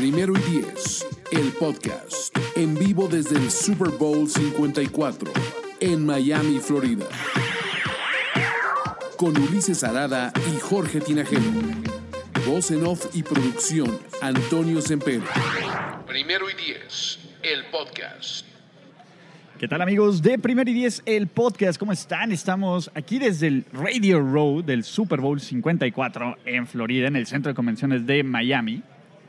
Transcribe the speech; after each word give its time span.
Primero 0.00 0.32
y 0.32 0.40
Diez, 0.50 1.06
el 1.30 1.52
podcast, 1.58 2.34
en 2.56 2.74
vivo 2.74 3.06
desde 3.06 3.36
el 3.36 3.50
Super 3.50 3.90
Bowl 3.90 4.26
54, 4.26 5.30
en 5.78 6.06
Miami, 6.06 6.58
Florida. 6.58 7.04
Con 9.18 9.36
Ulises 9.36 9.84
Arada 9.84 10.32
y 10.50 10.58
Jorge 10.58 11.00
Tinajero. 11.00 11.42
Voz 12.46 12.70
en 12.70 12.86
off 12.86 13.14
y 13.14 13.22
producción, 13.22 14.00
Antonio 14.22 14.80
Semper. 14.80 15.20
Primero 16.06 16.46
y 16.48 16.54
Diez, 16.54 17.18
el 17.42 17.66
podcast. 17.66 18.46
¿Qué 19.58 19.68
tal 19.68 19.82
amigos 19.82 20.22
de 20.22 20.38
Primer 20.38 20.66
y 20.70 20.72
Diez, 20.72 21.02
el 21.04 21.26
podcast? 21.26 21.78
¿Cómo 21.78 21.92
están? 21.92 22.32
Estamos 22.32 22.90
aquí 22.94 23.18
desde 23.18 23.48
el 23.48 23.66
Radio 23.70 24.18
Row 24.20 24.62
del 24.62 24.82
Super 24.82 25.20
Bowl 25.20 25.38
54 25.38 26.38
en 26.46 26.66
Florida, 26.66 27.06
en 27.06 27.16
el 27.16 27.26
Centro 27.26 27.50
de 27.50 27.54
Convenciones 27.54 28.06
de 28.06 28.22
Miami. 28.22 28.82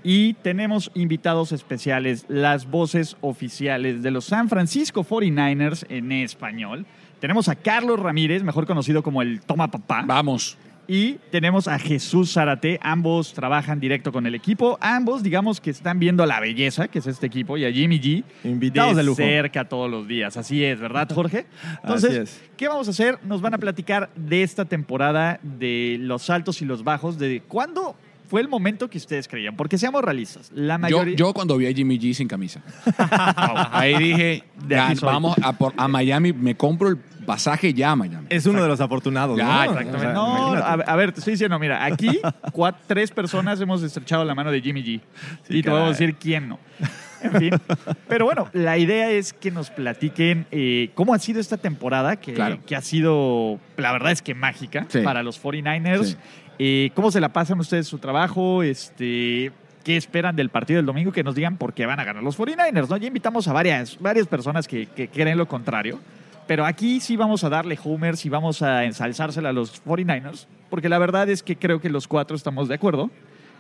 Y 0.04 0.34
tenemos 0.34 0.92
invitados 0.96 1.52
especiales, 1.52 2.26
las 2.28 2.70
voces 2.70 3.18
oficiales 3.22 4.02
de 4.02 4.12
los 4.12 4.26
San 4.26 4.50
Francisco 4.50 5.04
49ers 5.04 5.86
en 5.90 6.12
español. 6.12 6.86
Tenemos 7.20 7.48
a 7.50 7.56
Carlos 7.56 8.00
Ramírez, 8.00 8.42
mejor 8.44 8.66
conocido 8.66 9.04
como 9.04 9.22
el 9.22 9.42
Toma 9.42 9.70
Papá. 9.70 10.04
Vamos. 10.08 10.58
Y 10.88 11.14
tenemos 11.30 11.68
a 11.68 11.78
Jesús 11.78 12.34
Zarate. 12.34 12.80
Ambos 12.82 13.34
trabajan 13.34 13.80
directo 13.80 14.12
con 14.12 14.26
el 14.26 14.34
equipo. 14.34 14.78
Ambos, 14.82 15.22
digamos 15.22 15.62
que 15.62 15.70
están 15.70 16.00
viendo 16.00 16.26
la 16.26 16.40
belleza 16.40 16.88
que 16.88 17.00
es 17.00 17.08
este 17.08 17.28
equipo 17.28 17.56
y 17.58 17.66
a 17.66 17.72
Jimmy 17.72 18.00
G. 18.00 18.24
Invitados 18.44 18.98
de 18.98 19.04
lujo. 19.04 19.18
cerca 19.18 19.70
todos 19.70 19.90
los 19.90 20.08
días. 20.08 20.36
Así 20.36 20.64
es, 20.66 20.80
¿verdad, 20.80 21.08
Jorge? 21.14 21.46
Entonces, 21.84 22.10
Así 22.10 22.20
es. 22.22 22.50
¿qué 22.58 22.68
vamos 22.68 22.88
a 22.88 22.92
hacer? 22.92 23.20
Nos 23.24 23.42
van 23.42 23.54
a 23.54 23.60
platicar 23.60 24.10
de 24.16 24.42
esta 24.42 24.66
temporada, 24.66 25.40
de 25.44 25.98
los 26.00 26.30
altos 26.30 26.62
y 26.62 26.66
los 26.66 26.84
bajos, 26.84 27.20
de 27.20 27.42
cuándo 27.48 27.96
fue 28.32 28.40
el 28.40 28.48
momento 28.48 28.90
que 28.90 28.98
ustedes 28.98 29.28
creían. 29.28 29.58
Porque 29.58 29.78
seamos 29.78 30.02
realistas. 30.02 30.50
La 30.56 30.76
Yo, 30.76 30.80
mayoría. 30.80 31.16
yo 31.18 31.34
cuando 31.34 31.58
vi 31.58 31.68
a 31.68 31.74
Jimmy 31.74 32.00
G 32.00 32.14
sin 32.14 32.30
camisa. 32.30 32.62
Ahí 33.72 33.98
dije, 33.98 34.44
De 34.66 34.80
aquí 34.80 34.94
"Gan- 34.94 35.00
soy". 35.00 35.08
vamos 35.10 35.36
a, 35.44 35.52
por- 35.58 35.74
a 35.76 35.88
Miami, 35.90 36.32
me 36.32 36.56
compro 36.56 36.88
el 36.88 36.98
pasaje 36.98 37.74
ya 37.74 37.92
a 37.92 37.96
Miami. 37.98 38.28
Es 38.30 38.46
uno 38.46 38.62
de 38.62 38.70
los 38.70 38.80
afortunados, 38.80 39.38
Ya, 39.38 39.46
¿no? 39.46 39.64
exactamente. 39.64 39.98
O 39.98 40.00
sea, 40.00 40.14
No, 40.14 40.54
a, 40.54 40.72
a 40.74 40.96
ver, 40.96 41.12
te 41.12 41.20
estoy 41.20 41.34
diciendo, 41.34 41.60
mira, 41.60 41.84
aquí 41.84 42.20
tres 42.88 43.12
personas 43.12 43.60
hemos 43.60 43.84
estrechado 43.84 44.24
la 44.24 44.34
mano 44.34 44.50
de 44.50 44.62
Jimmy 44.62 44.82
G. 44.82 45.02
Sí, 45.48 45.58
y 45.58 45.62
te 45.62 45.70
vamos 45.70 45.88
a 45.88 45.90
decir 45.92 46.16
quién 46.16 46.48
no. 46.48 46.58
En 47.22 47.32
fin. 47.34 47.52
Pero 48.08 48.26
bueno, 48.26 48.48
la 48.54 48.78
idea 48.78 49.12
es 49.12 49.34
que 49.34 49.52
nos 49.52 49.70
platiquen 49.70 50.48
eh, 50.52 50.90
cómo 50.96 51.14
ha 51.14 51.20
sido 51.20 51.40
esta 51.42 51.58
temporada, 51.58 52.16
que, 52.16 52.34
Claro. 52.34 52.60
que 52.66 52.76
ha 52.78 52.82
sido, 52.82 53.60
la 53.78 53.92
verdad 53.92 54.12
es 54.14 54.22
que 54.22 54.34
mágica 54.34 54.86
Sí. 54.90 55.02
para 55.02 55.22
los 55.22 55.38
49ers. 55.38 56.04
Sí. 56.06 56.16
Eh, 56.64 56.92
¿Cómo 56.94 57.10
se 57.10 57.20
la 57.20 57.30
pasan 57.30 57.60
ustedes 57.60 57.88
su 57.88 57.98
trabajo? 57.98 58.62
Este, 58.62 59.52
¿Qué 59.84 59.98
esperan 59.98 60.36
del 60.36 60.50
partido 60.50 60.78
del 60.78 60.86
domingo? 60.86 61.12
Que 61.12 61.24
nos 61.24 61.34
digan 61.34 61.58
por 61.58 61.74
qué 61.74 61.88
van 61.88 62.00
a 62.00 62.04
ganar 62.04 62.22
los 62.22 62.38
49ers. 62.38 62.88
¿no? 62.88 62.98
Ya 62.98 63.08
invitamos 63.08 63.48
a 63.48 63.54
varias, 63.54 63.98
varias 64.00 64.28
personas 64.28 64.68
que, 64.68 64.88
creen 65.12 65.40
lo 65.40 65.48
contrario. 65.48 66.00
Pero 66.46 66.64
aquí 66.64 67.00
sí 67.00 67.18
vamos 67.18 67.44
a 67.44 67.50
darle 67.50 67.80
homers 67.84 68.28
y 68.28 68.30
vamos 68.30 68.62
a 68.62 68.86
ensalzársela 68.86 69.50
a 69.50 69.54
los 69.54 69.84
49ers, 69.84 70.46
porque 70.70 70.88
la 70.88 71.00
verdad 71.00 71.28
es 71.30 71.42
que 71.42 71.56
creo 71.56 71.82
que 71.82 71.90
los 71.90 72.08
cuatro 72.08 72.36
estamos 72.36 72.68
de 72.68 72.76
acuerdo 72.76 73.10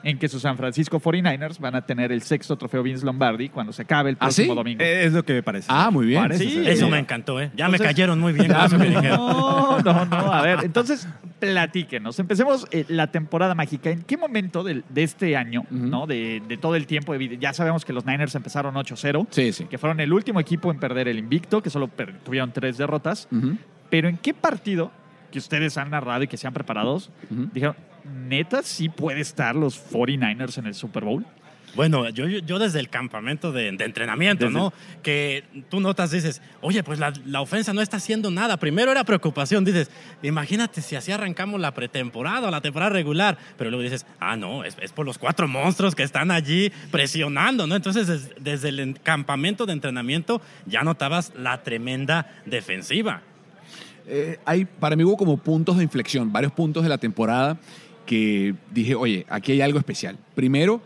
en 0.03 0.17
que 0.19 0.27
sus 0.27 0.41
San 0.41 0.57
Francisco 0.57 0.99
49ers 0.99 1.59
van 1.59 1.75
a 1.75 1.81
tener 1.85 2.11
el 2.11 2.21
sexto 2.21 2.55
trofeo 2.57 2.83
Vince 2.83 3.05
Lombardi 3.05 3.49
cuando 3.49 3.71
se 3.73 3.83
acabe 3.83 4.09
el 4.11 4.15
¿Ah, 4.19 4.25
próximo 4.25 4.53
sí? 4.53 4.55
domingo. 4.57 4.83
Eh, 4.83 5.05
Es 5.05 5.13
lo 5.13 5.23
que 5.23 5.33
me 5.33 5.43
parece. 5.43 5.67
Ah, 5.69 5.89
muy 5.91 6.05
bien. 6.07 6.21
Parece 6.21 6.43
Sí, 6.43 6.51
ser. 6.55 6.67
Eso 6.69 6.89
me 6.89 6.99
encantó, 6.99 7.39
¿eh? 7.41 7.51
Ya 7.55 7.67
me 7.69 7.77
cayeron 7.79 8.19
muy 8.19 8.33
bien. 8.33 8.51
No, 9.11 9.79
no, 9.79 10.05
no. 10.05 10.33
A 10.33 10.41
ver, 10.41 10.59
entonces 10.63 11.07
platíquenos. 11.39 12.19
Empecemos 12.19 12.67
eh, 12.71 12.85
la 12.87 13.07
temporada 13.11 13.55
mágica. 13.55 13.89
¿En 13.89 14.03
qué 14.03 14.17
momento 14.17 14.63
del- 14.63 14.83
de, 14.89 15.03
este 15.03 15.35
año, 15.35 15.65
no, 15.71 16.05
de, 16.07 16.41
de 16.47 16.57
todo 16.57 16.75
el 16.75 16.85
tiempo? 16.87 17.15
Ya 17.15 17.53
sabemos 17.53 17.83
que 17.85 17.93
los 17.93 18.05
Niners 18.05 18.35
empezaron 18.35 18.75
8-0, 18.75 19.27
Sí, 19.31 19.51
sí. 19.53 19.65
que 19.65 19.77
fueron 19.77 19.99
el 19.99 20.13
último 20.13 20.39
equipo 20.39 20.71
en 20.71 20.79
perder 20.79 21.07
el 21.07 21.17
invicto, 21.17 21.61
que 21.61 21.69
solo 21.69 21.89
tuvieron 22.23 22.51
tres 22.51 22.77
derrotas. 22.77 23.27
Pero 23.89 24.07
¿en 24.07 24.17
qué 24.17 24.33
partido 24.33 24.91
que 25.31 25.39
ustedes 25.39 25.77
han 25.77 25.89
narrado 25.89 26.23
y 26.23 26.27
que 26.27 26.37
sean 26.37 26.53
preparados 26.53 27.09
ujú. 27.29 27.47
dijeron, 27.53 27.75
neta, 28.05 28.63
sí 28.63 28.89
puede 28.89 29.21
estar 29.21 29.55
los 29.55 29.77
49ers 29.91 30.57
en 30.57 30.65
el 30.67 30.73
Super 30.75 31.03
Bowl? 31.05 31.25
Bueno, 31.73 32.09
yo, 32.09 32.27
yo- 32.27 32.39
yo 32.39 32.59
desde 32.59 32.81
el 32.81 32.89
campamento 32.89 33.53
de, 33.53 33.71
de 33.71 33.85
entrenamiento, 33.85 34.47
Desde- 34.47 34.59
¿no? 34.59 34.73
Que 35.03 35.45
tú 35.69 35.79
notas, 35.79 36.11
dices, 36.11 36.41
oye, 36.59 36.83
pues 36.83 36.99
la, 36.99 37.13
la 37.25 37.39
ofensa 37.39 37.71
no 37.71 37.79
está 37.81 37.95
haciendo 37.95 38.29
nada. 38.29 38.57
Primero 38.57 38.91
era 38.91 39.05
preocupación, 39.05 39.63
dices, 39.63 39.89
imagínate 40.21 40.81
si 40.81 40.97
así 40.97 41.13
arrancamos 41.13 41.61
la 41.61 41.73
pretemporada 41.73 42.49
o 42.49 42.51
la 42.51 42.59
temporada 42.59 42.89
regular. 42.91 43.37
Pero 43.57 43.69
luego 43.69 43.83
dices, 43.83 44.05
ah, 44.19 44.35
no, 44.35 44.65
es, 44.65 44.75
es 44.81 44.91
por 44.91 45.05
los 45.05 45.17
cuatro 45.17 45.47
monstruos 45.47 45.95
que 45.95 46.03
están 46.03 46.29
allí 46.29 46.73
presionando, 46.91 47.65
¿no? 47.67 47.75
Entonces, 47.77 48.05
des- 48.07 48.31
desde 48.41 48.67
el 48.67 48.79
en- 48.81 48.93
campamento 48.93 49.65
de 49.65 49.71
entrenamiento 49.71 50.41
ya 50.65 50.83
notabas 50.83 51.31
la 51.37 51.63
tremenda 51.63 52.29
defensiva. 52.45 53.21
Eh, 54.07 54.39
hay, 54.45 54.65
para 54.65 54.97
mí 54.97 55.03
hubo 55.05 55.15
como 55.15 55.37
puntos 55.37 55.77
de 55.77 55.83
inflexión, 55.83 56.33
varios 56.33 56.51
puntos 56.51 56.83
de 56.83 56.89
la 56.89 56.97
temporada 56.97 57.57
que 58.11 58.53
dije, 58.73 58.93
oye, 58.93 59.25
aquí 59.29 59.53
hay 59.53 59.61
algo 59.61 59.79
especial. 59.79 60.17
Primero, 60.35 60.81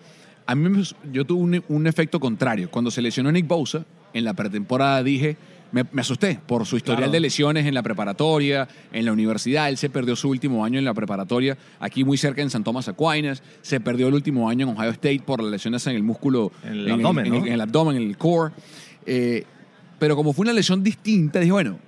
a 0.45 0.53
mí 0.53 0.69
me- 0.69 0.83
yo 1.11 1.25
tuve 1.25 1.41
un, 1.41 1.63
un 1.69 1.87
efecto 1.87 2.19
contrario. 2.19 2.69
Cuando 2.69 2.91
se 2.91 3.01
lesionó 3.01 3.31
Nick 3.31 3.47
Bosa 3.47 3.83
en 4.13 4.23
la 4.23 4.35
pretemporada 4.35 5.01
dije, 5.01 5.35
me, 5.71 5.83
me 5.91 6.01
asusté 6.01 6.39
por 6.45 6.67
su 6.67 6.77
historial 6.77 6.99
Claro. 7.05 7.11
de 7.13 7.19
lesiones 7.19 7.65
en 7.65 7.73
la 7.73 7.81
preparatoria, 7.81 8.67
en 8.93 9.05
la 9.05 9.11
universidad. 9.11 9.69
Él 9.69 9.77
se 9.77 9.89
perdió 9.89 10.15
su 10.15 10.29
último 10.29 10.63
año 10.63 10.77
en 10.77 10.85
la 10.85 10.93
preparatoria, 10.93 11.57
aquí 11.79 12.03
muy 12.03 12.15
cerca 12.17 12.43
en 12.43 12.51
San 12.51 12.63
Tomás 12.63 12.87
Aquinas. 12.87 13.41
Se 13.63 13.79
perdió 13.79 14.07
el 14.07 14.13
último 14.13 14.47
año 14.47 14.69
en 14.69 14.77
Ohio 14.77 14.91
State 14.91 15.21
por 15.25 15.41
las 15.41 15.51
lesiones 15.51 15.87
en 15.87 15.95
el 15.95 16.03
músculo, 16.03 16.51
En 16.63 16.73
el 16.73 16.91
abdomen, 16.91 17.25
en 17.25 17.31
¿no? 17.31 17.37
en 17.47 17.53
el 17.53 17.61
abdomen, 17.61 17.97
en 17.97 18.03
el 18.03 18.17
core. 18.17 18.53
Eh, 19.07 19.43
pero 19.97 20.15
como 20.15 20.31
fue 20.31 20.43
una 20.43 20.53
lesión 20.53 20.83
distinta, 20.83 21.39
dije, 21.39 21.51
bueno, 21.51 21.79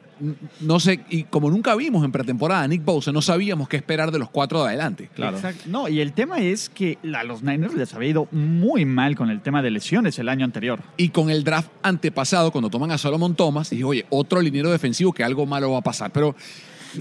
no 0.61 0.79
sé, 0.79 1.01
y 1.09 1.23
como 1.23 1.49
nunca 1.49 1.75
vimos 1.75 2.03
en 2.03 2.11
pretemporada 2.11 2.63
a 2.63 2.67
Nick 2.67 2.83
Bosa, 2.83 3.11
no 3.11 3.21
sabíamos 3.21 3.67
qué 3.69 3.77
esperar 3.77 4.11
de 4.11 4.19
los 4.19 4.29
cuatro 4.29 4.61
de 4.63 4.69
adelante. 4.69 5.09
Claro. 5.15 5.37
Exacto. 5.37 5.63
No, 5.67 5.87
y 5.87 5.99
el 6.01 6.13
tema 6.13 6.39
es 6.39 6.69
que 6.69 6.97
a 7.15 7.23
los 7.23 7.43
Niners 7.43 7.73
les 7.75 7.93
había 7.93 8.09
ido 8.09 8.27
muy 8.31 8.85
mal 8.85 9.15
con 9.15 9.29
el 9.29 9.41
tema 9.41 9.61
de 9.61 9.71
lesiones 9.71 10.17
el 10.19 10.29
año 10.29 10.45
anterior. 10.45 10.79
Y 10.97 11.09
con 11.09 11.29
el 11.29 11.43
draft 11.43 11.69
antepasado, 11.83 12.51
cuando 12.51 12.69
toman 12.69 12.91
a 12.91 12.97
Solomon 12.97 13.35
Thomas, 13.35 13.69
dije, 13.69 13.83
oye, 13.83 14.05
otro 14.09 14.41
liniero 14.41 14.71
defensivo 14.71 15.13
que 15.13 15.23
algo 15.23 15.45
malo 15.45 15.71
va 15.71 15.79
a 15.79 15.83
pasar. 15.83 16.11
Pero 16.11 16.35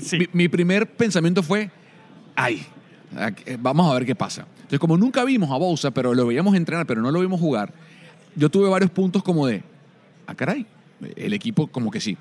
Sí. 0.01 0.19
mi, 0.19 0.27
mi 0.33 0.49
primer 0.49 0.87
pensamiento 0.87 1.43
fue, 1.43 1.71
ay, 2.35 2.67
vamos 3.61 3.91
a 3.91 3.95
ver 3.95 4.05
qué 4.05 4.15
pasa. 4.15 4.47
Entonces, 4.57 4.79
como 4.79 4.97
nunca 4.97 5.25
vimos 5.25 5.51
a 5.51 5.57
Bosa, 5.57 5.91
pero 5.93 6.13
lo 6.15 6.27
veíamos 6.27 6.55
entrenar, 6.57 6.87
pero 6.87 7.01
no 7.01 7.11
lo 7.11 7.21
vimos 7.21 7.41
jugar, 7.41 7.73
yo 8.35 8.51
tuve 8.51 8.69
varios 8.69 8.91
puntos 8.91 9.23
como 9.23 9.47
de, 9.47 9.63
ah, 10.27 10.35
caray, 10.35 10.67
el 11.15 11.33
equipo 11.33 11.67
como 11.69 11.91
que 11.91 12.01
sí. 12.01 12.17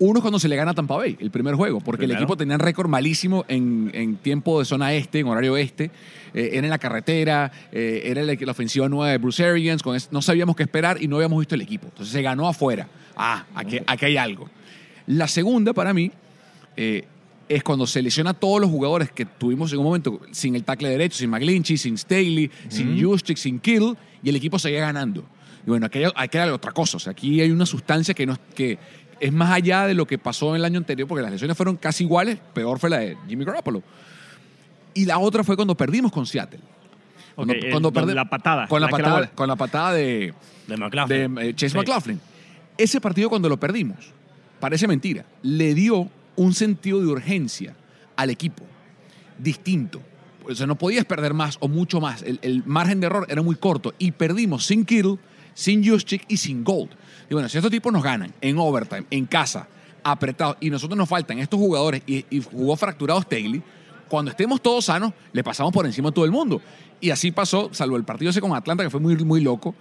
Uno 0.00 0.18
es 0.18 0.22
cuando 0.22 0.38
se 0.38 0.48
le 0.48 0.54
gana 0.54 0.70
a 0.70 0.74
Tampa 0.74 0.96
Bay, 0.96 1.16
el 1.18 1.30
primer 1.32 1.54
juego, 1.56 1.80
porque 1.80 2.04
el 2.04 2.10
equipo 2.18 2.36
tenía 2.36 2.54
un 2.54 2.60
récord 2.60 2.88
malísimo 2.88 3.44
en, 3.48 3.90
en 3.94 4.16
tiempo 4.16 4.60
de 4.60 4.64
zona 4.64 4.94
este, 4.94 5.18
en 5.20 5.26
horario 5.26 5.56
este, 5.56 5.90
eh, 6.34 6.50
era 6.52 6.66
en 6.66 6.70
la 6.70 6.78
carretera, 6.78 7.50
eh, 7.72 8.02
era 8.04 8.22
la, 8.22 8.34
la 8.38 8.52
ofensiva 8.52 8.88
nueva 8.88 9.10
de 9.10 9.18
Bruce 9.18 9.44
Arians, 9.44 9.82
con 9.82 9.96
es- 9.96 10.12
no 10.12 10.22
sabíamos 10.22 10.54
qué 10.54 10.62
esperar 10.62 11.02
y 11.02 11.08
no 11.08 11.16
habíamos 11.16 11.40
visto 11.40 11.56
el 11.56 11.62
equipo. 11.62 11.86
Entonces 11.88 12.12
se 12.12 12.22
ganó 12.22 12.46
afuera. 12.48 12.86
Ah, 13.16 13.44
aquí, 13.56 13.80
aquí 13.86 14.04
hay 14.04 14.16
algo. 14.16 14.48
La 15.08 15.26
segunda 15.26 15.72
para 15.72 15.92
mí 15.92 16.12
eh, 16.76 17.04
es 17.48 17.64
cuando 17.64 17.86
se 17.86 18.00
lesiona 18.00 18.30
a 18.30 18.34
todos 18.34 18.60
los 18.60 18.70
jugadores 18.70 19.10
que 19.10 19.24
tuvimos 19.24 19.72
en 19.72 19.78
un 19.78 19.84
momento 19.84 20.20
sin 20.30 20.54
el 20.54 20.62
tackle 20.62 20.90
derecho, 20.90 21.16
sin 21.18 21.30
McGlinchey, 21.30 21.76
sin 21.76 21.98
Staley, 21.98 22.50
sin 22.68 23.02
Juszczyk, 23.02 23.36
sin 23.36 23.58
Kill, 23.58 23.96
y 24.22 24.28
el 24.28 24.36
equipo 24.36 24.58
seguía 24.60 24.80
ganando. 24.80 25.24
Y 25.66 25.70
bueno, 25.70 25.86
aquí 25.86 25.98
hay, 26.04 26.10
aquí 26.14 26.38
hay 26.38 26.50
otra 26.50 26.70
cosa. 26.72 26.98
O 26.98 27.00
sea, 27.00 27.10
aquí 27.12 27.40
hay 27.40 27.50
una 27.50 27.66
sustancia 27.66 28.14
que, 28.14 28.26
no, 28.26 28.36
que 28.54 28.78
es 29.20 29.32
más 29.32 29.50
allá 29.50 29.86
de 29.86 29.94
lo 29.94 30.06
que 30.06 30.18
pasó 30.18 30.50
en 30.50 30.56
el 30.56 30.64
año 30.64 30.78
anterior, 30.78 31.08
porque 31.08 31.22
las 31.22 31.30
lesiones 31.32 31.56
fueron 31.56 31.76
casi 31.76 32.04
iguales, 32.04 32.38
peor 32.54 32.78
fue 32.78 32.90
la 32.90 32.98
de 32.98 33.16
Jimmy 33.28 33.44
Garoppolo. 33.44 33.82
Y 34.94 35.04
la 35.04 35.18
otra 35.18 35.44
fue 35.44 35.56
cuando 35.56 35.76
perdimos 35.76 36.10
con 36.12 36.26
Seattle. 36.26 36.60
Cuando, 37.34 37.54
el- 37.54 38.14
la 38.16 38.24
patada, 38.28 38.66
Con 38.66 38.80
la, 38.80 38.88
la 38.90 38.96
que 38.96 39.02
la 39.02 39.08
patada, 39.08 39.30
con 39.34 39.48
la 39.48 39.56
patada 39.56 39.92
de, 39.92 40.34
De 40.66 40.76
McLaughlin. 40.76 41.34
de 41.36 41.48
eh, 41.50 41.54
Chase 41.54 41.70
Sí. 41.70 41.76
McLaughlin. 41.76 42.20
Ese 42.76 43.00
partido 43.00 43.28
cuando 43.28 43.48
lo 43.48 43.58
perdimos, 43.60 44.12
parece 44.58 44.88
mentira, 44.88 45.24
le 45.42 45.74
dio 45.74 46.08
un 46.34 46.54
sentido 46.54 47.00
de 47.00 47.06
urgencia 47.06 47.74
al 48.16 48.30
equipo 48.30 48.64
distinto. 49.38 50.00
O 50.48 50.54
sea, 50.54 50.66
no 50.66 50.76
podías 50.76 51.04
perder 51.04 51.34
más 51.34 51.58
o 51.60 51.68
mucho 51.68 52.00
más. 52.00 52.22
El, 52.22 52.38
el 52.42 52.64
margen 52.64 53.00
de 53.00 53.06
error 53.06 53.26
era 53.28 53.42
muy 53.42 53.54
corto 53.56 53.94
y 53.98 54.12
perdimos 54.12 54.64
sin 54.66 54.84
Kittle, 54.84 55.18
sin 55.58 55.84
Juszczyk 55.84 56.24
y 56.28 56.36
sin 56.36 56.62
Gold. 56.62 56.90
Y 57.28 57.34
bueno, 57.34 57.48
si 57.48 57.58
estos 57.58 57.72
tipos 57.72 57.92
nos 57.92 58.04
ganan 58.04 58.32
en 58.40 58.56
overtime, 58.58 59.06
en 59.10 59.26
casa, 59.26 59.66
apretados, 60.04 60.56
y 60.60 60.70
nosotros 60.70 60.96
nos 60.96 61.08
faltan 61.08 61.40
estos 61.40 61.58
jugadores 61.58 62.00
y, 62.06 62.24
jugó 62.40 62.76
fracturado 62.76 63.20
Staley, 63.20 63.60
cuando 64.08 64.30
estemos 64.30 64.62
todos 64.62 64.84
sanos, 64.84 65.12
le 65.32 65.42
pasamos 65.42 65.72
por 65.72 65.84
encima 65.84 66.10
a 66.10 66.12
todo 66.12 66.24
el 66.24 66.30
mundo. 66.30 66.62
Y 67.00 67.10
así 67.10 67.32
pasó, 67.32 67.70
salvo 67.72 67.96
el 67.96 68.04
partido 68.04 68.30
ese 68.30 68.40
con 68.40 68.54
Atlanta, 68.54 68.84
que 68.84 68.90
fue 68.90 69.00
muy, 69.00 69.16
muy 69.16 69.40
loco. 69.40 69.74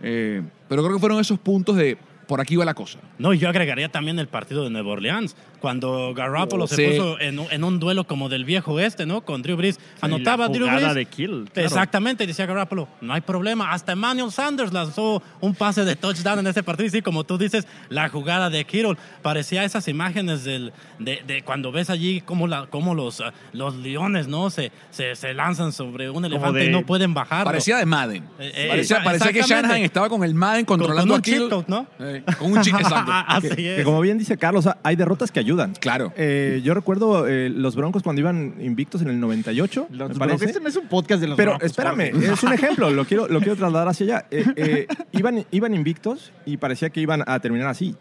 Eh, 0.00 0.42
pero 0.66 0.82
creo 0.82 0.94
que 0.96 1.00
fueron 1.00 1.20
esos 1.20 1.38
puntos 1.38 1.76
de 1.76 1.98
por 2.28 2.40
aquí 2.40 2.54
va 2.54 2.64
la 2.64 2.74
cosa. 2.74 3.00
No, 3.18 3.32
y 3.34 3.38
yo 3.38 3.48
agregaría 3.48 3.88
también 3.88 4.18
el 4.20 4.28
partido 4.28 4.62
de 4.62 4.70
Nueva 4.70 4.90
Orleans, 4.92 5.34
cuando 5.58 6.14
Garoppolo 6.14 6.68
se 6.68 6.76
Sí. 6.76 6.86
puso 6.90 7.18
en, 7.18 7.40
un- 7.40 7.48
en 7.50 7.64
un 7.64 7.80
duelo 7.80 8.04
como 8.06 8.28
del 8.28 8.44
viejo 8.44 8.74
oeste, 8.74 9.06
¿no? 9.06 9.22
Con 9.22 9.42
Drew 9.42 9.56
Brees. 9.56 9.80
Anotaba 10.00 10.46
la 10.46 10.52
Drew 10.52 10.66
jugada 10.68 10.92
Brees. 10.92 10.94
de 10.94 11.04
Kittle, 11.06 11.44
claro. 11.52 11.66
Exactamente, 11.66 12.26
decía 12.26 12.46
Garoppolo, 12.46 12.86
no 13.00 13.12
hay 13.14 13.22
problema. 13.22 13.72
Hasta 13.72 13.92
Emmanuel 13.92 14.30
Sanders 14.30 14.72
lanzó 14.72 15.20
un 15.40 15.54
pase 15.56 15.84
de 15.84 15.96
touchdown 15.96 16.38
en 16.38 16.46
ese 16.46 16.62
partido. 16.62 16.86
Y 16.86 16.90
sí, 16.90 17.02
como 17.02 17.24
tú 17.24 17.38
dices, 17.38 17.66
la 17.88 18.08
jugada 18.08 18.50
de 18.50 18.64
Kittle. 18.64 18.96
Parecía 19.22 19.64
esas 19.64 19.88
imágenes 19.88 20.44
del, 20.44 20.72
de, 21.00 21.22
de 21.26 21.42
cuando 21.42 21.72
ves 21.72 21.90
allí 21.90 22.20
cómo, 22.20 22.46
la, 22.46 22.66
cómo 22.66 22.94
los, 22.94 23.20
ah, 23.20 23.32
los 23.52 23.74
leones, 23.76 24.28
¿no? 24.28 24.50
Se, 24.50 24.70
se, 24.90 25.16
se 25.16 25.34
lanzan 25.34 25.72
sobre 25.72 26.08
un 26.10 26.24
elefante 26.24 26.60
de- 26.60 26.66
y 26.66 26.70
no 26.70 26.84
pueden 26.86 27.14
bajar. 27.14 27.44
Parecía 27.44 27.78
de 27.78 27.86
Madden. 27.86 28.24
Eh, 28.38 28.52
eh, 28.80 28.86
parecía 29.02 29.32
que. 29.32 29.42
Shanahan 29.42 29.78
estaba 29.82 30.08
con 30.08 30.22
el 30.24 30.34
Madden 30.34 30.64
controlando 30.66 31.14
un 31.14 31.20
a 31.20 31.22
Kittle. 31.22 31.64
¿no? 31.66 31.86
Eh, 31.98 32.17
con 32.38 32.52
un 32.52 32.60
chip, 32.60 32.74
exacto. 32.74 33.12
Así 33.26 33.48
Que 33.48 33.80
es. 33.80 33.84
como 33.84 34.00
bien 34.00 34.18
dice 34.18 34.36
Carlos, 34.36 34.68
hay 34.82 34.96
derrotas 34.96 35.30
que 35.30 35.40
ayudan. 35.40 35.74
Claro. 35.80 36.12
Eh, 36.16 36.60
yo 36.64 36.74
recuerdo 36.74 37.26
eh, 37.26 37.48
los 37.48 37.76
Broncos 37.76 38.02
cuando 38.02 38.20
iban 38.20 38.54
invictos 38.60 39.02
en 39.02 39.08
el 39.08 39.20
98, 39.20 39.88
Los 39.90 40.10
me 40.10 40.14
parece. 40.16 40.46
Este 40.46 40.60
no 40.60 40.68
es 40.68 40.76
un 40.76 40.88
podcast 40.88 41.20
de 41.20 41.28
los 41.28 41.36
Pero 41.36 41.52
Broncos, 41.52 41.66
espérame, 41.66 42.12
Jorge. 42.12 42.32
es 42.32 42.42
un 42.42 42.52
ejemplo, 42.52 42.90
lo 42.90 43.04
quiero, 43.04 43.28
lo 43.28 43.38
quiero 43.40 43.56
trasladar 43.56 43.88
hacia 43.88 44.04
allá. 44.04 44.26
Eh, 44.30 44.44
eh, 44.56 44.86
iban, 45.12 45.44
iban 45.50 45.74
invictos 45.74 46.32
y 46.46 46.56
parecía 46.56 46.90
que 46.90 47.00
iban 47.00 47.22
a 47.26 47.38
terminar 47.40 47.68
así. 47.68 47.94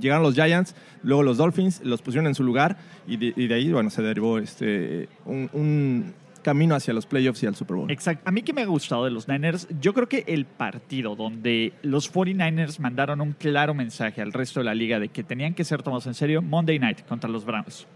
Llegaron 0.00 0.22
los 0.22 0.34
Giants, 0.34 0.74
luego 1.02 1.22
los 1.22 1.36
Dolphins, 1.36 1.80
los 1.84 2.02
pusieron 2.02 2.26
en 2.26 2.34
su 2.34 2.44
lugar 2.44 2.76
y 3.06 3.16
de, 3.16 3.32
y 3.36 3.46
de 3.46 3.54
ahí, 3.54 3.72
bueno, 3.72 3.90
se 3.90 4.02
derivó 4.02 4.38
este, 4.38 5.08
un, 5.24 5.50
un 5.52 6.14
camino 6.44 6.76
hacia 6.76 6.94
los 6.94 7.06
playoffs 7.06 7.42
y 7.42 7.46
al 7.46 7.56
Super 7.56 7.76
Bowl. 7.76 7.90
Exacto. 7.90 8.22
A 8.28 8.30
mí 8.30 8.42
que 8.42 8.52
me 8.52 8.62
ha 8.62 8.66
gustado 8.66 9.04
de 9.04 9.10
los 9.10 9.26
Niners, 9.26 9.66
yo 9.80 9.92
creo 9.92 10.08
que 10.08 10.22
el 10.28 10.44
partido 10.44 11.16
donde 11.16 11.72
los 11.82 12.12
49ers 12.12 12.78
mandaron 12.78 13.20
un 13.20 13.32
claro 13.32 13.74
mensaje 13.74 14.22
al 14.22 14.32
resto 14.32 14.60
de 14.60 14.64
la 14.64 14.74
liga 14.74 15.00
de 15.00 15.08
que 15.08 15.24
tenían 15.24 15.54
que 15.54 15.64
ser 15.64 15.82
tomados 15.82 16.06
en 16.06 16.14
serio, 16.14 16.40
Monday 16.42 16.78
Night 16.78 17.00
contra 17.06 17.28
los 17.28 17.44
Browns. 17.44 17.88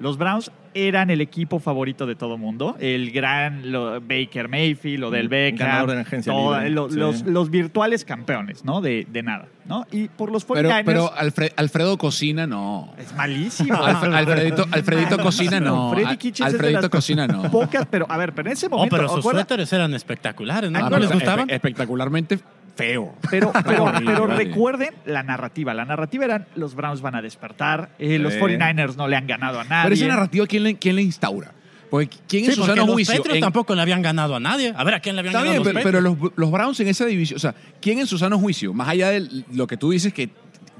Los 0.00 0.16
Browns 0.16 0.50
eran 0.72 1.10
el 1.10 1.20
equipo 1.20 1.58
favorito 1.58 2.06
de 2.06 2.14
todo 2.14 2.38
mundo. 2.38 2.76
El 2.78 3.10
gran 3.10 3.72
lo- 3.72 4.00
Baker 4.00 4.48
Mayfield, 4.48 5.00
lo 5.00 5.10
del 5.10 5.28
Beckham. 5.28 5.66
Ganador 5.66 5.88
de 5.90 5.94
la 5.96 6.00
agencia 6.02 6.32
todo- 6.32 6.54
libre, 6.54 6.70
lo- 6.70 6.88
sí. 6.88 6.96
los, 6.96 7.22
los 7.26 7.50
virtuales 7.50 8.04
campeones, 8.04 8.64
¿no? 8.64 8.80
De, 8.80 9.06
de 9.10 9.22
nada, 9.24 9.48
¿no? 9.68 9.86
Y 9.90 10.08
por 10.08 10.30
los 10.30 10.46
49ers... 10.46 10.82
Pero, 10.84 11.10
pero 11.10 11.14
Alfre- 11.14 11.52
Alfredo 11.56 11.98
Cocina 11.98 12.46
no. 12.46 12.92
es 12.98 13.12
malísimo. 13.14 13.74
Alf- 13.74 14.14
Alfredito, 14.14 14.66
Alfredito 14.70 15.18
Cocina 15.18 15.60
no. 15.60 15.90
Freddy 15.90 16.32
Alfredito 16.42 16.90
Cocina 16.90 17.26
no. 17.26 17.50
Pocas, 17.50 17.86
pero 17.90 18.06
a 18.08 18.16
ver, 18.16 18.32
pero 18.32 18.48
en 18.48 18.52
ese 18.54 18.66
Oh, 18.66 18.70
momento... 18.70 18.96
pero 18.96 19.08
sus 19.08 19.18
¿acuerda? 19.18 19.40
suéteres 19.40 19.72
eran 19.72 19.94
espectaculares, 19.94 20.70
¿no? 20.70 20.84
Ah, 20.86 20.90
¿No 20.90 20.98
les 20.98 21.10
gustaban? 21.12 21.50
Espectacularmente 21.50 22.38
feo. 22.74 23.14
Pero, 23.30 23.52
pero, 23.66 23.90
pero 24.04 24.26
recuerden 24.26 24.90
la 25.06 25.22
narrativa. 25.22 25.72
La 25.74 25.84
narrativa 25.84 26.24
eran 26.26 26.46
los 26.56 26.74
Browns 26.74 27.00
van 27.00 27.14
a 27.14 27.22
despertar, 27.22 27.90
eh, 27.98 28.18
los 28.18 28.34
Sí. 28.34 28.38
49ers 28.40 28.96
no 28.96 29.08
le 29.08 29.16
han 29.16 29.26
ganado 29.26 29.60
a 29.60 29.64
nadie. 29.64 29.84
Pero 29.90 29.94
esa 29.94 30.06
narrativa, 30.08 30.46
¿quién 30.46 30.62
le, 30.62 30.76
quién 30.76 30.96
le 30.96 31.02
instaura? 31.02 31.52
Porque 31.90 32.16
¿quién 32.28 32.44
en 32.44 32.50
Sí, 32.50 32.54
su 32.56 32.60
porque 32.62 32.72
sano 32.72 32.86
los 32.86 32.94
juicio... 32.94 33.14
Patriots 33.16 33.36
en- 33.36 33.40
tampoco 33.42 33.74
le 33.74 33.82
habían 33.82 34.02
ganado 34.02 34.34
a 34.34 34.40
nadie. 34.40 34.72
A 34.76 34.82
ver, 34.84 34.94
¿a 34.94 35.00
quién 35.00 35.14
le 35.16 35.20
habían 35.20 35.34
Está 35.34 35.44
ganado 35.44 35.62
bien, 35.62 35.74
los 35.74 35.82
pero, 35.84 36.00
pero 36.00 36.00
los, 36.00 36.32
los 36.36 36.50
Browns 36.50 36.80
en 36.80 36.88
esa 36.88 37.06
división, 37.06 37.36
o 37.36 37.40
sea, 37.40 37.54
¿quién 37.80 37.98
en 37.98 38.06
su 38.06 38.18
sano 38.18 38.38
juicio, 38.38 38.72
más 38.74 38.88
allá 38.88 39.10
de 39.10 39.44
lo 39.52 39.66
que 39.66 39.76
tú 39.76 39.90
dices 39.90 40.12
que 40.12 40.30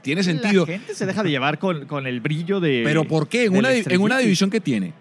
tiene 0.02 0.22
sentido, 0.22 0.66
La 0.66 0.72
gente 0.72 0.94
se 0.94 1.06
deja 1.06 1.22
de 1.22 1.30
llevar 1.30 1.58
con, 1.58 1.86
con 1.86 2.06
el 2.06 2.20
brillo 2.20 2.60
de. 2.60 2.82
pero 2.84 3.04
¿por 3.04 3.28
qué? 3.28 3.44
En 3.46 3.56
una, 3.56 3.72
en 3.72 4.00
una 4.00 4.18
división 4.18 4.50
que 4.50 4.60
tiene 4.60 4.92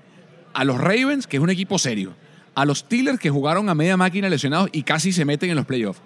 a 0.54 0.64
los 0.64 0.80
Ravens, 0.80 1.28
que 1.28 1.38
es 1.38 1.44
un 1.44 1.50
equipo 1.50 1.78
serio, 1.78 2.14
a 2.56 2.66
los 2.66 2.80
Steelers, 2.80 3.20
que 3.20 3.30
jugaron 3.30 3.68
a 3.70 3.76
media 3.76 3.98
máquina 3.98 4.30
lesionados 4.30 4.70
y 4.72 4.84
casi 4.84 5.12
se 5.12 5.26
meten 5.26 5.50
en 5.50 5.56
los 5.58 5.66
playoffs, 5.66 6.02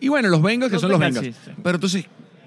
y 0.00 0.08
bueno, 0.08 0.28
los 0.28 0.42
Bengals, 0.42 0.70
que 0.70 0.74
Los 0.74 0.82
son 0.82 0.90
los 0.92 1.00
Bengals, 1.00 1.22
Bengals. 1.26 1.44
sí, 1.44 1.50
sí. 1.54 1.60
Pero 1.62 1.74
entonces, 1.76 2.04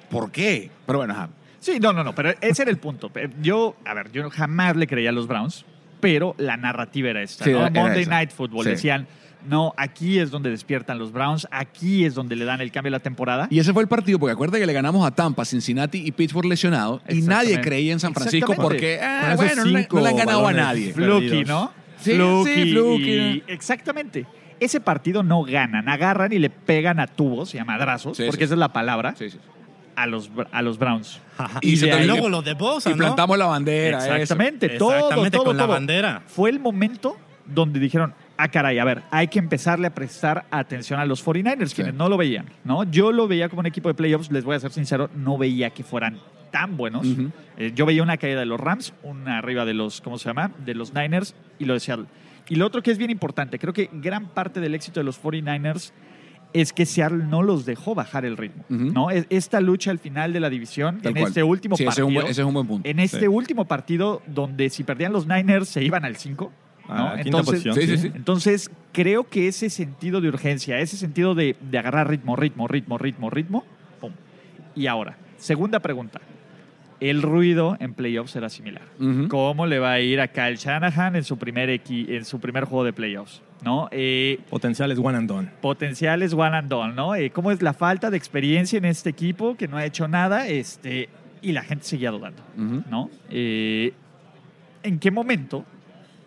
¿por 0.10 0.32
qué? 0.32 0.70
Pero 0.86 1.00
bueno, 1.00 1.14
ajá. 1.14 1.30
Sí, 1.60 1.80
no, 1.80 1.92
no, 1.94 2.04
no, 2.04 2.14
pero 2.16 2.34
ese 2.42 2.62
era 2.64 2.72
el 2.72 2.78
punto. 2.78 3.10
Yo, 3.42 3.76
a 3.86 3.94
ver, 3.94 4.12
yo 4.12 4.30
jamás 4.30 4.76
le 4.76 4.86
creía 4.88 5.10
a 5.10 5.14
los 5.14 5.28
Browns, 5.28 5.66
pero 6.04 6.36
la 6.38 6.58
narrativa 6.58 7.10
era 7.10 7.22
esta. 7.24 7.44
Sí, 7.46 7.52
¿no? 7.52 7.58
era- 7.60 7.68
era 7.70 7.82
Monday 7.82 8.02
esa. 8.04 8.12
Night 8.12 8.30
Football 8.32 8.66
Sí. 8.66 8.70
decían, 8.72 9.08
no, 9.50 9.74
aquí 9.76 10.20
es 10.20 10.32
donde 10.32 10.50
despiertan 10.50 11.00
los 11.00 11.12
Browns, 11.12 11.48
aquí 11.52 12.06
es 12.06 12.14
donde 12.14 12.36
le 12.36 12.46
dan 12.46 12.62
el 12.62 12.72
cambio 12.72 12.90
a 12.90 12.92
la 12.92 13.00
temporada. 13.00 13.48
Y 13.50 13.60
ese 13.60 13.74
fue 13.74 13.82
el 13.84 13.90
partido, 13.90 14.20
porque 14.20 14.32
acuérdate 14.34 14.60
que 14.60 14.66
le 14.68 14.74
ganamos 14.74 15.06
a 15.06 15.12
Tampa, 15.12 15.44
Cincinnati 15.44 15.98
y 16.06 16.12
Pittsburgh 16.12 16.46
lesionados, 16.48 17.02
y 17.10 17.22
nadie 17.24 17.60
creía 17.60 17.92
en 17.94 18.00
San 18.00 18.14
Francisco 18.14 18.54
porque, 18.56 19.00
ah, 19.02 19.34
esos 19.34 19.38
bueno, 19.38 19.66
no 19.66 19.72
le, 19.72 19.80
cinco 19.82 19.98
no 19.98 20.04
le 20.04 20.10
han 20.10 20.16
ganado 20.18 20.48
a 20.48 20.54
nadie. 20.54 20.94
Fluky, 20.94 21.28
Fluky, 21.30 21.44
¿no? 21.46 21.72
Sí, 21.98 22.12
sí, 22.46 22.72
fluky. 22.72 23.12
y- 23.12 23.44
exactamente. 23.48 24.26
Ese 24.60 24.80
partido 24.80 25.24
no 25.24 25.44
ganan, 25.44 25.90
agarran 25.90 26.32
y 26.32 26.40
le 26.40 26.50
pegan 26.50 27.00
a 27.00 27.08
tubos 27.08 27.54
y 27.56 27.58
a 27.58 27.66
madrazos, 27.66 28.16
Sí, 28.16 28.24
porque 28.28 28.40
sí. 28.42 28.44
esa 28.46 28.54
es 28.54 28.60
la 28.60 28.72
palabra, 28.72 29.14
Sí, 29.18 29.30
sí. 29.30 29.40
A 29.96 30.08
los, 30.08 30.30
a 30.52 30.62
los 30.62 30.78
Browns. 30.78 31.20
Y 31.62 31.78
se 31.78 31.92
ahí- 31.92 32.06
luego 32.08 32.30
lo 32.30 32.42
de 32.42 32.54
Bosa, 32.54 32.90
Y 32.90 32.94
¿no? 32.94 33.00
plantamos 33.00 33.38
la 33.38 33.46
bandera. 33.48 34.00
eso. 34.06 34.16
Exactamente, 34.16 34.70
todo, 34.70 34.94
Exactamente, 34.94 35.38
todo, 35.38 35.46
con 35.46 35.58
la 35.58 35.66
bandera. 35.66 36.24
Fue 36.28 36.50
el 36.50 36.60
momento 36.60 37.18
donde 37.46 37.80
dijeron, 37.80 38.14
ah, 38.38 38.48
caray, 38.50 38.80
a 38.80 38.86
ver, 38.86 39.04
hay 39.12 39.28
que 39.28 39.40
empezarle 39.40 39.88
a 39.88 39.94
prestar 39.94 40.46
atención 40.52 41.00
a 41.00 41.06
los 41.06 41.22
49ers, 41.26 41.68
Sí. 41.70 41.76
quienes 41.76 41.94
no 41.94 42.08
lo 42.10 42.18
veían, 42.18 42.46
¿no? 42.64 42.84
Yo 42.86 43.12
lo 43.12 43.28
veía 43.28 43.50
como 43.50 43.60
un 43.62 43.66
equipo 43.66 43.90
de 43.90 43.96
playoffs, 43.96 44.32
les 44.32 44.44
voy 44.46 44.56
a 44.56 44.60
ser 44.60 44.72
sincero, 44.72 45.10
no 45.16 45.38
veía 45.38 45.70
que 45.72 45.84
fueran 45.84 46.20
tan 46.52 46.78
buenos. 46.78 47.06
Eh, 47.58 47.72
yo 47.76 47.86
veía 47.86 48.04
una 48.04 48.18
caída 48.18 48.40
de 48.40 48.46
los 48.46 48.60
Rams, 48.60 48.94
una 49.04 49.40
arriba 49.40 49.66
de 49.66 49.74
los, 49.74 50.02
¿cómo 50.02 50.18
se 50.20 50.30
llama? 50.30 50.52
De 50.66 50.74
los 50.76 50.94
Niners 50.94 51.36
y 51.60 51.66
lo 51.66 51.74
de 51.74 51.80
Seattle. 51.80 52.06
Y 52.48 52.56
lo 52.56 52.66
otro 52.68 52.82
que 52.84 52.92
es 52.92 52.98
bien 52.98 53.10
importante, 53.10 53.58
creo 53.58 53.74
que 53.74 53.90
gran 53.92 54.28
parte 54.28 54.60
del 54.60 54.76
éxito 54.76 55.00
de 55.00 55.04
los 55.06 55.18
49ers 55.22 55.92
es 56.54 56.72
que 56.74 56.86
Seattle 56.86 57.24
no 57.26 57.42
los 57.42 57.66
dejó 57.66 57.96
bajar 57.96 58.26
el 58.26 58.38
ritmo. 58.38 58.64
¿no? 58.70 59.10
Es- 59.12 59.26
Esta 59.30 59.60
lucha 59.60 59.92
al 59.92 60.00
final 60.00 60.32
de 60.34 60.40
la 60.40 60.50
división, 60.50 61.00
Tal 61.02 61.12
en 61.12 61.14
cual. 61.18 61.28
este 61.30 61.44
último 61.44 61.76
Sí, 61.76 61.84
ese 61.84 61.92
es 62.02 62.06
un 62.08 62.14
partido, 62.14 62.32
ese 62.32 62.42
es 62.42 62.48
un 62.48 62.54
buen 62.54 62.68
punto. 62.68 62.88
en 62.90 63.00
este 63.00 63.20
Sí. 63.22 63.28
último 63.28 63.66
partido 63.66 64.22
donde 64.28 64.70
si 64.70 64.84
perdían 64.84 65.14
los 65.14 65.28
Niners 65.28 65.68
se 65.70 65.84
iban 65.84 66.06
al 66.06 66.16
5, 66.16 66.52
A 66.88 66.96
¿no? 66.98 67.04
la 67.06 67.10
quinta 67.24 67.40
Entonces, 67.40 67.64
posición. 67.64 68.00
Sí, 68.00 68.12
entonces, 68.16 68.72
creo 68.92 69.28
que 69.30 69.48
ese 69.48 69.70
sentido 69.70 70.22
de 70.22 70.28
urgencia, 70.30 70.80
ese 70.80 70.98
sentido 70.98 71.34
de, 71.34 71.56
de 71.62 71.78
agarrar 71.78 72.10
ritmo, 72.10 72.36
ritmo, 72.36 72.68
ritmo, 72.68 72.98
ritmo, 72.98 73.30
ritmo, 73.30 73.64
pum. 74.02 74.12
Y 74.76 74.88
ahora, 74.88 75.18
segunda 75.38 75.80
pregunta. 75.80 76.22
El 77.00 77.22
ruido 77.22 77.76
en 77.82 77.94
playoffs 77.94 78.32
será 78.32 78.48
similar. 78.50 78.84
¿Cómo 79.28 79.66
le 79.66 79.80
va 79.80 79.92
a 79.94 80.00
ir 80.00 80.22
a 80.22 80.30
Kyle 80.30 80.56
Shanahan 80.56 81.16
en 81.18 81.24
su 81.26 81.38
primer, 81.38 81.70
equi- 81.70 82.08
en 82.10 82.24
su 82.24 82.40
primer 82.40 82.64
juego 82.66 82.86
de 82.86 82.94
playoffs? 82.94 83.42
¿No? 83.64 83.88
Eh, 83.92 84.40
Potenciales 84.50 85.00
one 85.00 85.18
and 85.18 85.30
done. 85.30 85.50
potenciales 85.62 86.34
one 86.34 86.56
and 86.58 86.70
done, 86.70 86.94
¿no? 86.96 87.16
Eh, 87.16 87.30
¿Cómo 87.32 87.52
es 87.52 87.62
la 87.62 87.74
falta 87.74 88.10
de 88.10 88.18
experiencia 88.18 88.78
en 88.78 88.86
este 88.86 89.10
equipo 89.10 89.56
que 89.56 89.68
no 89.68 89.78
ha 89.78 89.86
hecho 89.86 90.08
nada 90.08 90.48
este, 90.48 91.10
y 91.42 91.52
la 91.52 91.64
gente 91.64 91.84
seguía 91.86 92.10
dudando. 92.12 92.42
¿no? 92.56 93.10
Eh, 93.30 93.94
¿En 94.82 94.98
qué 95.00 95.12
momento 95.12 95.66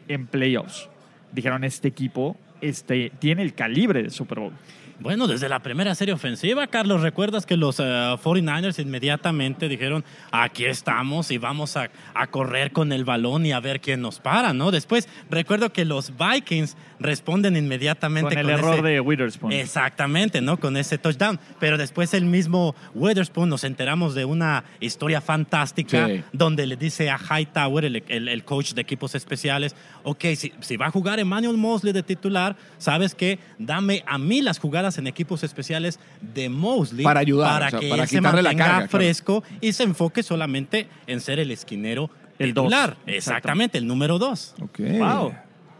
en 0.08 0.26
playoffs 0.26 0.88
dijeron 1.32 1.64
este 1.64 1.88
equipo 1.88 2.36
este, 2.60 3.10
tiene 3.18 3.42
el 3.42 3.54
calibre 3.54 4.02
de 4.02 4.10
Super 4.10 4.40
Bowl? 4.40 4.52
Bueno, 4.98 5.26
desde 5.26 5.50
la 5.50 5.58
primera 5.60 5.94
serie 5.94 6.14
ofensiva, 6.14 6.66
Carlos, 6.68 7.02
¿recuerdas 7.02 7.44
que 7.44 7.58
los 7.58 7.80
eh, 7.80 7.82
49ers 7.82 8.80
inmediatamente 8.82 9.68
dijeron, 9.68 10.02
aquí 10.32 10.64
estamos 10.64 11.30
y 11.30 11.36
vamos 11.36 11.76
a, 11.76 11.90
a 12.14 12.26
correr 12.28 12.72
con 12.72 12.92
el 12.92 13.04
balón 13.04 13.44
y 13.44 13.52
a 13.52 13.60
ver 13.60 13.82
quién 13.82 14.00
nos 14.00 14.20
para, 14.20 14.54
¿no? 14.54 14.70
Después, 14.70 15.06
recuerdo 15.28 15.70
que 15.70 15.84
los 15.84 16.12
Vikings 16.16 16.78
responden 16.98 17.56
inmediatamente 17.56 18.34
Con 18.34 18.42
con, 18.42 18.50
el 18.52 18.58
error 18.58 18.74
ese- 18.74 18.82
de 18.82 19.00
Witherspoon. 19.00 19.52
Exactamente, 19.52 20.40
¿no? 20.40 20.58
Con 20.58 20.76
ese 20.76 20.98
touchdown. 20.98 21.38
Pero 21.60 21.76
después 21.78 22.14
el 22.14 22.24
mismo 22.24 22.74
Witherspoon 22.94 23.48
nos 23.48 23.64
enteramos 23.64 24.14
de 24.14 24.24
una 24.24 24.64
historia 24.80 25.20
fantástica 25.20 26.06
Sí. 26.08 26.22
donde 26.32 26.66
le 26.66 26.76
dice 26.76 27.10
a 27.10 27.18
Hightower, 27.18 27.84
el, 27.84 28.02
el, 28.08 28.28
el 28.28 28.44
coach 28.44 28.72
de 28.72 28.80
equipos 28.82 29.14
especiales, 29.14 29.74
ok, 30.04 30.24
si, 30.36 30.52
si 30.60 30.76
va 30.76 30.86
a 30.86 30.90
jugar 30.90 31.18
Emmanuel 31.18 31.56
Mosley 31.56 31.92
de 31.92 32.02
titular, 32.02 32.56
¿sabes 32.78 33.14
qué? 33.14 33.38
Dame 33.58 34.02
a 34.06 34.18
mí 34.18 34.42
las 34.42 34.58
jugadas 34.58 34.98
en 34.98 35.06
equipos 35.06 35.44
especiales 35.44 35.98
de 36.20 36.48
Mosley 36.48 37.04
Para 37.04 37.20
ayudar, 37.20 37.52
para 37.52 37.66
o 37.66 37.70
sea, 37.70 37.80
que 37.80 37.88
para 37.88 38.02
él 38.02 38.08
se 38.08 38.20
la 38.20 38.32
mantenga 38.32 38.54
claro. 38.64 38.88
fresco 38.88 39.44
y 39.60 39.72
se 39.72 39.82
enfoque 39.82 40.22
solamente 40.22 40.88
en 41.06 41.20
ser 41.20 41.38
el 41.38 41.50
esquinero 41.50 42.10
El 42.38 42.50
titular. 42.50 42.96
Exactamente, 43.06 43.78
el 43.78 43.86
número 43.86 44.18
dos. 44.18 44.54
Ok. 44.60 44.78
Wow. 44.98 45.34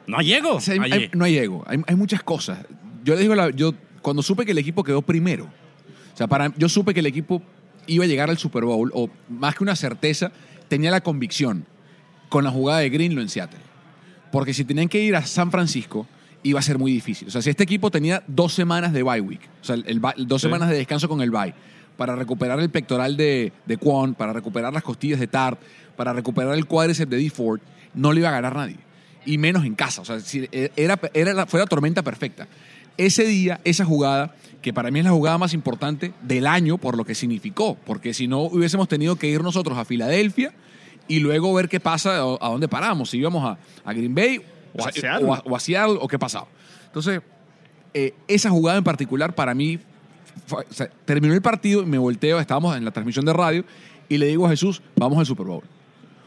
No 0.07 0.21
llego. 0.21 0.57
O 0.57 0.61
sea, 0.61 0.81
hay- 0.83 1.11
no 1.15 1.25
hay 1.25 1.37
ego, 1.39 1.65
hay, 1.67 1.83
hay 1.87 1.97
muchas 1.97 2.23
cosas. 2.23 2.59
Yo 3.05 3.17
digo, 3.17 3.35
la- 3.35 3.51
yo 3.51 3.75
cuando 4.03 4.23
supe 4.23 4.45
que 4.45 4.53
el 4.53 4.59
equipo 4.59 4.85
quedó 4.85 5.03
primero, 5.03 5.45
o 5.45 6.17
sea, 6.17 6.27
para, 6.27 6.53
yo 6.57 6.69
supe 6.69 6.95
que 6.95 7.01
el 7.01 7.07
equipo 7.07 7.43
iba 7.87 8.05
a 8.05 8.07
llegar 8.07 8.31
al 8.31 8.39
Super 8.39 8.65
Bowl, 8.65 8.91
o 8.95 9.09
más 9.29 9.55
que 9.55 9.65
una 9.65 9.77
certeza, 9.77 10.33
tenía 10.69 10.91
la 10.91 11.01
convicción 11.01 11.67
con 12.29 12.45
la 12.45 12.51
jugada 12.51 12.81
de 12.81 12.91
Greenlow 12.91 13.23
en 13.23 13.29
Seattle. 13.29 13.59
Porque 14.33 14.53
si 14.55 14.65
tenían 14.65 14.89
que 14.89 15.01
ir 15.03 15.15
a 15.17 15.25
San 15.25 15.51
Francisco, 15.51 16.07
iba 16.43 16.59
a 16.59 16.63
ser 16.63 16.79
muy 16.79 16.91
difícil. 16.93 17.29
O 17.29 17.31
sea, 17.31 17.43
si 17.43 17.51
este 17.51 17.63
equipo 17.65 17.91
tenía 17.91 18.23
dos 18.27 18.53
semanas 18.53 18.93
de 18.93 19.03
bye 19.03 19.21
week, 19.21 19.41
o 19.63 19.65
sea, 19.65 19.77
el, 19.77 20.01
dos 20.27 20.41
Sí. 20.41 20.47
semanas 20.49 20.69
de 20.69 20.77
descanso 20.77 21.09
con 21.09 21.21
el 21.21 21.31
bye, 21.31 21.55
para 21.97 22.15
recuperar 22.17 22.59
el 22.61 22.71
pectoral 22.71 23.17
de, 23.17 23.53
de 23.65 23.77
Quan, 23.79 24.15
para 24.15 24.33
recuperar 24.33 24.73
las 24.73 24.83
costillas 24.83 25.19
de 25.21 25.27
Tart, 25.29 25.59
para 25.97 26.13
recuperar 26.13 26.55
el 26.55 26.67
cuádriceps 26.67 27.11
de 27.11 27.17
D. 27.17 27.31
Ford, 27.31 27.61
no 27.95 28.13
le 28.13 28.21
iba 28.21 28.29
a 28.29 28.33
ganar 28.33 28.55
nadie. 28.55 28.77
Y 29.27 29.39
menos 29.39 29.65
en 29.67 29.75
casa. 29.75 30.01
O 30.01 30.05
sea, 30.05 30.21
si 30.21 30.49
era, 30.77 30.99
era 31.13 31.35
la, 31.35 31.47
fue 31.47 31.61
la 31.61 31.67
tormenta 31.67 32.03
perfecta. 32.03 32.47
ese 32.97 33.25
día, 33.27 33.61
esa 33.65 33.85
jugada, 33.85 34.35
que 34.63 34.73
para 34.73 34.91
mí 34.91 35.01
es 35.01 35.05
la 35.05 35.11
jugada 35.11 35.37
más 35.37 35.53
importante 35.53 36.15
del 36.23 36.47
año 36.47 36.79
por 36.79 36.97
lo 36.97 37.05
que 37.05 37.15
significó, 37.15 37.77
porque 37.85 38.15
si 38.15 38.27
no 38.27 38.41
hubiésemos 38.43 38.89
tenido 38.89 39.17
que 39.17 39.27
ir 39.29 39.43
nosotros 39.43 39.77
a 39.77 39.85
Filadelfia 39.85 40.53
y 41.09 41.19
luego 41.21 41.53
ver 41.53 41.69
qué 41.69 41.79
pasa, 41.79 42.25
o- 42.25 42.43
a 42.43 42.49
dónde 42.49 42.69
paramos, 42.69 43.11
si 43.11 43.19
íbamos 43.19 43.45
a, 43.45 43.59
a 43.85 43.93
Green 43.93 44.15
Bay 44.15 44.41
O 44.75 44.81
a 44.87 44.91
sea, 44.93 45.03
Seattle. 45.03 45.29
o 45.29 45.35
a- 45.35 45.43
o 45.45 45.55
a 45.57 45.61
Seattle, 45.61 45.99
o 46.01 46.09
qué 46.09 46.19
pasaba. 46.19 46.47
Entonces, 46.87 47.21
eh, 47.95 48.15
esa 48.29 48.49
jugada 48.51 48.79
en 48.79 48.85
particular 48.85 49.35
para 49.35 49.55
mí 49.55 49.79
fue- 50.47 50.65
o 50.71 50.73
sea, 50.75 50.89
terminó 51.05 51.35
el 51.35 51.43
partido 51.43 51.83
y 51.83 51.87
me 51.87 51.99
volteo, 51.99 52.41
estábamos 52.41 52.77
en 52.77 52.85
la 52.85 52.91
transmisión 52.93 53.25
de 53.25 53.33
radio 53.35 53.65
y 54.09 54.17
le 54.19 54.27
digo 54.27 54.47
a 54.47 54.51
Jesús, 54.51 54.81
vamos 54.97 55.19
al 55.19 55.27
Super 55.27 55.47
Bowl. 55.47 55.65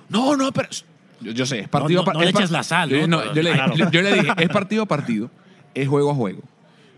No, 0.07 0.35
no, 0.37 0.51
pero 0.51 0.69
yo, 1.21 1.31
yo 1.31 1.45
sé, 1.45 1.59
es 1.59 1.67
partido 1.69 2.01
No, 2.01 2.05
no, 2.05 2.11
a 2.11 2.13
no 2.13 2.19
le 2.21 2.27
es 2.27 2.33
par- 2.33 2.41
eches 2.43 2.51
la 2.51 2.63
sal, 2.63 2.89
Yo- 2.89 3.07
¿no? 3.07 3.33
yo, 3.33 3.41
le, 3.41 3.51
Claro. 3.53 3.75
yo- 3.75 3.89
yo 3.91 4.01
le 4.01 4.13
dije, 4.13 4.27
es 4.37 4.49
partido 4.49 4.83
a 4.83 4.85
partido, 4.85 5.29
es 5.73 5.87
juego 5.87 6.11
a 6.11 6.15
juego. 6.15 6.41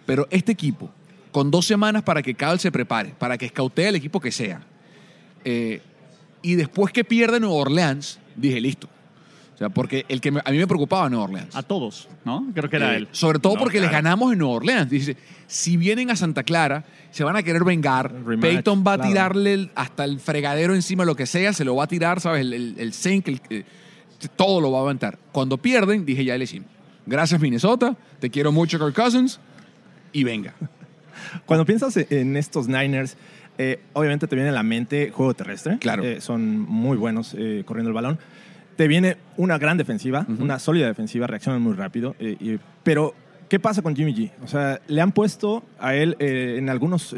Pero 0.05 0.27
este 0.31 0.51
equipo, 0.51 0.89
con 1.31 1.51
dos 1.51 1.65
semanas 1.65 2.03
para 2.03 2.21
que 2.21 2.33
Cal 2.35 2.59
se 2.59 2.71
prepare, 2.71 3.13
para 3.17 3.37
que 3.37 3.45
escautee 3.45 3.87
el 3.89 3.95
equipo 3.95 4.19
que 4.19 4.31
sea, 4.31 4.61
eh, 5.45 5.81
y 6.41 6.55
después 6.55 6.91
que 6.91 7.03
pierde 7.03 7.39
Nueva 7.39 7.55
Orleans, 7.55 8.19
dije, 8.35 8.59
listo. 8.61 8.87
O 9.53 9.57
sea, 9.61 9.69
porque 9.69 10.05
el 10.09 10.19
que 10.21 10.31
me- 10.31 10.41
a 10.43 10.49
mí 10.49 10.57
me 10.57 10.65
preocupaba 10.65 11.07
Nueva 11.07 11.25
Orleans. 11.25 11.55
A 11.55 11.61
todos, 11.61 12.09
¿no? 12.25 12.47
Creo 12.55 12.67
que 12.67 12.77
era 12.77 12.93
Eh, 12.93 12.97
él. 12.97 13.07
Sobre 13.11 13.37
todo 13.37 13.53
No, 13.53 13.59
porque 13.59 13.79
les 13.79 13.89
claro. 13.89 14.03
ganamos 14.03 14.33
en 14.33 14.39
Nueva 14.39 14.55
Orleans. 14.55 14.89
Dice, 14.89 15.15
si 15.45 15.77
vienen 15.77 16.09
a 16.09 16.15
Santa 16.15 16.41
Clara, 16.41 16.83
se 17.11 17.23
van 17.23 17.35
a 17.35 17.43
querer 17.43 17.63
vengar. 17.63 18.11
Rematch, 18.25 18.41
Peyton 18.41 18.83
va 18.85 18.93
a 18.93 18.95
claro. 18.95 19.09
tirarle 19.11 19.53
el- 19.53 19.71
hasta 19.75 20.03
el 20.03 20.19
fregadero 20.19 20.73
encima, 20.73 21.05
lo 21.05 21.15
que 21.15 21.27
sea, 21.27 21.53
se 21.53 21.63
lo 21.63 21.75
va 21.75 21.83
a 21.83 21.87
tirar, 21.87 22.19
¿sabes? 22.19 22.41
El, 22.41 22.53
el, 22.53 22.75
el 22.79 22.93
zinc, 22.93 23.27
el- 23.27 23.41
eh, 23.51 23.63
todo 24.35 24.61
lo 24.61 24.71
va 24.71 24.79
a 24.79 24.81
aventar. 24.83 25.17
Cuando 25.31 25.57
pierden, 25.57 26.05
dije, 26.05 26.23
ya 26.25 26.37
le 26.37 26.43
hicimos. 26.45 26.69
Gracias, 27.05 27.39
Minnesota. 27.41 27.95
Te 28.19 28.29
quiero 28.29 28.51
mucho, 28.51 28.77
Kirk 28.79 28.93
Cousins. 28.95 29.39
Y 30.13 30.23
venga. 30.23 30.53
Cuando 31.45 31.65
piensas 31.65 31.95
en 31.97 32.35
estos 32.37 32.67
Niners, 32.67 33.15
eh, 33.57 33.79
obviamente 33.93 34.27
te 34.27 34.35
viene 34.35 34.49
a 34.49 34.53
la 34.53 34.63
mente 34.63 35.11
juego 35.11 35.33
terrestre. 35.33 35.77
Claro. 35.79 36.03
Eh, 36.03 36.21
son 36.21 36.59
muy 36.59 36.97
buenos 36.97 37.35
eh, 37.37 37.63
corriendo 37.65 37.89
el 37.89 37.93
balón. 37.95 38.19
Te 38.75 38.87
viene 38.87 39.17
una 39.37 39.57
gran 39.57 39.77
defensiva, 39.77 40.25
una 40.39 40.57
sólida 40.57 40.87
defensiva, 40.87 41.27
reaccionan 41.27 41.61
muy 41.61 41.73
rápido. 41.73 42.15
y- 42.19 42.57
pero, 42.83 43.13
¿qué 43.47 43.59
pasa 43.59 43.81
con 43.83 43.95
Jimmy 43.95 44.15
G? 44.15 44.31
O 44.43 44.47
sea, 44.47 44.81
le 44.87 45.01
han 45.01 45.11
puesto 45.11 45.63
a 45.79 45.93
él 45.93 46.15
en 46.19 46.67
algunos 46.69 47.13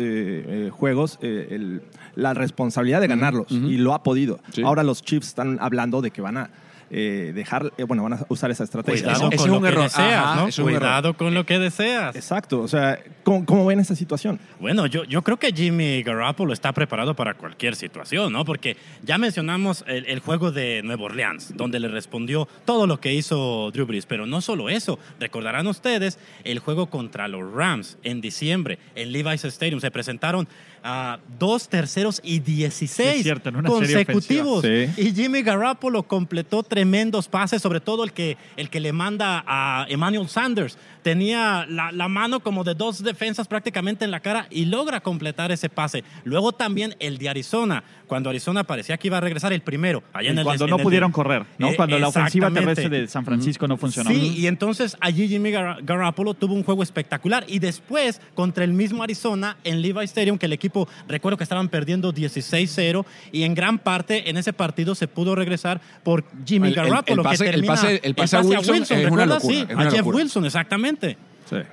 juegos 0.72 1.20
el- 1.22 1.82
la 2.16 2.34
responsabilidad 2.34 3.00
de 3.00 3.08
ganarlos 3.08 3.50
y 3.50 3.78
lo 3.78 3.94
ha 3.94 4.04
podido. 4.04 4.40
Sí. 4.52 4.62
Ahora 4.64 4.84
los 4.84 5.04
Chiefs 5.04 5.28
están 5.30 5.58
hablando 5.62 6.02
de 6.02 6.12
que 6.12 6.22
van 6.22 6.38
a 6.38 6.50
eh, 6.90 7.32
dejar, 7.34 7.72
eh, 7.78 7.84
bueno, 7.84 8.04
van 8.04 8.14
a 8.14 8.26
usar 8.30 8.52
esa 8.52 8.64
estrategia. 8.64 9.04
Cuidado 9.04 9.24
con 9.26 9.34
es 9.34 9.46
lo 9.46 9.56
un 9.58 9.62
que 9.62 9.68
error. 9.70 9.84
deseas, 9.84 10.26
Ajá, 10.26 10.36
¿no? 10.36 10.42
ese 10.48 10.50
es 10.50 10.60
un 10.60 10.70
error. 10.70 10.80
Cuidado 10.82 11.14
con 11.18 11.34
lo 11.34 11.46
que 11.46 11.60
deseas. 11.60 12.16
Exacto, 12.16 12.62
o 12.62 12.68
sea, 12.68 13.00
¿cómo, 13.24 13.46
cómo 13.46 13.66
ven 13.66 13.80
esa 13.80 13.96
situación? 13.96 14.40
Bueno, 14.60 14.86
yo, 14.88 15.04
yo 15.06 15.22
creo 15.22 15.38
que 15.38 15.52
Jimmy 15.52 16.04
Garoppolo 16.04 16.54
está 16.54 16.72
preparado 16.72 17.16
para 17.16 17.34
cualquier 17.34 17.76
situación, 17.76 18.32
¿no? 18.34 18.46
Porque 18.46 18.78
ya 19.04 19.18
mencionamos 19.18 19.84
el, 19.88 20.06
el 20.06 20.20
juego 20.20 20.52
de 20.52 20.82
Nueva 20.84 21.04
Orleans, 21.06 21.54
donde 21.56 21.80
le 21.80 21.88
respondió 21.88 22.48
todo 22.66 22.88
lo 22.88 23.00
que 23.00 23.14
hizo 23.14 23.72
Drew 23.72 23.86
Brees. 23.86 24.06
Pero 24.06 24.26
no 24.26 24.42
solo 24.42 24.70
eso, 24.70 25.00
recordarán 25.20 25.68
ustedes 25.68 26.20
el 26.44 26.60
juego 26.60 26.88
contra 26.88 27.28
los 27.28 27.52
Rams 27.54 27.98
en 28.04 28.22
diciembre 28.22 28.80
en 28.96 29.12
Levi's 29.12 29.46
Stadium. 29.46 29.80
Se 29.80 29.92
presentaron 29.92 30.48
a 30.84 31.20
dos 31.40 31.70
terceros 31.70 32.20
y 32.24 32.40
16 32.40 32.92
Sí, 33.12 33.18
es 33.20 33.24
cierto, 33.24 33.50
en 33.50 33.56
una 33.56 33.70
serie 33.70 34.06
consecutivos. 34.06 34.64
Sí. 34.64 34.90
Y 35.02 35.14
Jimmy 35.14 35.42
Garoppolo 35.42 36.04
completó 36.04 36.62
tremendos 36.64 37.28
pases, 37.28 37.62
sobre 37.62 37.80
todo 37.80 38.04
el 38.04 38.12
que, 38.12 38.38
el 38.58 38.70
que 38.70 38.80
le 38.80 38.92
manda 38.94 39.44
a 39.48 39.86
Emmanuel 39.90 40.28
Sanders. 40.28 40.78
Tenía 41.04 41.66
la, 41.68 41.92
la 41.92 42.08
mano 42.08 42.40
como 42.40 42.64
de 42.64 42.76
dos 42.76 43.04
defensas 43.04 43.48
prácticamente 43.48 44.06
en 44.06 44.12
la 44.12 44.22
cara 44.22 44.48
y 44.50 44.66
logra 44.66 45.02
completar 45.02 45.52
ese 45.52 45.70
pase. 45.70 46.04
Luego 46.24 46.54
también 46.54 46.96
el 47.00 47.18
de 47.18 47.28
Arizona, 47.30 47.84
cuando 48.08 48.30
Arizona 48.30 48.64
parecía 48.64 48.98
que 48.98 49.08
iba 49.08 49.18
a 49.18 49.22
regresar 49.22 49.52
el 49.52 49.62
primero. 49.62 50.02
Allá 50.14 50.32
en 50.32 50.38
el 50.40 50.44
cuando 50.46 50.64
en 50.66 50.70
no 50.70 50.78
el- 50.78 50.84
pudieron 50.84 51.12
correr, 51.12 51.46
¿no? 51.58 51.70
Eh, 51.72 51.76
cuando 51.76 52.00
la 52.00 52.08
ofensiva 52.08 52.50
terrestre 52.52 52.88
de 52.90 53.08
San 53.10 53.26
Francisco 53.26 53.68
no 53.68 53.76
funcionó. 53.78 54.10
Sí, 54.12 54.34
y 54.38 54.48
entonces 54.48 54.96
allí 55.02 55.28
Jimmy 55.28 55.52
Gar- 55.52 55.84
Garoppolo 55.84 56.34
tuvo 56.36 56.54
un 56.54 56.64
juego 56.64 56.84
espectacular. 56.84 57.44
Y 57.50 57.60
después, 57.60 58.22
contra 58.34 58.64
el 58.64 58.72
mismo 58.74 59.04
Arizona, 59.04 59.58
en 59.66 59.82
Levi 59.82 60.06
Stadium, 60.06 60.38
que 60.38 60.46
el 60.46 60.54
equipo, 60.54 60.73
recuerdo 61.08 61.38
que 61.38 61.44
estaban 61.44 61.70
perdiendo 61.70 62.14
16-0, 62.14 63.06
y 63.32 63.44
en 63.44 63.56
gran 63.56 63.80
parte 63.80 64.30
en 64.30 64.38
ese 64.38 64.54
partido 64.54 64.96
se 64.96 65.08
pudo 65.08 65.36
regresar 65.36 65.82
por 66.04 66.24
Jimmy 66.46 66.68
El- 66.70 66.74
el- 66.74 66.80
el 66.80 66.90
Garoppolo. 66.92 67.24
pase- 67.24 67.44
que 67.44 67.50
el 67.50 67.56
termina- 67.56 67.74
pase- 67.76 68.02
el 68.04 68.16
pase 68.16 68.38
a 68.38 68.42
Wilson 68.42 68.76
es 69.00 69.12
una 69.12 69.26
locura, 69.26 69.54
Sí, 69.54 69.66
es 69.68 69.76
una 69.76 69.88
a 69.88 69.90
Jeff 69.92 70.00
locura. 70.00 70.18
Wilson, 70.18 70.46
exactamente. 70.46 71.18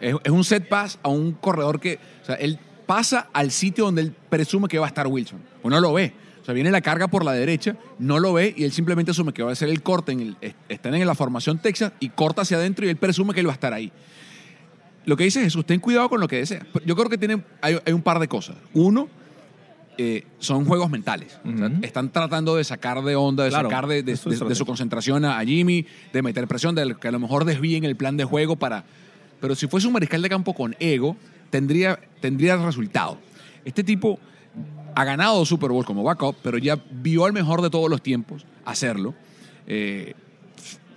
Es, 0.00 0.14
es 0.24 0.30
un 0.30 0.44
set 0.44 0.68
pass 0.68 0.98
a 1.02 1.08
un 1.08 1.32
corredor 1.32 1.80
que, 1.80 1.98
o 2.22 2.26
sea, 2.26 2.34
él 2.34 2.58
pasa 2.86 3.28
al 3.32 3.50
sitio 3.50 3.84
donde 3.86 4.02
él 4.02 4.12
presume 4.28 4.68
que 4.68 4.78
va 4.78 4.84
a 4.86 4.88
estar 4.88 5.06
Wilson. 5.06 5.40
O 5.62 5.70
no 5.70 5.80
lo 5.80 5.92
ve. 5.94 6.12
O 6.42 6.44
sea, 6.44 6.54
viene 6.54 6.70
la 6.70 6.80
carga 6.80 7.06
por 7.08 7.24
la 7.24 7.32
derecha, 7.32 7.76
no 7.98 8.18
lo 8.18 8.32
ve 8.32 8.52
y 8.56 8.64
él 8.64 8.72
simplemente 8.72 9.12
asume 9.12 9.32
que 9.32 9.42
va 9.42 9.52
a 9.52 9.54
ser 9.54 9.68
el 9.68 9.82
corte. 9.82 10.12
En 10.12 10.20
el, 10.20 10.36
est- 10.40 10.56
están 10.68 10.94
en 10.94 11.06
la 11.06 11.14
formación 11.14 11.58
Texas 11.58 11.92
y 12.00 12.08
corta 12.10 12.42
hacia 12.42 12.56
adentro 12.56 12.84
y 12.84 12.88
él 12.88 12.96
presume 12.96 13.32
que 13.32 13.40
él 13.40 13.46
va 13.46 13.52
a 13.52 13.54
estar 13.54 13.72
ahí. 13.72 13.92
Lo 15.06 15.16
que 15.16 15.24
dice 15.24 15.42
Jesús, 15.42 15.64
ten 15.66 15.80
cuidado 15.80 16.08
con 16.08 16.20
lo 16.20 16.28
que 16.28 16.36
desea. 16.36 16.66
Yo 16.84 16.94
creo 16.96 17.08
que 17.08 17.18
tiene, 17.18 17.42
hay, 17.62 17.78
hay 17.84 17.92
un 17.92 18.02
par 18.02 18.18
de 18.18 18.28
cosas. 18.28 18.56
Uno, 18.74 19.08
eh, 19.98 20.24
son 20.38 20.64
juegos 20.64 20.90
mentales. 20.90 21.38
O 21.44 21.56
sea, 21.56 21.70
están 21.82 22.10
tratando 22.10 22.56
de 22.56 22.64
sacar 22.64 23.02
de 23.02 23.16
onda, 23.16 23.44
de 23.44 23.50
Claro, 23.50 23.68
sacar 23.68 23.86
de, 23.86 24.02
de- 24.02 24.12
de- 24.14 24.36
de 24.48 24.54
su 24.54 24.64
concentración 24.66 25.24
a, 25.24 25.40
Jimmy, 25.44 25.86
de 26.12 26.22
meter 26.22 26.46
presión, 26.48 26.74
de 26.74 26.94
que 27.00 27.08
a 27.08 27.10
lo 27.12 27.18
mejor 27.18 27.44
desvíen 27.44 27.84
el 27.84 27.96
plan 27.96 28.16
de 28.16 28.24
juego 28.24 28.56
para... 28.56 28.84
Pero 29.40 29.54
si 29.54 29.66
fuese 29.66 29.86
un 29.86 29.94
mariscal 29.94 30.20
de 30.22 30.28
campo 30.28 30.54
con 30.54 30.76
ego, 30.80 31.16
tendría, 31.50 31.98
tendría 32.20 32.56
resultado. 32.56 33.18
Este 33.64 33.82
tipo 33.84 34.18
ha 34.94 35.04
ganado 35.04 35.44
Super 35.46 35.70
Bowl 35.70 35.84
como 35.84 36.02
backup, 36.02 36.36
pero 36.42 36.58
ya 36.58 36.78
vio 36.90 37.24
al 37.24 37.32
mejor 37.32 37.62
de 37.62 37.70
todos 37.70 37.88
los 37.88 38.02
tiempos 38.02 38.44
hacerlo. 38.66 39.14
Eh, 39.66 40.14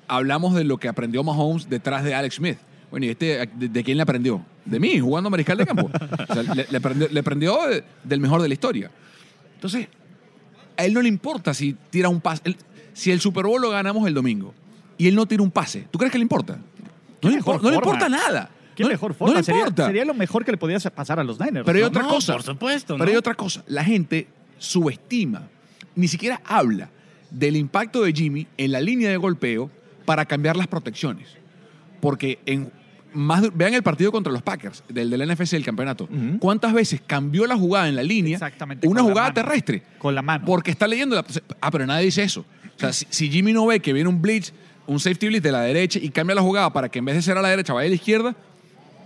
hablamos 0.08 0.54
de 0.56 0.64
lo 0.66 0.78
que 0.78 0.88
aprendió 0.88 1.24
Mahomes 1.24 1.70
detrás 1.70 2.04
de 2.04 2.14
Alex 2.16 2.36
Smith. 2.36 2.58
Bueno, 2.94 3.08
¿y 3.08 3.10
este 3.10 3.48
de, 3.56 3.70
de 3.70 3.84
quién 3.84 3.98
le 3.98 4.04
aprendió? 4.04 4.46
De 4.66 4.80
mí, 4.80 5.00
jugando 5.00 5.32
mariscal 5.32 5.58
de 5.58 5.66
campo. 5.66 5.90
O 6.30 6.34
sea, 6.36 6.44
le, 6.44 6.68
le 6.70 6.78
aprendió, 6.78 7.08
le 7.10 7.20
aprendió 7.20 7.58
de- 7.68 7.84
del 8.04 8.20
mejor 8.20 8.40
de 8.40 8.48
la 8.48 8.54
historia. 8.54 8.92
Entonces, 9.56 9.88
a 10.78 10.86
él 10.86 10.94
no 10.94 11.02
le 11.02 11.08
importa 11.10 11.56
si 11.56 11.76
tira 11.90 12.08
un 12.08 12.22
pase. 12.22 12.44
Él- 12.46 12.56
si 12.94 13.10
el 13.10 13.20
Super 13.20 13.46
Bowl 13.48 13.60
lo 13.60 13.72
ganamos 13.72 14.08
el 14.08 14.14
domingo 14.14 14.54
y 15.00 15.08
él 15.08 15.16
no 15.16 15.26
tira 15.26 15.42
un 15.42 15.50
pase, 15.50 15.88
¿tú 15.90 15.98
crees 15.98 16.12
que 16.12 16.20
le 16.20 16.22
importa? 16.22 16.60
No, 17.24 17.30
le, 17.32 17.38
mejor 17.38 17.56
impor- 17.56 17.64
no 17.64 17.70
le 17.72 17.76
forma? 17.78 17.92
importa 17.94 18.10
nada. 18.10 18.52
¿Qué 18.76 18.84
no, 18.84 18.90
mejor 18.90 19.16
forma? 19.16 19.34
No 19.34 19.40
le 19.40 19.44
sería, 19.44 19.62
importa. 19.62 19.86
sería 19.88 20.06
lo 20.06 20.14
mejor 20.14 20.46
que 20.46 20.52
le 20.52 20.58
podía 20.60 20.78
pasar 20.92 21.20
a 21.20 21.24
los 21.24 21.40
Niners. 21.40 21.66
Pero 21.66 21.76
hay 21.78 21.82
¿no? 21.82 21.88
otra 21.88 22.04
No, 22.04 22.10
cosa. 22.10 22.34
por 22.34 22.44
supuesto, 22.44 22.94
Pero 22.94 23.06
¿no? 23.06 23.10
hay 23.12 23.18
otra 23.18 23.34
cosa. 23.34 23.64
La 23.66 23.84
gente 23.84 24.28
subestima, 24.60 25.48
ni 25.96 26.08
siquiera 26.08 26.40
habla 26.46 26.90
del 27.32 27.56
impacto 27.56 28.04
de 28.04 28.14
Jimmy 28.14 28.46
en 28.58 28.72
la 28.72 28.80
línea 28.82 29.10
de 29.10 29.18
golpeo 29.18 29.72
para 30.06 30.26
cambiar 30.26 30.56
las 30.56 30.68
protecciones. 30.68 31.28
Porque 32.00 32.38
en 32.46 32.72
más 33.14 33.56
vean 33.56 33.74
el 33.74 33.84
partido 33.84 34.12
contra 34.12 34.32
los 34.34 34.42
Packers, 34.42 34.84
del, 34.90 35.10
del 35.10 35.28
NFC 35.32 35.52
del 35.52 35.66
campeonato. 35.66 36.08
¿Cuántas 36.40 36.74
veces 36.74 37.02
cambió 37.06 37.46
la 37.48 37.56
jugada 37.58 37.88
en 37.88 37.96
la 37.96 38.04
línea? 38.04 38.34
Exactamente, 38.36 38.88
Una 38.88 39.02
jugada 39.02 39.30
mano. 39.30 39.34
terrestre. 39.34 39.84
Con 39.98 40.16
la 40.16 40.22
mano. 40.22 40.46
Porque 40.46 40.72
está 40.72 40.88
leyendo 40.88 41.16
la. 41.16 41.26
Ah, 41.62 41.72
pero 41.72 41.86
nadie 41.86 42.06
dice 42.06 42.24
eso. 42.24 42.46
O 42.76 42.80
sea, 42.80 42.92
si, 42.92 43.06
si 43.10 43.30
Jimmy 43.30 43.54
no 43.54 43.66
ve 43.68 43.80
que 43.80 43.94
viene 43.94 44.10
un 44.10 44.22
blitz, 44.22 44.52
un 44.88 45.00
safety 45.00 45.28
blitz 45.28 45.44
de 45.44 45.52
la 45.52 45.62
derecha 45.62 46.00
y 46.02 46.10
cambia 46.10 46.36
la 46.36 46.42
jugada 46.42 46.74
para 46.74 46.90
que 46.90 47.00
en 47.00 47.06
vez 47.06 47.16
de 47.16 47.22
ser 47.22 47.38
a 47.38 47.42
la 47.42 47.50
derecha 47.50 47.72
vaya 47.74 47.86
a 47.88 47.90
la 47.90 47.96
izquierda, 47.96 48.36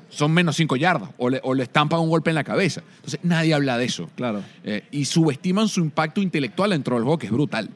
son 0.09 0.31
menos 0.31 0.55
cinco 0.55 0.77
yardas 0.77 1.09
o 1.17 1.29
le, 1.29 1.41
o 1.43 1.53
le 1.53 1.63
estampan 1.63 1.99
un 1.99 2.09
golpe 2.09 2.29
en 2.31 2.35
la 2.35 2.43
cabeza. 2.45 2.81
Entonces 2.95 3.19
nadie 3.23 3.53
habla 3.53 3.77
de 3.77 3.85
eso. 3.85 4.09
Claro. 4.15 4.41
Eh, 4.63 4.83
y 4.91 5.03
subestiman 5.05 5.67
su 5.67 5.81
impacto 5.81 6.21
intelectual 6.21 6.69
dentro 6.69 6.95
del 6.95 7.03
juego, 7.03 7.17
que 7.19 7.25
es 7.25 7.31
brutal. 7.31 7.69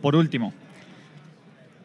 Por 0.00 0.16
último, 0.16 0.54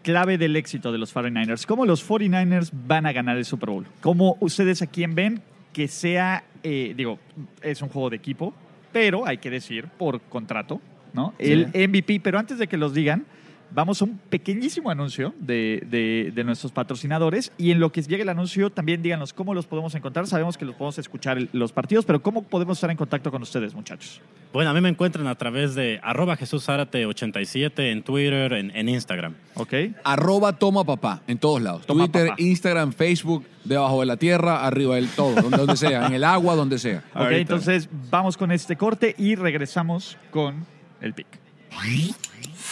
clave 0.03 0.37
del 0.37 0.55
éxito 0.55 0.91
de 0.91 0.99
los 0.99 1.15
49ers. 1.15 1.65
¿Cómo 1.65 1.85
los 1.85 2.07
49ers 2.07 2.69
van 2.71 3.07
a 3.07 3.11
ganar 3.11 3.37
el 3.37 3.45
Super 3.45 3.69
Bowl? 3.69 3.87
¿Cómo 4.01 4.37
ustedes 4.39 4.81
a 4.83 4.87
quién 4.87 5.15
ven 5.15 5.41
que 5.71 5.87
sea, 5.87 6.43
eh, 6.61 6.93
digo, 6.95 7.17
es 7.61 7.81
un 7.81 7.89
juego 7.89 8.11
de 8.11 8.17
equipo, 8.17 8.53
pero 8.91 9.25
hay 9.25 9.39
que 9.39 9.49
decir 9.49 9.87
por 9.97 10.21
contrato, 10.21 10.79
¿no? 11.13 11.33
El 11.39 11.67
MVP, 11.73 12.19
pero 12.21 12.37
antes 12.37 12.59
de 12.59 12.67
que 12.67 12.77
los 12.77 12.93
digan, 12.93 13.25
vamos 13.73 14.01
a 14.01 14.05
un 14.05 14.17
pequeñísimo 14.29 14.89
anuncio 14.89 15.33
de, 15.39 15.83
de- 15.89 16.31
de 16.33 16.43
nuestros 16.43 16.71
patrocinadores 16.71 17.51
y 17.57 17.71
en 17.71 17.79
lo 17.79 17.91
que 17.91 18.01
llegue 18.01 18.21
el 18.23 18.29
anuncio 18.29 18.69
también 18.69 19.01
díganos 19.01 19.33
cómo 19.33 19.53
los 19.53 19.65
podemos 19.67 19.95
encontrar. 19.95 20.27
Sabemos 20.27 20.57
que 20.57 20.65
los 20.65 20.75
podemos 20.75 20.97
escuchar 20.99 21.37
el- 21.37 21.49
los 21.53 21.71
partidos, 21.71 22.05
pero 22.05 22.21
¿cómo 22.21 22.43
podemos 22.43 22.77
estar 22.77 22.91
en 22.91 22.97
contacto 22.97 23.31
con 23.31 23.41
ustedes, 23.41 23.73
muchachos? 23.73 24.21
Bueno, 24.53 24.69
a 24.69 24.73
mí 24.73 24.81
me 24.81 24.89
encuentran 24.89 25.25
a 25.27 25.35
través 25.35 25.73
de 25.73 25.99
arroba 26.03 26.35
Jesús 26.35 26.63
Zárate 26.65 27.05
87 27.07 27.91
en 27.91 28.03
Twitter, 28.03 28.53
en, 28.53 28.75
en 28.75 28.87
Instagram. 28.89 29.33
¿Ok? 29.55 29.73
Arroba 30.03 30.53
toma 30.53 30.83
papá, 30.83 31.21
en 31.27 31.39
todos 31.39 31.61
lados. 31.61 31.85
Toma 31.87 32.03
Twitter, 32.05 32.27
papá. 32.29 32.41
Instagram, 32.41 32.93
Facebook, 32.93 33.45
debajo 33.63 34.01
de 34.01 34.05
la 34.05 34.17
tierra, 34.17 34.65
arriba 34.67 34.95
del 34.95 35.07
todo, 35.09 35.33
donde, 35.41 35.57
donde 35.57 35.75
sea, 35.77 36.05
en 36.05 36.13
el 36.13 36.23
agua, 36.23 36.55
donde 36.55 36.77
sea. 36.77 36.99
Ok, 37.13 37.15
Ahorita. 37.21 37.41
entonces 37.41 37.89
vamos 38.11 38.37
con 38.37 38.51
este 38.51 38.75
corte 38.75 39.15
y 39.17 39.33
regresamos 39.35 40.17
con 40.29 40.65
el 41.01 41.13
pick. 41.15 41.27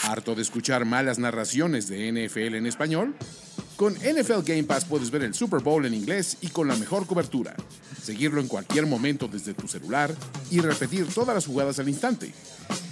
¿Harto 0.03 0.36
de 0.36 0.41
escuchar 0.41 0.84
malas 0.86 1.20
narraciones 1.20 1.88
de 1.88 2.12
NFL 2.12 2.55
en 2.55 2.65
español? 2.65 3.15
Con 3.75 3.93
NFL 3.93 4.41
Game 4.46 4.63
Pass 4.63 4.86
puedes 4.86 5.12
ver 5.12 5.24
el 5.24 5.34
Super 5.34 5.60
Bowl 5.62 5.86
en 5.86 5.93
inglés 5.93 6.38
y 6.41 6.48
con 6.50 6.67
la 6.67 6.75
mejor 6.75 7.08
cobertura, 7.08 7.55
seguirlo 8.01 8.41
en 8.41 8.48
cualquier 8.48 8.86
momento 8.86 9.27
desde 9.27 9.53
tu 9.53 9.67
celular 9.67 10.13
y 10.50 10.60
repetir 10.60 11.08
todas 11.08 11.36
las 11.36 11.48
jugadas 11.48 11.79
al 11.79 11.89
instante. 11.89 12.31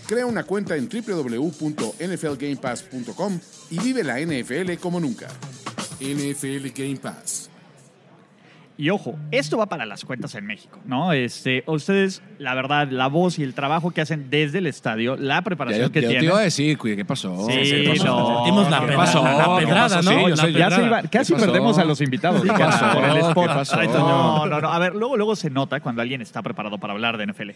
Crea 0.07 0.25
una 0.25 0.43
cuenta 0.43 0.75
en 0.75 0.89
www.nflgamepass.com 0.89 3.39
y 3.69 3.79
vive 3.79 4.03
la 4.03 4.19
NFL 4.19 4.73
como 4.81 4.99
nunca. 4.99 5.27
NFL 5.99 6.69
Game 6.75 6.95
Pass. 6.95 7.48
Y 8.81 8.91
ojo, 8.91 9.17
esto 9.31 9.57
va 9.57 9.65
para 9.65 9.85
las 9.85 10.05
cuentas 10.05 10.33
en 10.35 10.45
México, 10.45 10.79
¿no? 10.85 11.11
Este, 11.11 11.65
ustedes, 11.67 12.23
la 12.37 12.55
verdad, 12.55 12.87
la 12.89 13.07
voz 13.07 13.37
y 13.37 13.43
el 13.43 13.53
trabajo 13.53 13.91
que 13.91 13.99
hacen 13.99 14.29
desde 14.29 14.59
el 14.59 14.67
estadio, 14.67 15.17
la 15.17 15.41
preparación 15.41 15.87
Ya, 15.87 15.91
que 15.91 15.99
ya 16.01 16.07
te 16.07 16.13
tienen. 16.13 16.29
iba 16.29 16.39
a 16.39 16.43
decir, 16.43 16.77
cuide, 16.77 16.95
¿qué 16.95 17.03
pasó? 17.03 17.45
Sí, 17.49 17.57
¿Qué 17.61 17.89
pasó? 17.89 18.05
no. 18.05 18.35
Sentimos 18.37 18.71
la 18.71 18.79
¿Qué 18.79 18.85
pedrada, 18.85 19.05
pasó? 19.05 19.23
la 19.25 19.59
¿Qué 19.59 19.65
pedrada, 19.67 19.95
pasó? 19.97 20.01
¿no? 20.11 20.11
Sí, 20.37 20.43
yo 20.53 20.57
Ya 20.57 20.71
se 20.71 20.85
iba- 20.85 21.01
casi 21.11 21.33
perdemos 21.35 21.77
a 21.77 21.83
los 21.83 21.99
invitados. 21.99 22.41
¿Qué 22.41 22.47
pasó? 22.47 22.93
por 22.93 23.03
el 23.03 23.17
spot. 23.17 23.47
¿Qué 23.49 23.53
pasó? 23.53 23.75
No, 23.99 24.45
no, 24.45 24.61
no. 24.61 24.69
A 24.71 24.79
ver, 24.79 24.95
luego, 24.95 25.17
luego 25.17 25.35
se 25.35 25.49
nota 25.49 25.81
cuando 25.81 26.01
alguien 26.01 26.21
está 26.21 26.41
preparado 26.41 26.77
para 26.77 26.93
hablar 26.93 27.17
de 27.17 27.25
NFL. 27.27 27.49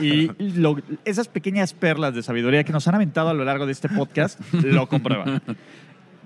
Y 0.00 0.30
lo- 0.58 0.76
esas 1.06 1.28
pequeñas 1.28 1.72
perlas 1.72 2.14
de 2.14 2.22
sabiduría 2.22 2.62
que 2.62 2.72
nos 2.74 2.86
han 2.86 2.94
aventado 2.94 3.30
a 3.30 3.34
lo 3.34 3.42
largo 3.46 3.64
de 3.64 3.72
este 3.72 3.88
podcast 3.88 4.38
lo 4.52 4.86
comprueban. 4.86 5.40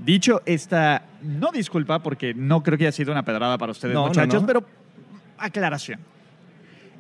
Dicho 0.04 0.42
esta, 0.46 1.02
no 1.22 1.50
disculpa 1.52 2.00
porque 2.02 2.34
no 2.34 2.62
creo 2.62 2.76
que 2.78 2.84
haya 2.84 2.92
sido 2.92 3.12
una 3.12 3.24
pedrada 3.24 3.58
para 3.58 3.72
ustedes, 3.72 3.94
No, 3.94 4.06
muchachos, 4.06 4.40
no. 4.42 4.46
pero 4.46 4.64
aclaración. 5.38 6.00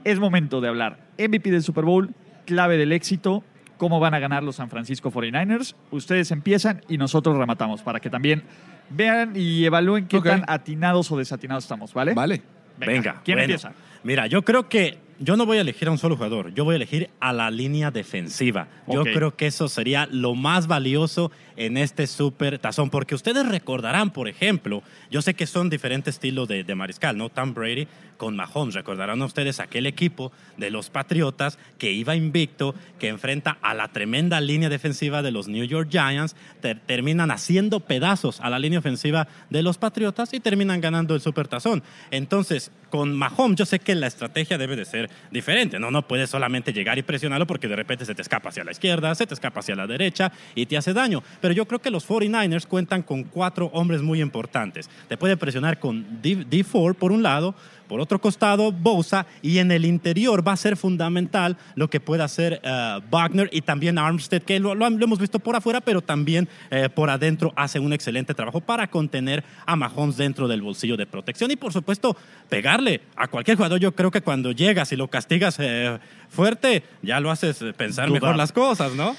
Es 0.04 0.18
momento 0.18 0.60
de 0.60 0.68
hablar 0.68 0.98
MVP 1.18 1.50
del 1.50 1.62
Super 1.62 1.84
Bowl, 1.84 2.10
clave 2.44 2.76
del 2.76 2.92
éxito, 2.92 3.44
cómo 3.76 4.00
van 4.00 4.14
a 4.14 4.18
ganar 4.18 4.42
los 4.42 4.56
San 4.56 4.68
Francisco 4.68 5.10
49ers. 5.12 5.74
Ustedes 5.90 6.30
empiezan 6.30 6.82
y 6.88 6.98
nosotros 6.98 7.36
rematamos 7.36 7.82
para 7.82 8.00
que 8.00 8.10
también 8.10 8.42
vean 8.90 9.32
y 9.36 9.64
evalúen 9.64 10.06
qué 10.06 10.20
tan 10.20 10.44
atinados 10.48 11.10
o 11.12 11.16
desatinados 11.16 11.64
estamos, 11.64 11.94
¿vale? 11.94 12.14
Vale. 12.14 12.42
Venga, 12.78 13.20
¿Quién 13.24 13.36
bueno. 13.36 13.42
empieza? 13.44 13.72
Mira, 14.02 14.26
yo 14.26 14.42
creo 14.42 14.68
que 14.68 14.98
yo 15.18 15.36
no 15.36 15.46
voy 15.46 15.58
a 15.58 15.60
elegir 15.60 15.88
a 15.88 15.90
un 15.90 15.98
solo 15.98 16.16
jugador, 16.16 16.52
yo 16.54 16.64
voy 16.64 16.74
a 16.74 16.76
elegir 16.76 17.10
a 17.20 17.32
la 17.32 17.50
línea 17.50 17.90
defensiva. 17.90 18.68
Yo 18.88 19.02
creo 19.14 19.36
que 19.36 19.46
eso 19.46 19.68
sería 19.68 20.06
lo 20.10 20.34
más 20.34 20.66
valioso 20.66 21.30
en 21.56 21.76
este 21.76 22.06
super 22.06 22.58
tazón, 22.58 22.90
porque 22.90 23.14
ustedes 23.14 23.46
recordarán, 23.46 24.10
por 24.10 24.26
ejemplo, 24.28 24.82
yo 25.10 25.22
sé 25.22 25.34
que 25.34 25.46
son 25.46 25.70
diferentes 25.70 26.14
estilos 26.14 26.48
de, 26.48 26.64
de 26.64 26.74
mariscal, 26.74 27.16
¿no? 27.16 27.28
Tom 27.28 27.54
Brady 27.54 27.86
con 28.16 28.36
Mahomes, 28.36 28.74
recordarán 28.74 29.20
ustedes 29.22 29.58
aquel 29.60 29.86
equipo 29.86 30.32
de 30.56 30.70
los 30.70 30.90
Patriotas 30.90 31.58
que 31.78 31.90
iba 31.92 32.14
invicto, 32.16 32.74
que 32.98 33.08
enfrenta 33.08 33.58
a 33.62 33.74
la 33.74 33.88
tremenda 33.88 34.40
línea 34.40 34.68
defensiva 34.68 35.22
de 35.22 35.30
los 35.32 35.48
New 35.48 35.64
York 35.64 35.88
Giants, 35.90 36.36
ter- 36.60 36.80
terminan 36.86 37.30
haciendo 37.32 37.80
pedazos 37.80 38.40
a 38.40 38.48
la 38.48 38.58
línea 38.58 38.78
ofensiva 38.78 39.26
de 39.50 39.62
los 39.62 39.76
Patriotas 39.78 40.32
y 40.34 40.40
terminan 40.40 40.80
ganando 40.80 41.14
el 41.14 41.20
super 41.20 41.48
tazón. 41.48 41.82
Entonces, 42.10 42.70
con 42.90 43.14
Mahomes 43.14 43.56
yo 43.58 43.66
sé 43.66 43.78
que 43.80 43.94
la 43.94 44.06
estrategia 44.06 44.56
debe 44.58 44.76
de 44.76 44.84
ser 44.84 45.01
diferente, 45.30 45.78
¿no? 45.78 45.90
No 45.90 46.06
puedes 46.06 46.30
solamente 46.30 46.72
llegar 46.72 46.98
y 46.98 47.02
presionarlo 47.02 47.46
porque 47.46 47.68
de 47.68 47.76
repente 47.76 48.04
se 48.04 48.14
te 48.14 48.22
escapa 48.22 48.48
hacia 48.50 48.64
la 48.64 48.72
izquierda, 48.72 49.14
se 49.14 49.26
te 49.26 49.34
escapa 49.34 49.60
hacia 49.60 49.74
la 49.76 49.86
derecha 49.86 50.32
y 50.54 50.66
te 50.66 50.76
hace 50.76 50.92
daño. 50.92 51.22
Pero 51.40 51.54
yo 51.54 51.66
creo 51.66 51.80
que 51.80 51.90
los 51.90 52.06
49ers 52.08 52.66
cuentan 52.66 53.02
con 53.02 53.24
cuatro 53.24 53.66
hombres 53.72 54.02
muy 54.02 54.20
importantes. 54.20 54.88
Te 55.08 55.16
puede 55.16 55.36
presionar 55.36 55.78
con 55.78 56.20
D- 56.22 56.46
D4 56.48 56.94
por 56.94 57.12
un 57.12 57.22
lado, 57.22 57.54
por 57.92 58.00
otro 58.00 58.18
costado, 58.18 58.72
Bosa, 58.72 59.26
y 59.42 59.58
en 59.58 59.70
el 59.70 59.84
interior 59.84 60.42
va 60.48 60.52
a 60.52 60.56
ser 60.56 60.78
fundamental 60.78 61.58
lo 61.74 61.90
que 61.90 62.00
pueda 62.00 62.24
hacer 62.24 62.58
eh, 62.64 63.00
Wagner 63.10 63.50
y 63.52 63.60
también 63.60 63.98
Armstead, 63.98 64.40
que 64.40 64.58
lo, 64.58 64.74
lo 64.74 64.86
han- 64.86 64.98
lo 64.98 65.04
hemos 65.04 65.18
visto 65.18 65.38
por 65.38 65.56
afuera, 65.56 65.82
pero 65.82 66.00
también 66.00 66.48
eh, 66.70 66.88
por 66.88 67.10
adentro 67.10 67.52
hace 67.54 67.78
un 67.80 67.92
excelente 67.92 68.32
trabajo 68.32 68.62
para 68.62 68.86
contener 68.88 69.44
a 69.66 69.76
Mahomes 69.76 70.16
dentro 70.16 70.48
del 70.48 70.62
bolsillo 70.62 70.96
de 70.96 71.04
protección 71.04 71.50
y, 71.50 71.56
por 71.56 71.70
supuesto, 71.74 72.16
pegarle 72.48 73.02
a 73.14 73.28
cualquier 73.28 73.58
jugador. 73.58 73.78
Yo 73.78 73.94
creo 73.94 74.10
que 74.10 74.22
cuando 74.22 74.52
llegas 74.52 74.90
y 74.92 74.96
lo 74.96 75.08
castigas 75.08 75.56
eh, 75.58 75.98
fuerte, 76.30 76.84
ya 77.02 77.20
lo 77.20 77.30
haces 77.30 77.62
pensar 77.76 78.08
Dudar. 78.08 78.22
mejor 78.22 78.36
las 78.36 78.52
cosas, 78.52 78.94
¿no? 78.94 79.14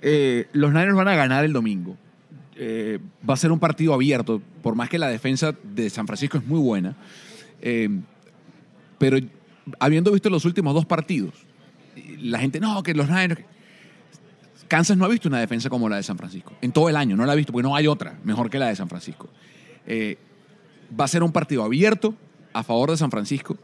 Eh, 0.00 0.46
los 0.54 0.72
Niners 0.72 0.94
van 0.94 1.08
a 1.08 1.14
ganar 1.16 1.44
el 1.44 1.52
domingo. 1.52 1.98
Eh, 2.56 2.98
va 3.28 3.34
a 3.34 3.36
ser 3.36 3.52
un 3.52 3.58
partido 3.58 3.92
abierto, 3.94 4.40
por 4.62 4.74
más 4.74 4.88
que 4.88 4.98
la 4.98 5.08
defensa 5.08 5.54
de 5.62 5.90
San 5.90 6.06
Francisco 6.06 6.38
es 6.38 6.46
muy 6.46 6.60
buena. 6.60 6.94
Eh, 7.62 7.88
pero 8.98 9.18
habiendo 9.78 10.12
visto 10.12 10.28
los 10.28 10.44
últimos 10.44 10.74
dos 10.74 10.84
partidos, 10.84 11.32
la 12.20 12.38
gente, 12.38 12.60
no, 12.60 12.82
que 12.82 12.94
los 12.94 13.08
Niners... 13.08 13.42
Kansas 14.68 14.96
no 14.96 15.04
ha 15.04 15.08
visto 15.08 15.28
una 15.28 15.38
defensa 15.38 15.68
como 15.68 15.88
la 15.88 15.96
de 15.96 16.02
San 16.02 16.16
Francisco. 16.16 16.54
En 16.62 16.72
todo 16.72 16.88
el 16.88 16.96
año, 16.96 17.14
no 17.14 17.26
la 17.26 17.32
ha 17.32 17.34
visto, 17.34 17.52
porque 17.52 17.68
no 17.68 17.76
hay 17.76 17.86
otra 17.86 18.18
mejor 18.24 18.48
que 18.48 18.58
la 18.58 18.68
de 18.68 18.76
San 18.76 18.88
Francisco. 18.88 19.28
Eh, 19.86 20.16
va 20.98 21.04
a 21.04 21.08
ser 21.08 21.22
un 21.22 21.30
partido 21.30 21.62
abierto 21.62 22.14
a 22.54 22.62
favor 22.62 22.90
de 22.90 22.96
San 22.96 23.10
Francisco. 23.10 23.58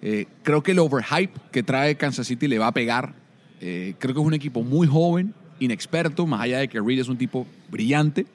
Eh, 0.00 0.26
creo 0.42 0.62
que 0.62 0.72
el 0.72 0.78
overhype 0.78 1.38
que 1.52 1.62
trae 1.62 1.96
Kansas 1.96 2.26
City 2.26 2.48
le 2.48 2.58
va 2.58 2.68
a 2.68 2.72
pegar. 2.72 3.14
Creo 3.60 3.96
que 3.98 4.10
es 4.12 4.16
un 4.16 4.32
equipo 4.34 4.62
muy 4.62 4.86
joven, 4.86 5.34
inexperto, 5.60 6.26
más 6.26 6.40
allá 6.40 6.58
de 6.58 6.68
que 6.68 6.80
Reed 6.80 7.00
es 7.00 7.08
un 7.08 7.18
tipo 7.18 7.46
brillante. 7.70 8.26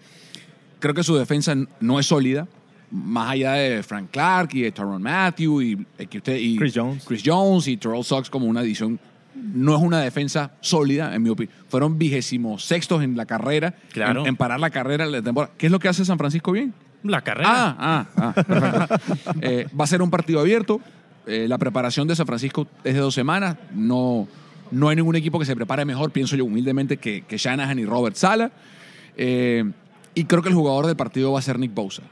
Creo 0.80 0.94
que 0.94 1.04
su 1.04 1.16
defensa 1.16 1.56
no 1.80 2.00
es 2.00 2.06
sólida, 2.06 2.48
más 2.92 3.32
allá 3.32 3.54
de 3.54 3.84
Frank 3.84 4.10
Clark 4.12 4.50
y 4.54 4.62
de 4.62 4.72
Tyron 4.72 5.02
Matthew 5.02 5.62
y, 5.62 5.88
usted- 6.00 6.38
y 6.38 6.58
Chris 6.58 6.74
Jones. 6.76 7.04
Chris 7.06 7.24
Jones 7.26 7.68
y 7.68 7.78
Terrell 7.78 8.04
Sox 8.04 8.30
como 8.30 8.46
una 8.48 8.62
edición. 8.62 9.00
No 9.34 9.76
es 9.76 9.82
una 9.82 10.00
defensa 10.02 10.52
sólida, 10.60 11.16
en 11.16 11.24
mi 11.24 11.30
opinión. 11.30 11.56
Fueron 11.70 11.98
vigésimos 11.98 12.64
sextos 12.66 13.02
en 13.02 13.16
la 13.16 13.26
carrera, 13.26 13.74
Claro. 13.94 14.22
en, 14.22 14.28
en 14.28 14.36
parar 14.36 14.60
la 14.60 14.70
carrera 14.70 15.06
de 15.06 15.12
la 15.12 15.22
temporada. 15.22 15.54
¿Qué 15.58 15.68
es 15.68 15.72
lo 15.72 15.80
que 15.80 15.88
hace 15.88 16.04
San 16.06 16.18
Francisco 16.18 16.52
bien? 16.52 16.74
La 17.04 17.22
carrera. 17.22 17.50
Ah, 17.52 18.06
ah, 18.16 18.34
ah, 18.36 18.44
perfecto. 18.44 18.96
Eh, 19.42 19.68
va 19.80 19.86
a 19.86 19.88
ser 19.88 20.02
un 20.02 20.12
partido 20.12 20.40
abierto. 20.42 20.82
Eh, 21.26 21.48
la 21.48 21.58
preparación 21.58 22.08
de 22.08 22.16
San 22.16 22.28
Francisco 22.28 22.68
es 22.84 22.94
de 22.94 23.00
dos 23.00 23.14
semanas. 23.16 23.56
No, 23.74 24.28
no 24.70 24.90
hay 24.90 24.96
ningún 24.98 25.16
equipo 25.16 25.40
que 25.40 25.46
se 25.46 25.56
prepare 25.56 25.86
mejor, 25.86 26.12
pienso 26.12 26.36
yo 26.36 26.44
humildemente, 26.46 26.98
que, 26.98 27.22
que 27.22 27.38
Shanahan 27.38 27.80
y 27.80 27.86
Robert 27.86 28.18
Sala. 28.18 28.52
Eh, 29.18 29.64
y 30.14 30.26
creo 30.26 30.42
que 30.44 30.50
el 30.50 30.56
jugador 30.56 30.88
del 30.88 30.96
partido 30.98 31.32
va 31.32 31.40
a 31.40 31.42
ser 31.42 31.58
Nick 31.58 31.74
Bosa. 31.74 32.04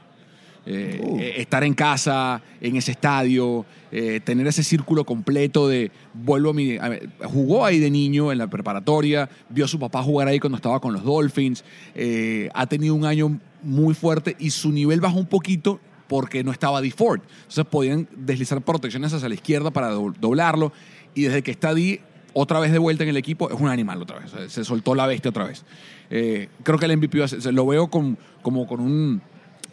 Eh, 0.66 1.00
eh, 1.18 1.34
estar 1.38 1.64
en 1.64 1.72
casa, 1.74 2.42
en 2.60 2.76
ese 2.76 2.90
estadio, 2.92 3.64
eh, 3.90 4.20
tener 4.22 4.46
ese 4.46 4.62
círculo 4.62 5.04
completo 5.04 5.66
de 5.66 5.90
vuelvo 6.12 6.50
a 6.50 6.54
mi. 6.54 6.76
a 6.76 6.98
jugó 7.24 7.64
ahí 7.64 7.78
de 7.78 7.90
niño 7.90 8.30
en 8.30 8.38
la 8.38 8.46
preparatoria, 8.46 9.28
vio 9.48 9.64
a 9.64 9.68
su 9.68 9.78
papá 9.78 10.02
jugar 10.02 10.28
ahí 10.28 10.38
cuando 10.38 10.56
estaba 10.56 10.78
con 10.78 10.92
los 10.92 11.02
Dolphins, 11.02 11.64
ha 12.54 12.66
tenido 12.66 12.94
un 12.94 13.04
año 13.06 13.40
muy 13.62 13.94
fuerte 13.94 14.36
y 14.38 14.50
su 14.50 14.70
nivel 14.70 15.00
bajó 15.00 15.18
un 15.18 15.26
poquito 15.26 15.80
porque 16.08 16.44
no 16.44 16.52
estaba 16.52 16.80
D 16.82 16.90
Ford. 16.90 17.20
Entonces 17.38 17.64
podían 17.64 18.06
deslizar 18.16 18.60
protecciones 18.60 19.12
hacia 19.14 19.28
la 19.28 19.34
izquierda 19.34 19.70
para 19.70 19.88
do- 19.88 20.14
doblarlo 20.20 20.72
y 21.14 21.22
desde 21.22 21.42
que 21.42 21.52
está 21.52 21.72
D 21.74 22.00
otra 22.32 22.60
vez 22.60 22.70
de 22.70 22.78
vuelta 22.78 23.02
en 23.02 23.08
el 23.10 23.16
equipo 23.16 23.48
es 23.50 23.58
un 23.60 23.68
animal 23.68 24.02
otra 24.02 24.18
vez. 24.20 24.52
Se 24.52 24.64
soltó 24.64 24.94
la 24.94 25.06
bestia 25.06 25.30
otra 25.30 25.46
vez. 25.46 25.64
Creo 26.08 26.78
que 26.78 26.84
el 26.86 26.96
MVP 26.96 27.18
lo 27.52 27.66
veo 27.66 27.88
con, 27.88 28.18
como 28.42 28.66
con 28.66 28.80
un 28.80 29.20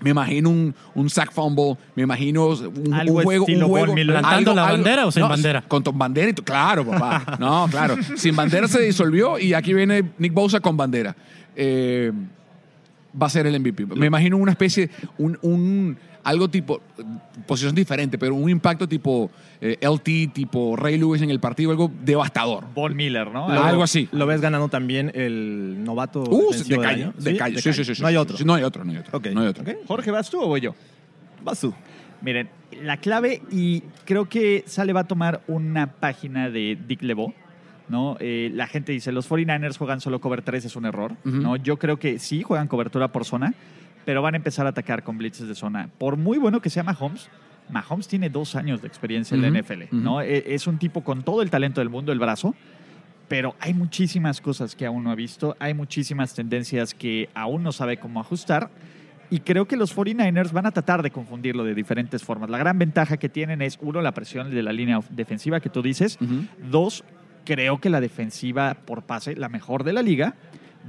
me 0.02 0.12
imagino 0.12 0.50
un, 0.50 0.74
un 0.96 1.10
sack 1.10 1.32
fumble, 1.32 1.76
me 1.96 2.04
imagino 2.04 2.48
un, 2.48 2.94
Algo 2.94 3.16
un 3.18 3.24
juego. 3.24 3.46
un 3.48 3.62
juego. 3.62 3.94
¿Plantando 3.96 4.54
la 4.54 4.64
bandera 4.64 5.06
o 5.06 5.12
sin 5.12 5.28
bandera? 5.28 5.64
Con 5.68 5.84
tu 5.84 5.92
bandera 5.92 6.30
y 6.30 6.34
tu- 6.34 6.44
claro, 6.44 6.86
papá. 6.86 7.38
No, 7.40 7.68
claro. 7.70 7.96
Sin 8.16 8.36
bandera 8.36 8.68
se 8.68 8.82
disolvió 8.82 9.40
y 9.40 9.54
aquí 9.54 9.74
viene 9.74 10.04
Nick 10.18 10.34
Bosa 10.34 10.60
con 10.60 10.78
bandera. 10.78 11.16
Eh, 11.56 12.12
va 13.20 13.28
a 13.28 13.30
ser 13.30 13.48
el 13.48 13.60
MVP. 13.60 13.86
Me 13.96 14.08
imagino 14.08 14.38
una 14.38 14.52
especie, 14.52 14.90
un, 15.18 15.38
un- 15.42 15.98
algo 16.24 16.50
tipo, 16.50 16.82
posición 17.46 17.74
diferente, 17.74 18.18
pero 18.18 18.36
un 18.36 18.50
impacto 18.50 18.86
tipo 18.88 19.32
eh, 19.62 19.78
LT, 19.82 20.34
tipo 20.34 20.76
Ray 20.76 20.98
Lewis 20.98 21.22
en 21.22 21.30
el 21.30 21.40
partido, 21.40 21.72
algo 21.72 21.90
devastador. 22.04 22.66
Von 22.76 22.96
Miller, 22.98 23.32
¿no? 23.32 23.48
Lo- 23.48 23.64
algo 23.64 23.82
así. 23.84 24.10
¿Lo 24.12 24.26
ves 24.26 24.42
ganando 24.42 24.68
también 24.68 25.12
el 25.16 25.84
novato 25.84 26.24
Uh, 26.24 26.52
de 26.52 26.78
calle, 26.78 27.04
año? 27.06 27.14
de 27.18 27.38
calle. 27.38 27.62
Sí, 27.62 27.72
sí, 27.72 27.86
sí, 27.86 27.96
sí, 27.96 28.02
No 28.02 28.08
hay 28.10 28.18
otro. 28.18 28.36
sí, 28.38 28.44
no 28.44 28.54
hay 28.56 28.64
otro, 28.64 28.84
no 28.84 28.92
hay 28.92 28.98
otro. 28.98 29.18
Ok. 29.18 29.28
No 29.28 29.42
hay 29.42 29.48
otro. 29.48 29.64
Jorge, 29.88 30.12
¿vas 30.12 30.30
tú 30.30 30.42
o 30.42 30.48
voy 30.48 30.60
yo? 30.62 30.76
Vas 31.44 31.62
tú. 31.62 31.74
Miren, 32.22 32.50
la 32.84 32.98
clave, 32.98 33.42
y 33.52 33.84
creo 34.04 34.28
que 34.28 34.64
Sale 34.68 34.92
va 34.92 35.02
a 35.02 35.08
tomar 35.08 35.42
una 35.48 35.88
página 35.94 36.50
de 36.50 36.78
Dick 36.88 37.04
LeBeau, 37.04 37.34
¿no? 37.90 38.18
Eh, 38.20 38.52
la 38.54 38.68
gente 38.68 38.92
dice, 38.92 39.12
los 39.12 39.30
49ers 39.30 39.78
juegan 39.78 40.02
solo 40.02 40.20
cover 40.22 40.42
3, 40.42 40.66
es 40.66 40.76
un 40.76 40.86
error. 40.86 41.14
¿no? 41.24 41.56
Yo 41.56 41.78
creo 41.78 41.98
que 41.98 42.20
sí 42.20 42.44
juegan 42.44 42.68
cobertura 42.68 43.10
por 43.12 43.26
zona, 43.26 43.54
pero 44.06 44.22
van 44.22 44.34
a 44.36 44.38
empezar 44.38 44.66
a 44.66 44.70
atacar 44.70 45.04
con 45.04 45.18
blitzes 45.18 45.48
de 45.48 45.56
zona. 45.56 45.90
Por 45.98 46.18
muy 46.18 46.38
bueno 46.38 46.62
que 46.62 46.70
sea 46.70 46.84
Mahomes, 46.84 47.30
Mahomes 47.70 48.08
tiene 48.08 48.30
dos 48.30 48.56
años 48.56 48.82
de 48.82 48.88
experiencia 48.88 49.36
en 49.36 49.42
la 49.42 49.50
Ujú, 49.50 49.58
NFL, 49.58 49.84
¿no? 49.92 50.22
E- 50.22 50.54
Es 50.56 50.68
un 50.68 50.78
tipo 50.78 51.02
con 51.04 51.24
todo 51.24 51.42
el 51.42 51.50
talento 51.50 51.82
del 51.82 51.90
mundo, 51.90 52.12
el 52.14 52.20
brazo, 52.20 52.56
pero 53.28 53.56
hay 53.60 53.74
muchísimas 53.74 54.40
cosas 54.40 54.74
que 54.76 54.86
aún 54.86 55.04
no 55.04 55.12
ha 55.12 55.16
visto, 55.16 55.58
hay 55.60 55.74
muchísimas 55.74 56.34
tendencias 56.34 56.94
que 56.94 57.30
aún 57.34 57.64
no 57.64 57.74
sabe 57.74 57.98
cómo 57.98 58.22
ajustar. 58.22 58.70
Y 59.30 59.42
creo 59.42 59.68
que 59.68 59.76
los 59.76 59.94
49ers 59.94 60.54
van 60.54 60.66
a 60.68 60.72
tratar 60.72 61.04
de 61.04 61.12
confundirlo 61.12 61.66
de 61.66 61.76
diferentes 61.76 62.24
formas. 62.24 62.50
La 62.50 62.58
gran 62.58 62.80
ventaja 62.80 63.18
que 63.18 63.28
tienen 63.28 63.62
es, 63.62 63.78
uno, 63.82 64.02
la 64.02 64.14
presión 64.14 64.50
de 64.50 64.64
la 64.64 64.72
línea 64.72 65.02
defensiva 65.10 65.60
que 65.60 65.68
tú 65.70 65.82
dices. 65.82 66.18
Dos, 66.72 67.04
creo 67.48 67.80
que 67.80 67.90
la 67.90 68.02
defensiva 68.02 68.76
por 68.86 69.04
pase, 69.04 69.36
la 69.38 69.48
mejor 69.48 69.86
de 69.86 69.94
la 69.94 70.02
liga, 70.02 70.36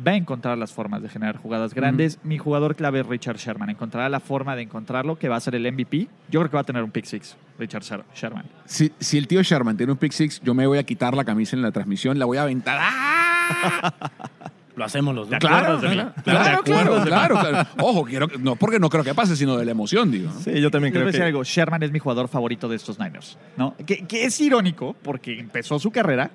va 0.07 0.13
a 0.13 0.17
encontrar 0.17 0.59
las 0.59 0.73
formas 0.73 1.01
de 1.03 1.09
generar 1.09 1.37
jugadas 1.37 1.73
grandes. 1.73 2.19
Mi 2.25 2.37
jugador 2.37 2.75
clave 2.75 3.01
es 3.01 3.07
Richard 3.07 3.37
Sherman. 3.37 3.71
Encontrará 3.71 4.09
la 4.09 4.19
forma 4.21 4.57
de 4.57 4.63
encontrarlo, 4.63 5.17
que 5.19 5.29
va 5.29 5.37
a 5.37 5.41
ser 5.41 5.55
el 5.55 5.71
MVP. 5.73 6.09
Yo 6.31 6.41
creo 6.41 6.51
que 6.51 6.57
va 6.57 6.61
a 6.63 6.65
tener 6.65 6.83
un 6.83 6.91
pick 6.91 7.05
six, 7.05 7.37
Richard 7.59 7.83
Sher- 7.83 8.05
Sherman. 8.15 8.45
Si, 8.65 8.91
si 8.99 9.19
el 9.19 9.29
tío 9.29 9.41
Sherman 9.43 9.77
tiene 9.77 9.93
un 9.93 9.99
pick 9.99 10.13
six, 10.13 10.41
yo 10.43 10.53
me 10.55 10.67
voy 10.67 10.79
a 10.79 10.83
quitar 10.83 11.15
la 11.17 11.25
camisa 11.25 11.55
en 11.55 11.63
la 11.63 11.71
transmisión, 11.71 12.19
la 12.19 12.25
voy 12.27 12.39
a 12.39 12.43
aventar. 12.43 12.79
¡Ah! 12.81 13.93
Lo 14.77 14.85
hacemos 14.85 15.13
los 15.13 15.29
dos. 15.29 15.41
Claro, 15.41 15.79
de 15.79 15.89
claro, 15.89 16.13
¿De 16.15 16.23
claro, 16.63 17.03
claro, 17.03 17.35
claro. 17.41 17.69
Ojo, 17.81 18.05
quiero, 18.05 18.29
no 18.39 18.55
porque 18.55 18.79
no 18.79 18.89
creo 18.89 19.03
que 19.03 19.13
pase, 19.13 19.35
sino 19.35 19.57
de 19.57 19.65
la 19.65 19.73
emoción, 19.73 20.09
digo. 20.13 20.31
¿no? 20.33 20.39
Sí, 20.39 20.61
yo 20.61 20.71
también 20.71 20.93
voy 20.93 20.99
creo 21.01 21.03
a 21.03 21.07
decir 21.07 21.21
que... 21.23 21.27
algo. 21.27 21.43
Sherman 21.43 21.83
es 21.83 21.91
mi 21.91 21.99
jugador 21.99 22.29
favorito 22.29 22.69
de 22.69 22.77
estos 22.77 22.97
Niners. 23.01 23.37
¿no? 23.57 23.75
Que, 23.85 24.07
que 24.07 24.25
es 24.25 24.41
irónico 24.41 24.95
porque 25.03 25.37
empezó 25.37 25.81
su 25.81 25.91
carrera 25.91 26.31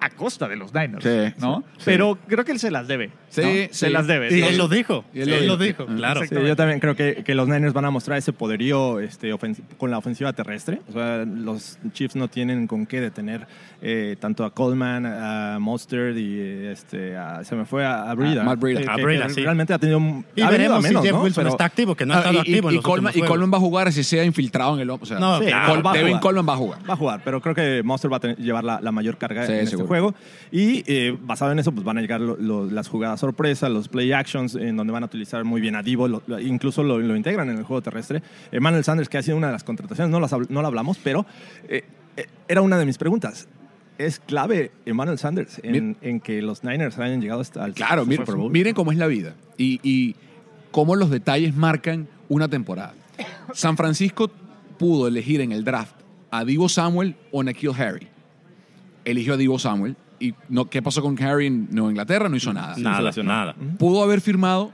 a 0.00 0.10
costa 0.10 0.48
de 0.48 0.56
los 0.56 0.72
Niners. 0.74 1.02
Sí, 1.04 1.34
¿no? 1.40 1.64
sí. 1.78 1.82
Pero 1.86 2.18
creo 2.26 2.44
que 2.44 2.52
él 2.52 2.58
se 2.58 2.70
las 2.70 2.86
debe. 2.88 3.10
Sí, 3.28 3.40
¿no? 3.42 3.48
sí. 3.48 3.68
Se 3.70 3.90
las 3.90 4.06
debe. 4.06 4.36
Y 4.36 4.40
¿no? 4.40 4.46
él 4.48 4.58
lo 4.58 4.68
dijo. 4.68 5.04
Y 5.14 5.20
él 5.22 5.32
él, 5.32 5.46
lo 5.46 5.56
dijo. 5.56 5.86
claro. 5.86 6.20
Sí, 6.24 6.34
yo 6.34 6.56
también 6.56 6.80
creo 6.80 6.94
que, 6.94 7.22
que 7.24 7.34
los 7.34 7.48
Niners 7.48 7.72
van 7.72 7.84
a 7.86 7.90
mostrar 7.90 8.18
ese 8.18 8.32
poderío 8.32 9.00
este, 9.00 9.34
con 9.78 9.90
la 9.90 9.98
ofensiva 9.98 10.32
terrestre. 10.32 10.80
O 10.88 10.92
sea, 10.92 11.24
los 11.24 11.78
Chiefs 11.92 12.16
no 12.16 12.28
tienen 12.28 12.66
con 12.66 12.86
qué 12.86 13.00
detener 13.00 13.46
eh, 13.82 14.16
tanto 14.20 14.44
a 14.44 14.54
Coleman, 14.54 15.04
a 15.06 15.58
Mostert 15.60 16.16
y 16.16 16.38
este, 16.66 17.16
a- 17.16 17.42
se 17.44 17.54
me 17.56 17.64
fue 17.64 17.84
a, 17.84 18.10
a 18.10 18.14
Breida. 18.14 18.42
A 18.42 18.44
Matt 18.44 18.60
Breida. 18.60 18.80
Que- 18.82 18.90
A 18.90 18.94
que- 18.96 19.02
Breida, 19.02 19.26
que 19.26 19.32
sí. 19.34 19.42
Realmente 19.42 19.72
ha 19.74 19.78
tenido 19.78 19.98
un- 19.98 20.24
Y 20.36 20.42
ha 20.42 20.50
veremos 20.50 20.82
menos, 20.82 21.02
si 21.02 21.08
Jeff 21.08 21.16
¿no? 21.16 21.22
Wilson 21.24 21.42
Pero- 21.44 21.50
está 21.54 21.64
activo, 21.64 21.94
que 21.94 22.06
no 22.06 22.14
ha 22.14 22.16
Ah, 22.16 22.20
estado 22.20 22.36
y, 22.36 22.40
activo 22.40 22.68
en 22.68 22.72
y 22.74 22.76
los 22.76 22.84
Coleman, 22.84 23.12
y 23.16 23.20
va 23.20 23.58
a 23.58 23.60
jugar 23.60 23.92
si 23.92 24.04
sea 24.04 24.24
infiltrado 24.24 24.74
en 24.74 24.80
el 24.80 24.90
o 24.90 24.98
sea, 25.04 25.18
No, 25.18 25.38
Sí, 25.40 25.46
claro. 25.46 25.74
Col- 25.74 25.86
va 25.86 25.90
a 25.92 25.94
Devin. 25.94 26.18
Coleman 26.18 26.48
va 26.48 26.52
a 26.54 26.56
jugar. 26.56 26.78
Va 26.88 26.94
a 26.94 26.96
jugar, 26.96 27.20
pero 27.24 27.40
creo 27.40 27.54
que 27.54 27.82
Monster 27.84 28.12
va 28.12 28.16
a 28.18 28.20
tener- 28.20 28.36
llevar 28.38 28.64
la, 28.64 28.80
la 28.80 28.92
mayor 28.92 29.16
carga 29.18 29.44
Sí, 29.46 29.52
en 29.52 29.58
este 29.58 29.70
seguro. 29.70 29.88
Juego. 30.00 30.14
Y 30.52 30.82
eh, 30.86 31.16
basado 31.20 31.52
en 31.52 31.58
eso, 31.58 31.72
pues 31.72 31.84
van 31.84 31.98
a 31.98 32.00
llegar 32.00 32.20
lo- 32.20 32.36
lo- 32.36 32.66
las 32.70 32.88
jugadas 32.88 33.20
sorpresa, 33.20 33.68
los 33.68 33.88
play 33.88 34.12
actions, 34.12 34.54
en 34.54 34.76
donde 34.76 34.92
van 34.92 35.02
a 35.02 35.06
utilizar 35.06 35.44
muy 35.44 35.60
bien 35.60 35.76
a 35.76 35.82
Divo, 35.82 36.08
lo- 36.08 36.22
incluso 36.40 36.82
lo, 36.82 37.16
integran 37.16 37.50
en 37.50 37.58
el 37.58 37.64
juego 37.64 37.82
terrestre. 37.82 38.22
Emmanuel 38.52 38.84
Sanders, 38.84 39.08
que 39.08 39.18
ha 39.18 39.22
sido 39.22 39.36
una 39.36 39.48
de 39.48 39.52
las 39.54 39.64
contrataciones, 39.64 40.10
no, 40.10 40.20
las 40.20 40.32
no 40.32 40.60
lo 40.62 40.66
hablamos, 40.66 40.98
pero 41.02 41.26
eh, 41.68 41.84
eh, 42.16 42.26
era 42.48 42.60
una 42.62 42.78
de 42.78 42.86
mis 42.86 42.98
preguntas. 42.98 43.48
¿Es 43.96 44.18
clave 44.18 44.72
Emmanuel 44.86 45.18
Sanders 45.18 45.60
en, 45.62 45.96
en 46.02 46.18
que 46.18 46.42
los 46.42 46.64
Niners 46.64 46.98
hayan 46.98 47.20
llegado 47.20 47.40
hasta 47.40 47.62
al 47.62 47.74
Claro, 47.74 48.04
miren, 48.04 48.26
miren 48.50 48.74
cómo 48.74 48.90
es 48.90 48.98
la 48.98 49.06
vida 49.06 49.34
y, 49.56 49.78
y 49.84 50.16
cómo 50.72 50.96
los 50.96 51.10
detalles 51.10 51.54
marcan 51.54 52.08
una 52.28 52.48
temporada. 52.48 52.94
San 53.52 53.76
Francisco 53.76 54.32
pudo 54.78 55.06
elegir 55.06 55.40
en 55.40 55.52
el 55.52 55.62
draft 55.62 55.94
a 56.32 56.44
Divo 56.44 56.68
Samuel 56.68 57.14
o 57.30 57.44
Nikhil 57.44 57.70
Harry. 57.78 58.08
Eligió 59.04 59.34
a 59.34 59.36
Divo 59.36 59.58
Samuel. 59.58 59.96
¿Y 60.20 60.34
no, 60.48 60.70
qué 60.70 60.80
pasó 60.80 61.02
con 61.02 61.20
Harry 61.22 61.46
en 61.46 61.68
Nueva 61.70 61.90
Inglaterra? 61.90 62.28
No 62.28 62.36
hizo 62.36 62.52
nada. 62.52 62.74
Nada, 62.78 63.02
lesionó. 63.02 63.32
nada. 63.32 63.54
Pudo 63.78 64.02
haber 64.02 64.20
firmado 64.20 64.72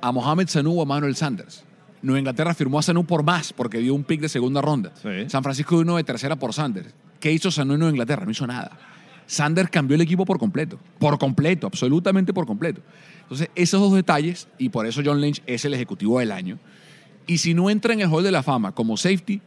a 0.00 0.12
Mohamed 0.12 0.48
Sanu 0.48 0.78
o 0.78 0.82
a 0.82 0.84
Manuel 0.84 1.14
Sanders. 1.14 1.64
Nueva 2.02 2.18
Inglaterra 2.18 2.54
firmó 2.54 2.78
a 2.78 2.82
Sanu 2.82 3.04
por 3.04 3.22
más 3.22 3.52
porque 3.52 3.78
dio 3.78 3.94
un 3.94 4.04
pick 4.04 4.20
de 4.20 4.28
segunda 4.28 4.60
ronda. 4.60 4.92
Sí. 5.02 5.28
San 5.28 5.42
Francisco 5.42 5.76
dio 5.76 5.82
uno 5.82 5.96
de 5.96 6.04
tercera 6.04 6.36
por 6.36 6.52
Sanders. 6.52 6.94
¿Qué 7.20 7.32
hizo 7.32 7.50
Sanu 7.50 7.74
en 7.74 7.80
Nueva 7.80 7.92
Inglaterra? 7.92 8.24
No 8.24 8.30
hizo 8.30 8.46
nada. 8.46 8.72
Sanders 9.26 9.70
cambió 9.70 9.94
el 9.94 10.00
equipo 10.00 10.24
por 10.24 10.38
completo. 10.38 10.78
Por 10.98 11.18
completo, 11.18 11.66
absolutamente 11.66 12.32
por 12.32 12.46
completo. 12.46 12.80
Entonces, 13.22 13.48
esos 13.54 13.80
dos 13.80 13.94
detalles, 13.94 14.48
y 14.58 14.70
por 14.70 14.86
eso 14.86 15.02
John 15.04 15.20
Lynch 15.20 15.40
es 15.46 15.64
el 15.64 15.72
ejecutivo 15.72 16.18
del 16.18 16.32
año. 16.32 16.58
Y 17.28 17.38
si 17.38 17.54
no 17.54 17.70
entra 17.70 17.92
en 17.92 18.00
el 18.00 18.08
Hall 18.08 18.24
de 18.24 18.32
la 18.32 18.42
Fama 18.42 18.72
como 18.72 18.96
safety, 18.96 19.40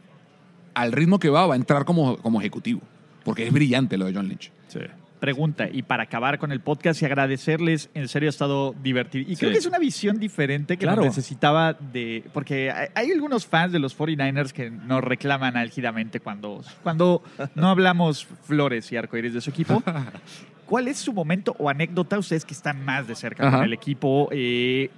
al 0.72 0.92
ritmo 0.92 1.18
que 1.18 1.28
va, 1.28 1.46
va 1.46 1.52
a 1.52 1.56
entrar 1.56 1.84
como, 1.84 2.16
como 2.18 2.40
ejecutivo. 2.40 2.80
Porque 3.24 3.46
es 3.46 3.52
brillante 3.52 3.96
lo 3.96 4.06
de 4.06 4.14
John 4.14 4.28
Lynch. 4.28 4.50
Sí. 4.68 4.80
pregunta 5.20 5.70
y 5.72 5.80
para 5.82 6.02
acabar 6.02 6.38
con 6.38 6.52
el 6.52 6.60
podcast 6.60 7.00
y 7.00 7.06
agradecerles, 7.06 7.88
en 7.94 8.08
serio 8.08 8.28
ha 8.28 8.30
estado 8.30 8.74
divertido. 8.82 9.22
Y 9.26 9.36
creo 9.36 9.48
Sí. 9.48 9.52
que 9.54 9.58
es 9.58 9.64
una 9.64 9.78
visión 9.78 10.18
diferente 10.20 10.76
que 10.76 10.84
Claro. 10.84 11.02
necesitaba 11.02 11.72
de... 11.72 12.24
Porque 12.34 12.70
hay, 12.70 12.88
hay 12.94 13.10
algunos 13.10 13.46
fans 13.46 13.72
de 13.72 13.78
los 13.78 13.94
49ers 13.96 14.52
que 14.52 14.68
nos 14.70 15.02
reclaman 15.02 15.56
álgidamente 15.56 16.20
cuando, 16.20 16.62
cuando 16.82 17.22
no 17.54 17.70
hablamos 17.70 18.26
flores 18.42 18.92
y 18.92 18.98
arcoíris 18.98 19.32
de 19.32 19.40
su 19.40 19.48
equipo. 19.48 19.82
¿Cuál 20.66 20.88
es 20.88 20.98
su 20.98 21.14
momento 21.14 21.56
o 21.58 21.70
anécdota, 21.70 22.18
ustedes 22.18 22.44
que 22.44 22.52
están 22.52 22.84
más 22.84 23.06
de 23.08 23.14
cerca 23.14 23.48
Ajá. 23.48 23.56
con 23.58 23.64
el 23.66 23.72
equipo, 23.72 24.28
eh, 24.30 24.90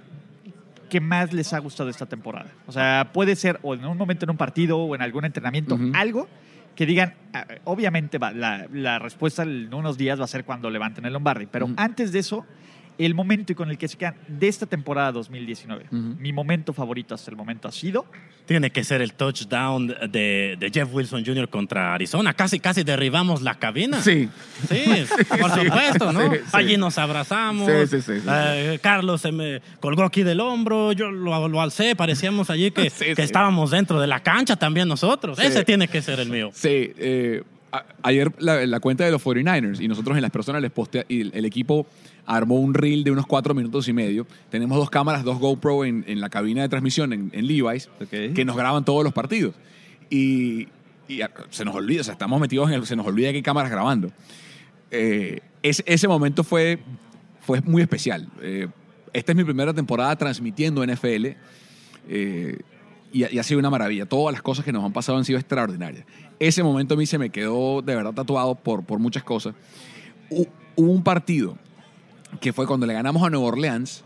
que 0.89 0.99
más 0.99 1.31
les 1.31 1.53
ha 1.53 1.59
gustado 1.59 1.89
esta 1.89 2.05
temporada? 2.05 2.51
O 2.65 2.73
sea, 2.73 3.11
puede 3.13 3.37
ser 3.37 3.59
o 3.61 3.75
en 3.75 3.85
un 3.85 3.97
momento 3.97 4.25
en 4.25 4.31
un 4.31 4.37
partido 4.37 4.77
o 4.77 4.93
en 4.93 5.01
algún 5.01 5.23
entrenamiento, 5.23 5.79
algo 5.93 6.27
que 6.77 6.85
digan, 6.85 7.15
ah, 7.33 7.45
obviamente 7.63 8.19
va, 8.19 8.31
la, 8.31 8.67
la 8.71 8.99
respuesta 8.99 9.41
en 9.41 9.73
unos 9.73 9.97
días 9.97 10.19
va 10.19 10.25
a 10.25 10.27
ser 10.27 10.45
cuando 10.45 10.69
levanten 10.69 11.05
el 11.05 11.13
Lombardi, 11.13 11.47
pero 11.47 11.67
antes 11.75 12.11
de 12.11 12.19
eso, 12.19 12.45
el 12.97 13.13
momento 13.13 13.51
y 13.51 13.55
con 13.55 13.69
el 13.69 13.77
que 13.77 13.87
se 13.87 13.97
quedan 13.97 14.15
de 14.27 14.47
esta 14.47 14.65
temporada 14.65 15.11
2019, 15.11 15.85
Ujú. 15.91 15.97
mi 16.19 16.33
momento 16.33 16.73
favorito 16.73 17.13
hasta 17.15 17.29
el 17.31 17.37
momento 17.37 17.67
ha 17.67 17.71
sido 17.71 18.05
Tiene 18.45 18.71
que 18.71 18.83
ser 18.83 19.01
el 19.01 19.13
touchdown 19.13 19.87
de, 20.09 20.55
de 20.59 20.71
Jeff 20.73 20.89
Wilson 20.93 21.25
Jr. 21.25 21.49
contra 21.49 21.93
Arizona. 21.93 22.33
Casi, 22.33 22.59
casi 22.59 22.83
derribamos 22.83 23.41
la 23.41 23.55
cabina. 23.55 24.01
Sí. 24.01 24.29
Sí, 24.69 24.83
por 25.39 25.51
supuesto, 25.51 26.13
¿no? 26.13 26.31
Sí, 26.31 26.37
sí. 26.37 26.49
Allí 26.53 26.77
nos 26.77 26.97
abrazamos. 26.97 27.69
Sí, 27.69 27.87
sí, 27.87 28.01
sí, 28.01 28.19
sí, 28.21 28.25
Eh, 28.29 28.79
Carlos 28.81 29.21
se 29.21 29.31
me 29.31 29.61
colgó 29.79 30.03
aquí 30.03 30.23
del 30.23 30.39
hombro, 30.39 30.91
yo 30.93 31.11
lo, 31.11 31.47
lo 31.47 31.61
alcé, 31.61 31.95
parecíamos 31.95 32.49
allí 32.49 32.71
que, 32.71 32.89
Sí, 32.89 33.05
que 33.05 33.15
sí. 33.15 33.21
estábamos 33.21 33.71
dentro 33.71 33.99
de 33.99 34.07
la 34.07 34.21
cancha 34.21 34.55
también 34.55 34.87
nosotros. 34.87 35.37
Sí. 35.37 35.45
Ese 35.45 35.63
tiene 35.65 35.87
que 35.87 36.01
ser 36.01 36.19
el 36.19 36.29
mío. 36.29 36.49
Sí, 36.53 36.93
eh, 36.97 37.43
a- 37.71 37.83
ayer 38.01 38.31
la, 38.39 38.65
la 38.65 38.79
cuenta 38.79 39.03
de 39.03 39.11
los 39.11 39.21
49ers 39.23 39.81
y 39.81 39.87
nosotros 39.89 40.15
en 40.15 40.21
las 40.21 40.31
personas 40.31 40.61
les 40.61 40.71
postea 40.71 41.03
y 41.09 41.19
el, 41.21 41.31
el 41.35 41.43
equipo 41.45 41.85
armó 42.27 42.55
un 42.59 42.73
reel 42.75 43.03
de 43.03 43.09
unos 43.11 43.25
cuatro 43.25 43.55
minutos 43.55 43.87
y 43.87 43.93
medio. 43.93 44.27
Tenemos 44.51 44.77
dos 44.77 44.89
cámaras, 44.91 45.23
dos 45.23 45.39
GoPro 45.39 45.83
en, 45.85 46.03
en 46.07 46.21
la 46.21 46.29
cabina 46.29 46.61
de 46.61 46.69
transmisión 46.69 47.11
en, 47.13 47.31
en 47.33 47.47
Levi's 47.47 47.89
que 48.35 48.45
nos 48.45 48.55
graban 48.55 48.85
todos 48.85 49.03
los 49.03 49.13
partidos. 49.13 49.55
Y, 50.11 50.67
y 51.07 51.21
a- 51.21 51.31
se 51.49 51.65
nos 51.65 51.73
olvida, 51.75 52.01
o 52.01 52.03
sea, 52.03 52.13
estamos 52.13 52.39
metidos 52.39 52.67
en 52.69 52.75
el, 52.75 52.85
se 52.85 52.95
nos 52.95 53.07
olvida 53.07 53.31
que 53.31 53.37
hay 53.37 53.41
cámaras 53.43 53.71
grabando. 53.71 54.11
Eh, 54.91 55.39
ese, 55.63 55.83
ese 55.87 56.07
momento 56.07 56.43
fue, 56.43 56.79
fue 57.41 57.61
muy 57.61 57.81
especial. 57.81 58.27
Eh, 58.41 58.67
esta 59.13 59.31
es 59.31 59.35
mi 59.35 59.43
primera 59.43 59.73
temporada 59.73 60.15
transmitiendo 60.15 60.85
NFL. 60.85 61.25
eh, 62.09 62.57
y, 63.13 63.23
ha- 63.23 63.31
y 63.31 63.39
ha 63.39 63.43
sido 63.43 63.59
una 63.59 63.69
maravilla. 63.69 64.05
Todas 64.05 64.33
las 64.33 64.41
cosas 64.41 64.65
que 64.65 64.73
nos 64.73 64.83
han 64.83 64.91
pasado 64.91 65.17
han 65.17 65.23
sido 65.25 65.39
extraordinarias. 65.39 66.05
Ese 66.39 66.61
momento 66.61 66.93
a 66.95 66.97
mí 66.97 67.05
se 67.05 67.17
me 67.17 67.29
quedó 67.29 67.81
de 67.81 67.95
verdad 67.95 68.13
tatuado 68.13 68.55
por, 68.55 68.83
por 68.83 68.99
muchas 68.99 69.23
cosas. 69.23 69.55
Hu- 70.29 70.49
Hubo 70.75 70.91
un 70.91 71.03
partido 71.03 71.57
que 72.39 72.53
fue 72.53 72.65
cuando 72.67 72.85
le 72.85 72.93
ganamos 72.93 73.23
a 73.23 73.29
Nueva 73.29 73.45
Orleans. 73.47 74.03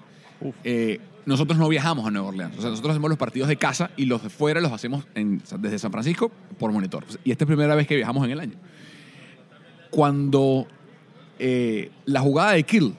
eh, 0.64 1.00
nosotros 1.26 1.60
no 1.60 1.70
viajamos 1.70 2.08
a 2.08 2.12
Nueva 2.12 2.30
Orleans. 2.30 2.58
O 2.58 2.62
sea, 2.62 2.72
nosotros 2.72 2.92
hacemos 2.94 3.10
los 3.10 3.20
partidos 3.20 3.48
de 3.48 3.56
casa 3.56 3.92
y 3.96 4.06
los 4.06 4.24
de 4.24 4.30
fuera 4.32 4.60
los 4.60 4.72
hacemos 4.72 5.06
en- 5.14 5.42
desde 5.60 5.78
San 5.78 5.92
Francisco 5.92 6.32
por 6.58 6.72
monitor. 6.72 7.06
Y 7.24 7.32
esta 7.32 7.44
es 7.44 7.50
la 7.50 7.56
primera 7.56 7.76
vez 7.76 7.86
que 7.88 7.96
viajamos 7.96 8.26
en 8.26 8.32
el 8.32 8.40
año. 8.40 8.56
Cuando 9.90 10.68
eh, 11.40 11.92
la 12.06 12.22
jugada 12.22 12.52
de 12.54 12.64
Kill, 12.64 12.96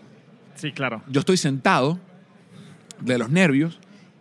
Sí, 0.54 0.72
claro. 0.72 1.02
yo 1.08 1.20
estoy 1.20 1.36
sentado 1.36 1.98
de 3.00 3.18
los 3.18 3.30
nervios, 3.30 3.78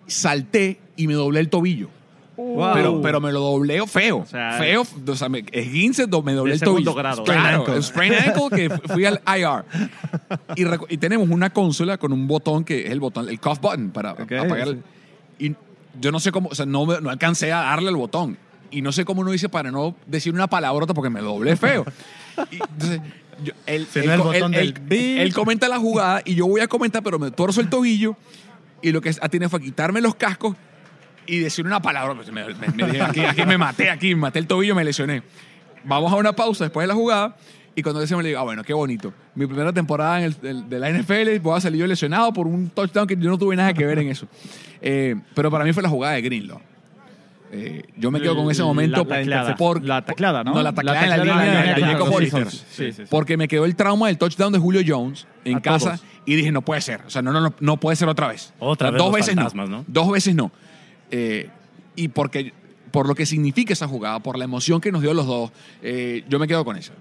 salté 0.07 0.79
y 0.95 1.07
me 1.07 1.13
doblé 1.13 1.39
el 1.41 1.49
tobillo. 1.49 1.89
Wow. 2.37 2.73
Pero, 2.73 3.01
pero 3.01 3.21
me 3.21 3.31
lo 3.31 3.39
doblé 3.41 3.85
feo. 3.87 4.19
O 4.19 4.25
sea, 4.25 4.53
feo. 4.53 4.85
O 5.07 5.15
sea, 5.15 5.29
me, 5.29 5.43
esguince, 5.51 6.07
do- 6.07 6.23
me 6.23 6.33
doblé 6.33 6.53
el 6.53 6.59
tobillo. 6.59 6.91
segundo 6.91 6.93
grado. 6.95 7.23
Claro, 7.23 7.59
ankle. 7.59 7.81
sprained 7.83 8.17
ankle 8.19 8.49
que 8.57 8.69
fu- 8.69 8.93
fui 8.93 9.05
al 9.05 9.21
IR. 9.27 9.65
Y, 10.55 10.93
y 10.93 10.97
tenemos 10.97 11.29
una 11.29 11.49
consola 11.51 11.97
con 11.97 12.13
un 12.13 12.27
botón 12.27 12.63
que 12.63 12.85
es 12.85 12.91
el 12.91 12.99
botón, 12.99 13.27
el 13.29 13.39
cuff 13.39 13.59
button 13.59 13.91
para 13.91 14.13
Ok, 14.13 14.31
apagar 14.31 14.67
el- 14.69 14.83
Y 15.39 15.55
yo 15.99 16.11
no 16.11 16.19
sé 16.19 16.31
cómo, 16.31 16.49
o 16.49 16.55
sea, 16.55 16.65
no, 16.65 16.85
no 17.01 17.09
alcancé 17.09 17.51
a 17.51 17.57
darle 17.61 17.89
el 17.89 17.95
botón. 17.97 18.37
Y 18.71 18.81
no 18.81 18.91
sé 18.93 19.03
cómo 19.03 19.21
uno 19.21 19.31
dice 19.31 19.49
para 19.49 19.69
no 19.69 19.93
decir 20.07 20.33
una 20.33 20.47
palabrota 20.47 20.93
porque 20.93 21.09
me 21.09 21.21
lo 21.21 21.33
doblé 21.33 21.57
feo. 21.57 21.85
Y 22.49 22.55
entonces, 22.55 23.01
yo- 23.43 23.53
él, 23.65 23.87
no 23.93 24.13
el 24.13 24.19
botón 24.21 24.53
él- 24.53 24.73
del 24.87 25.17
él- 25.19 25.33
comenta 25.33 25.67
la 25.67 25.77
jugada 25.77 26.21
y 26.23 26.35
yo 26.35 26.47
voy 26.47 26.61
a 26.61 26.67
comentar, 26.67 27.03
pero 27.03 27.19
me 27.19 27.29
torzo 27.31 27.59
el 27.59 27.69
tobillo. 27.69 28.15
Y 28.81 28.91
lo 28.93 29.01
que 29.01 29.11
tiene 29.29 29.49
fue 29.49 29.61
quitarme 29.61 29.99
los 30.01 30.15
cascos 30.15 30.55
y 31.27 31.39
decir 31.39 31.65
una 31.65 31.81
palabra. 31.81 32.15
Pues 32.15 32.31
me- 32.31 32.45
me- 32.45 32.67
me 32.75 32.85
dije, 32.87 33.01
aquí, 33.01 33.19
aquí 33.21 33.45
me 33.45 33.57
maté, 33.57 33.89
aquí 33.89 34.15
me 34.15 34.21
maté 34.21 34.39
el 34.39 34.47
tobillo, 34.47 34.75
me 34.75 34.83
lesioné. 34.83 35.23
Vamos 35.83 36.11
a 36.11 36.15
una 36.15 36.33
pausa 36.33 36.65
después 36.65 36.83
de 36.83 36.87
la 36.89 36.93
jugada. 36.93 37.35
Y 37.73 37.81
cuando 37.83 38.01
decimos, 38.01 38.21
le 38.21 38.29
digo, 38.29 38.41
ah, 38.41 38.43
bueno, 38.43 38.63
qué 38.63 38.73
bonito. 38.73 39.13
Mi 39.33 39.45
primera 39.47 39.71
temporada 39.71 40.19
en 40.19 40.25
el, 40.25 40.41
del- 40.41 40.69
de 40.69 40.77
la 40.79 40.89
NFL, 40.89 41.39
voy 41.39 41.57
a 41.57 41.61
salir 41.61 41.79
yo 41.79 41.87
lesionado 41.87 42.33
por 42.33 42.45
un 42.45 42.69
touchdown 42.69 43.07
que 43.07 43.15
yo 43.15 43.29
no 43.29 43.37
tuve 43.37 43.55
nada 43.55 43.73
que 43.73 43.85
ver 43.85 43.99
en 43.99 44.09
eso. 44.09 44.27
Eh, 44.81 45.15
pero 45.33 45.49
para 45.49 45.63
mí 45.63 45.71
fue 45.71 45.81
la 45.81 45.87
jugada 45.89 46.15
de 46.15 46.21
Greenlaw. 46.21 46.59
Eh, 47.53 47.83
yo 47.97 48.11
me 48.11 48.21
quedo 48.21 48.35
con 48.35 48.49
ese 48.49 48.61
La- 48.61 48.65
momento. 48.67 49.05
tacleada. 49.05 49.55
por- 49.57 49.83
La 49.83 50.03
tacleada, 50.05 50.43
¿no? 50.43 50.53
No, 50.53 50.63
la 50.63 50.71
tacleada 50.73 51.03
en 51.03 51.09
la 51.09 51.15
tacleada 51.17 51.43
línea 51.45 51.75
de 51.75 51.81
Jacob 51.83 52.09
Hollister. 52.13 52.49
Sí, 52.49 52.61
sí, 52.71 52.91
sí. 52.93 53.03
Porque 53.09 53.35
me 53.37 53.47
quedó 53.47 53.65
el 53.65 53.75
trauma 53.75 54.07
del 54.07 54.17
touchdown 54.17 54.53
de 54.53 54.59
Julio 54.59 54.81
Jones 54.85 55.27
en 55.43 55.57
A 55.57 55.61
casa 55.61 55.97
todos. 55.97 56.03
y 56.25 56.35
dije, 56.35 56.51
no 56.51 56.61
puede 56.61 56.79
ser. 56.81 57.01
O 57.05 57.09
sea, 57.09 57.21
no, 57.21 57.31
no, 57.33 57.41
no, 57.41 57.53
no 57.59 57.77
puede 57.77 57.95
ser 57.97 58.07
otra 58.07 58.27
vez. 58.29 58.53
Otra 58.59 58.87
O 58.87 58.91
sea, 58.91 58.91
vez 58.91 58.97
Dos 58.99 59.07
los 59.07 59.15
veces 59.15 59.35
fantasmas, 59.35 59.69
no. 59.69 59.77
¿no? 59.79 59.85
Dos 59.87 60.11
veces 60.11 60.33
no. 60.35 60.51
Eh, 61.11 61.49
y 61.95 62.07
porque, 62.07 62.53
por 62.91 63.07
lo 63.07 63.15
que 63.15 63.25
significa 63.25 63.73
esa 63.73 63.87
jugada, 63.87 64.19
por 64.19 64.37
la 64.37 64.45
emoción 64.45 64.81
que 64.81 64.91
nos 64.91 65.01
dio 65.01 65.13
los 65.13 65.27
dos, 65.27 65.51
eh, 65.81 66.23
yo 66.29 66.39
me 66.39 66.47
quedo 66.47 66.65
con 66.65 66.77
eso. 66.77 66.93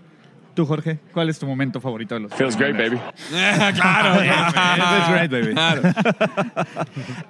Tu 0.54 0.64
Tú, 0.64 0.66
Jorge, 0.66 0.98
¿cuál 1.14 1.28
es 1.30 1.38
tu 1.38 1.46
momento 1.46 1.80
favorito 1.80 2.16
de 2.16 2.22
los 2.22 2.34
Feels 2.34 2.56
great, 2.56 2.74
49ers? 2.74 2.90
baby. 2.90 3.00
claro. 3.76 4.20
That's 4.20 5.22
right, 5.22 5.30
baby. 5.30 5.52
Claro. 5.54 5.82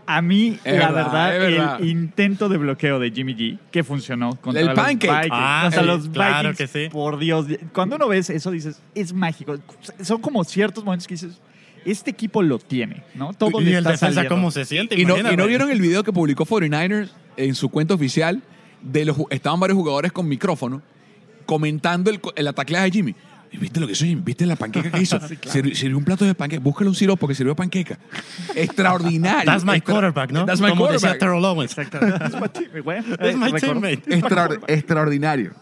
A 0.07 0.23
mí, 0.23 0.59
Es 0.65 0.79
la 0.79 0.91
verdad, 0.91 1.31
verdad, 1.39 1.81
el 1.81 1.89
intento 1.89 2.49
de 2.49 2.57
bloqueo 2.57 2.99
de 2.99 3.11
Jimmy 3.11 3.35
G 3.37 3.59
que 3.71 3.85
funcionó 3.85 4.35
contra 4.37 4.61
El 4.61 4.69
los 4.69 4.75
pancake. 4.77 5.11
Vikings. 5.25 5.31
Ah, 5.33 5.61
contra 5.65 5.81
sí, 5.83 5.87
los 5.87 6.09
claro 6.09 6.49
Vikings, 6.51 6.59
que 6.73 6.85
sí. 6.85 6.89
Por 6.91 7.19
Dios, 7.19 7.47
cuando 7.75 7.97
uno 7.97 8.09
ves 8.09 8.31
eso 8.31 8.51
dices, 8.51 8.81
es 8.95 9.13
mágico. 9.13 9.59
Son 10.03 10.21
como 10.21 10.43
ciertos 10.45 10.83
momentos 10.83 11.07
que 11.07 11.15
dices, 11.15 11.39
este 11.85 12.11
equipo 12.11 12.43
lo 12.43 12.59
tiene, 12.59 13.03
¿no? 13.15 13.33
Todo 13.35 13.61
y 13.61 13.65
le 13.65 13.71
el 13.73 13.77
está 13.79 13.91
defensa 13.93 14.15
saliendo. 14.15 14.35
cómo 14.37 14.51
se 14.51 14.65
siente, 14.65 15.01
Y 15.01 15.05
no, 15.05 15.17
y 15.19 15.37
no 15.37 15.47
vieron 15.47 15.71
el 15.71 15.81
video 15.81 16.03
que 16.05 16.13
publicó 16.13 16.45
49ers 16.47 17.09
en 17.37 17.55
su 17.55 17.69
cuenta 17.69 17.95
oficial 17.95 18.43
de 18.83 19.05
los 19.05 19.17
estaban 19.31 19.61
varios 19.61 19.77
jugadores 19.77 20.13
con 20.13 20.29
micrófono 20.29 20.83
comentando 21.47 22.11
el, 22.11 22.21
el 22.37 22.49
ataque 22.49 22.77
de 22.79 22.91
Jimmy. 22.91 23.15
¿Y 23.53 23.57
¿Viste 23.59 23.81
lo 23.81 23.87
que 23.87 23.95
hizo 23.95 24.05
Jimmy? 24.05 24.23
¿Viste 24.25 24.47
la 24.47 24.55
panqueca 24.55 24.91
que 24.93 25.03
hizo? 25.03 25.19
Sirvió, 25.47 25.75
sirvió 25.75 25.99
un 25.99 26.05
plato 26.05 26.25
de 26.25 26.35
panqueca. 26.37 26.63
Búscale 26.63 26.89
un 26.89 26.95
siropo 26.95 27.27
que 27.27 27.35
sirvió 27.35 27.57
panqueca. 27.57 27.99
Extraordinario. 28.55 29.45
That's 29.51 29.65
my 29.65 29.77
Extra- 29.79 29.93
quarterback, 29.95 30.31
¿no? 30.31 30.47
That's 30.47 30.61
my 30.61 30.69
Como 30.69 30.87
decía 30.87 30.99
quarterback. 31.15 31.19
Terrell 31.19 31.45
Owens. 31.45 31.77
Exacto. 31.77 31.99
Es 32.07 32.41
my 32.41 32.49
teammate, 32.49 32.81
güey. 32.81 32.99
Es 32.99 33.37
my 33.37 33.53
teammate. 33.61 34.03
Extraor- 34.07 34.61
extraordinario. 34.69 35.53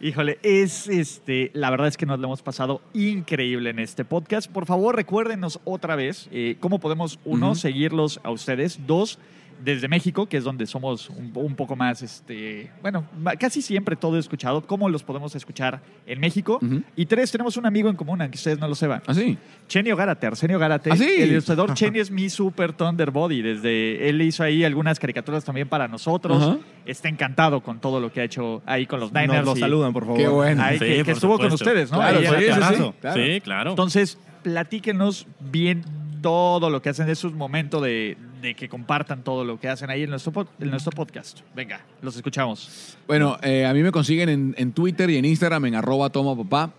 Híjole, 0.00 0.38
es 0.44 0.86
este, 0.86 1.50
la 1.54 1.70
verdad 1.70 1.88
es 1.88 1.96
que 1.96 2.06
nos 2.06 2.20
lo 2.20 2.26
hemos 2.26 2.40
pasado 2.40 2.80
increíble 2.94 3.70
en 3.70 3.80
este 3.80 4.04
podcast. 4.04 4.48
Por 4.48 4.64
favor, 4.64 4.94
recuérdenos 4.94 5.58
otra 5.64 5.96
vez 5.96 6.28
eh, 6.30 6.56
cómo 6.60 6.78
podemos, 6.78 7.18
uno, 7.24 7.56
seguirlos 7.56 8.20
a 8.22 8.30
ustedes, 8.30 8.86
dos, 8.86 9.18
desde 9.62 9.88
México, 9.88 10.26
que 10.26 10.36
es 10.36 10.44
donde 10.44 10.66
somos 10.66 11.10
un, 11.10 11.32
un 11.34 11.54
poco 11.54 11.76
más, 11.76 12.02
este, 12.02 12.70
bueno, 12.82 13.04
casi 13.38 13.62
siempre 13.62 13.96
todo 13.96 14.18
escuchado, 14.18 14.62
cómo 14.66 14.88
los 14.88 15.02
podemos 15.02 15.34
escuchar 15.34 15.80
en 16.06 16.20
México. 16.20 16.60
Y 16.96 17.06
tres, 17.06 17.30
tenemos 17.30 17.56
un 17.56 17.66
amigo 17.66 17.88
en 17.88 17.96
común, 17.96 18.20
aunque 18.20 18.36
ustedes 18.36 18.58
no 18.58 18.68
lo 18.68 18.74
sepan. 18.74 19.02
Así. 19.06 19.36
Chenio 19.66 19.96
Gárate, 19.96 20.26
Arsenio 20.26 20.58
Gárate. 20.58 20.90
¿Ah, 20.92 20.96
sí? 20.96 21.08
El 21.18 21.32
ilustrador 21.32 21.74
Chenio 21.74 22.02
es 22.02 22.10
mi 22.10 22.30
super 22.30 22.72
Thunderbody. 22.72 23.42
Desde 23.42 24.08
él 24.08 24.20
hizo 24.22 24.42
ahí 24.42 24.64
algunas 24.64 24.98
caricaturas 24.98 25.44
también 25.44 25.68
para 25.68 25.88
nosotros. 25.88 26.58
Está 26.86 27.08
encantado 27.08 27.62
con 27.62 27.80
todo 27.80 28.00
lo 28.00 28.12
que 28.12 28.20
ha 28.20 28.24
hecho 28.24 28.62
ahí 28.66 28.86
con 28.86 29.00
los 29.00 29.12
Niners. 29.12 29.44
Nos 29.44 29.44
lo 29.44 29.56
saludan, 29.56 29.92
por 29.92 30.04
favor. 30.04 30.18
Qué 30.18 30.28
bueno. 30.28 30.62
Ahí, 30.62 30.78
Sí, 30.78 31.02
que, 31.04 31.10
estuvo 31.10 31.38
con 31.38 31.52
ustedes, 31.52 31.90
¿no? 31.90 31.98
Claro, 31.98 32.18
Ahí 32.18 32.24
sí, 32.26 32.32
sí, 32.32 32.44
sí. 32.44 32.92
claro. 33.00 33.14
Sí, 33.14 33.40
claro. 33.40 33.70
Entonces, 33.70 34.18
platíquenos 34.42 35.26
bien 35.40 35.82
todo 36.20 36.70
lo 36.70 36.82
que 36.82 36.90
hacen. 36.90 37.08
Es 37.08 37.24
un 37.24 37.36
momento 37.36 37.80
de, 37.80 38.16
de 38.42 38.54
que 38.54 38.68
compartan 38.68 39.22
todo 39.22 39.44
lo 39.44 39.58
que 39.58 39.68
hacen 39.68 39.90
ahí 39.90 40.02
en 40.02 40.10
nuestro, 40.10 40.48
en 40.60 40.70
nuestro 40.70 40.92
podcast. 40.92 41.40
Venga, 41.54 41.80
los 42.02 42.16
escuchamos. 42.16 42.96
Bueno, 43.06 43.38
eh, 43.42 43.66
a 43.66 43.74
mí 43.74 43.82
me 43.82 43.92
consiguen 43.92 44.28
en, 44.28 44.54
en 44.58 44.72
Twitter 44.72 45.10
y 45.10 45.16
en 45.16 45.24
Instagram 45.24 45.66
en 45.66 45.74
arroba 45.74 46.10
toma 46.10 46.36
papá. 46.36 46.72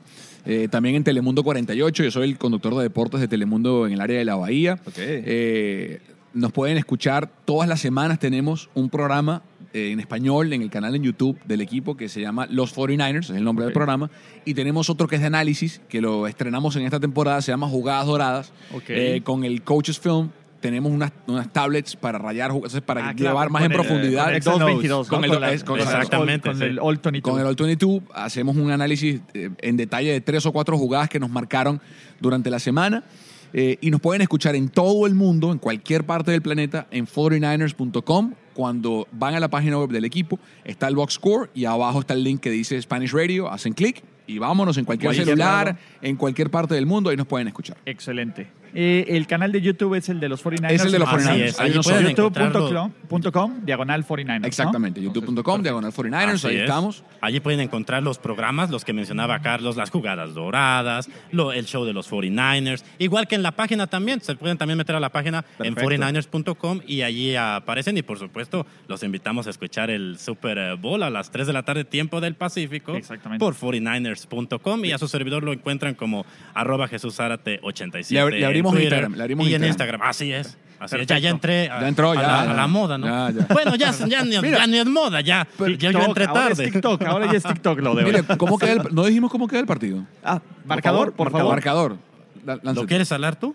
Eh, 0.45 0.67
también 0.69 0.95
en 0.95 1.03
Telemundo 1.03 1.43
48. 1.43 2.03
Yo 2.03 2.11
soy 2.11 2.29
el 2.29 2.37
conductor 2.37 2.75
de 2.75 2.83
deportes 2.83 3.19
de 3.19 3.27
Telemundo 3.27 3.85
en 3.85 3.93
el 3.93 4.01
área 4.01 4.17
de 4.17 4.25
la 4.25 4.35
Bahía. 4.35 4.79
Eh, 4.97 6.01
nos 6.33 6.51
pueden 6.51 6.77
escuchar 6.77 7.29
todas 7.45 7.67
las 7.67 7.79
semanas. 7.81 8.19
Tenemos 8.19 8.69
un 8.73 8.89
programa 8.89 9.43
en 9.73 9.99
español 9.99 10.51
en 10.53 10.61
el 10.61 10.69
canal 10.69 10.95
en 10.95 11.03
YouTube 11.03 11.37
del 11.45 11.61
equipo 11.61 11.95
que 11.95 12.09
se 12.09 12.21
llama 12.21 12.47
Los 12.49 12.75
49ers, 12.75 13.25
es 13.25 13.29
el 13.31 13.43
nombre 13.43 13.65
del 13.65 13.73
programa. 13.73 14.09
Y 14.45 14.53
tenemos 14.53 14.89
otro 14.89 15.07
que 15.07 15.15
es 15.15 15.21
de 15.21 15.27
análisis, 15.27 15.81
que 15.89 16.01
lo 16.01 16.27
estrenamos 16.27 16.75
en 16.75 16.83
esta 16.83 16.99
temporada, 16.99 17.41
se 17.41 17.51
llama 17.51 17.67
Jugadas 17.67 18.05
Doradas. 18.07 18.53
Ok. 18.73 18.83
Eh, 18.89 19.21
con 19.23 19.43
el 19.43 19.61
Coaches 19.63 19.99
Film 19.99 20.29
tenemos 20.59 20.91
unas, 20.91 21.13
unas 21.27 21.53
tablets 21.53 21.95
para 21.95 22.17
rayar 22.19 22.51
para 22.85 23.07
Ah, 23.09 23.13
claro, 23.13 23.31
llevar 23.31 23.49
más 23.49 23.63
en 23.63 23.71
el- 23.71 23.77
profundidad. 23.77 24.23
Con 24.23 24.29
el 24.31 24.35
Excel 24.37 24.53
222, 24.53 25.07
Con 25.07 25.21
¿no? 25.21 25.33
el- 25.33 25.39
la- 25.41 25.53
es- 25.53 25.63
con- 25.63 25.79
el- 25.79 25.85
exactamente, 25.85 26.49
Con 26.49 26.57
sí. 26.57 26.63
el 26.65 26.79
All 26.79 26.97
22. 27.01 27.31
Con 27.31 27.39
el 27.39 27.47
All 27.47 27.55
22 27.55 28.01
hacemos 28.13 28.57
un 28.57 28.69
análisis 28.69 29.21
eh, 29.33 29.49
en 29.59 29.77
detalle 29.77 30.11
de 30.11 30.19
tres 30.19 30.45
o 30.45 30.51
cuatro 30.51 30.77
jugadas 30.77 31.07
que 31.09 31.19
nos 31.19 31.29
marcaron 31.29 31.79
durante 32.19 32.49
la 32.49 32.59
semana. 32.59 33.03
eh, 33.51 33.79
y 33.81 33.89
nos 33.89 33.99
pueden 33.99 34.21
escuchar 34.21 34.55
en 34.55 34.69
todo 34.69 35.07
el 35.07 35.15
mundo, 35.15 35.51
en 35.51 35.57
cualquier 35.57 36.03
parte 36.05 36.29
del 36.29 36.43
planeta, 36.43 36.85
en 36.91 37.07
49ers.com. 37.07 38.33
Cuando 38.59 39.07
van 39.13 39.35
a 39.35 39.39
la 39.39 39.47
página 39.47 39.77
web 39.77 39.89
del 39.89 40.03
equipo, 40.03 40.37
está 40.65 40.89
el 40.89 40.95
box 40.97 41.13
score 41.13 41.49
y 41.53 41.63
abajo 41.63 42.01
está 42.01 42.13
el 42.13 42.25
link 42.25 42.41
que 42.41 42.49
dice 42.49 42.81
Spanish 42.81 43.13
Radio. 43.13 43.49
Hacen 43.49 43.71
clic 43.71 44.03
y 44.27 44.37
vámonos 44.37 44.77
en 44.77 44.83
cualquier 44.83 45.15
celular, 45.15 45.77
en 46.01 46.17
cualquier 46.17 46.49
parte 46.49 46.75
del 46.75 46.85
mundo, 46.85 47.09
ahí 47.09 47.15
nos 47.15 47.25
pueden 47.25 47.47
escuchar. 47.47 47.77
Excelente. 47.85 48.47
Eh, 48.73 49.05
el 49.09 49.27
canal 49.27 49.51
de 49.51 49.61
YouTube 49.61 49.95
es 49.95 50.09
el 50.09 50.19
de 50.19 50.29
los 50.29 50.43
49ers. 50.43 50.71
Es 50.71 50.85
el 50.85 50.91
de 50.91 50.99
los 50.99 51.09
Así 51.09 51.27
49ers. 51.27 51.43
es, 51.45 51.59
Ahí. 51.59 51.73
YouTube.com, 51.73 53.65
diagonal 53.65 54.05
49ers. 54.05 54.39
¿no? 54.41 54.47
Exactamente, 54.47 54.99
Entonces, 54.99 55.23
youtube.com, 55.29 55.61
diagonal 55.63 55.91
49ers, 55.91 56.33
Así 56.33 56.47
ahí 56.47 56.55
es. 56.57 56.61
estamos. 56.61 57.03
Allí 57.21 57.39
pueden 57.39 57.59
encontrar 57.59 58.03
los 58.03 58.17
programas, 58.19 58.69
los 58.69 58.85
que 58.85 58.93
mencionaba 58.93 59.39
Carlos, 59.41 59.75
las 59.77 59.89
jugadas 59.89 60.33
doradas, 60.33 61.09
lo- 61.31 61.51
el 61.51 61.65
show 61.65 61.85
de 61.85 61.93
los 61.93 62.09
49ers. 62.09 62.83
Igual 62.99 63.27
que 63.27 63.35
en 63.35 63.43
la 63.43 63.51
página 63.51 63.87
también, 63.87 64.21
se 64.21 64.35
pueden 64.35 64.57
también 64.57 64.77
meter 64.77 64.95
a 64.95 64.99
la 64.99 65.09
página 65.09 65.45
en 65.59 65.73
Perfecto. 65.75 66.05
49ers.com 66.05 66.81
y 66.87 67.01
allí 67.01 67.35
aparecen. 67.35 67.97
Y 67.97 68.01
por 68.01 68.19
supuesto, 68.19 68.65
los 68.87 69.03
invitamos 69.03 69.47
a 69.47 69.49
escuchar 69.49 69.89
el 69.89 70.17
Super 70.19 70.75
Bowl 70.77 71.03
a 71.03 71.09
las 71.09 71.31
3 71.31 71.47
de 71.47 71.53
la 71.53 71.63
tarde, 71.63 71.83
tiempo 71.85 72.21
del 72.21 72.35
Pacífico, 72.35 72.95
Exactamente. 72.95 73.39
por 73.43 73.55
49ers.com. 73.55 74.85
Y 74.85 74.91
a 74.91 74.97
su 74.97 75.07
servidor 75.07 75.43
lo 75.43 75.53
encuentran 75.53 75.95
como 75.95 76.25
arroba 76.53 76.87
Jesús 76.87 77.15
Zárate 77.15 77.59
87. 77.63 78.13
Le 78.13 78.21
ab- 78.21 78.39
le 78.39 78.45
abrimos 78.59 78.73
en 78.73 78.79
Twitter 78.79 78.93
Instagram, 78.93 79.17
le 79.17 79.23
abrimos 79.23 79.47
y 79.47 79.55
en 79.55 79.63
Instagram. 79.65 80.01
Así 80.03 80.31
es. 80.33 80.57
Así 80.79 80.95
es. 80.95 81.07
Ya, 81.07 81.17
ya 81.19 81.29
entré 81.29 81.69
a, 81.69 81.81
Ya 81.81 81.87
entró, 81.89 82.11
a 82.11 82.15
ya, 82.15 82.21
la, 82.21 82.27
ya. 82.45 82.51
a 82.51 82.53
la 82.53 82.67
moda, 82.67 82.97
¿no? 82.97 83.05
Ya, 83.07 83.31
ya. 83.39 83.47
Bueno, 83.53 83.75
ya, 83.75 83.91
ya, 83.91 84.23
ni, 84.23 84.31
ya 84.39 84.65
ni 84.67 84.77
es 84.77 84.85
moda, 84.85 85.19
ya. 85.21 85.45
ya 85.57 85.67
yo 85.67 85.77
TikTok, 85.77 86.07
entré 86.07 86.25
ahora 86.25 86.47
es 86.49 86.57
tarde. 86.57 86.71
TikTok, 86.71 87.01
ahora 87.03 87.25
ya 87.31 87.37
es 87.37 87.43
TikTok 87.43 87.79
lo 87.79 87.95
de 87.95 88.03
hoy. 88.05 88.11
Mire, 88.11 88.23
¿cómo 88.37 88.57
queda 88.57 88.71
el- 88.73 88.95
no 88.95 89.03
dijimos 89.05 89.29
cómo 89.31 89.47
queda 89.47 89.59
el 89.59 89.65
partido. 89.65 90.05
Ah, 90.23 90.41
Marcador, 90.65 91.11
por 91.13 91.31
favor. 91.31 91.51
Marcador. 91.53 91.97
La- 92.45 92.55
¿Lo 92.55 92.61
lánzate. 92.63 92.87
quieres 92.87 93.07
salar 93.09 93.35
tú? 93.37 93.53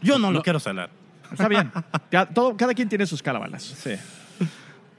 Yo 0.00 0.18
no, 0.18 0.30
lo 0.30 0.42
quiero 0.42 0.60
salar. 0.60 0.90
Está 1.32 1.48
bien. 1.48 1.72
Ya, 2.12 2.26
todo- 2.26 2.56
cada 2.56 2.72
quien 2.74 2.88
tiene 2.88 3.06
sus 3.06 3.20
calabalas. 3.22 3.62
Sí. 3.62 3.90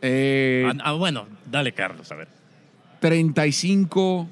Eh, 0.01 0.69
Ah, 0.79 0.81
ah, 0.83 0.91
bueno, 0.93 1.25
dale, 1.49 1.71
Carlos, 1.73 2.11
a 2.11 2.15
ver. 2.15 2.27
35 2.99 4.27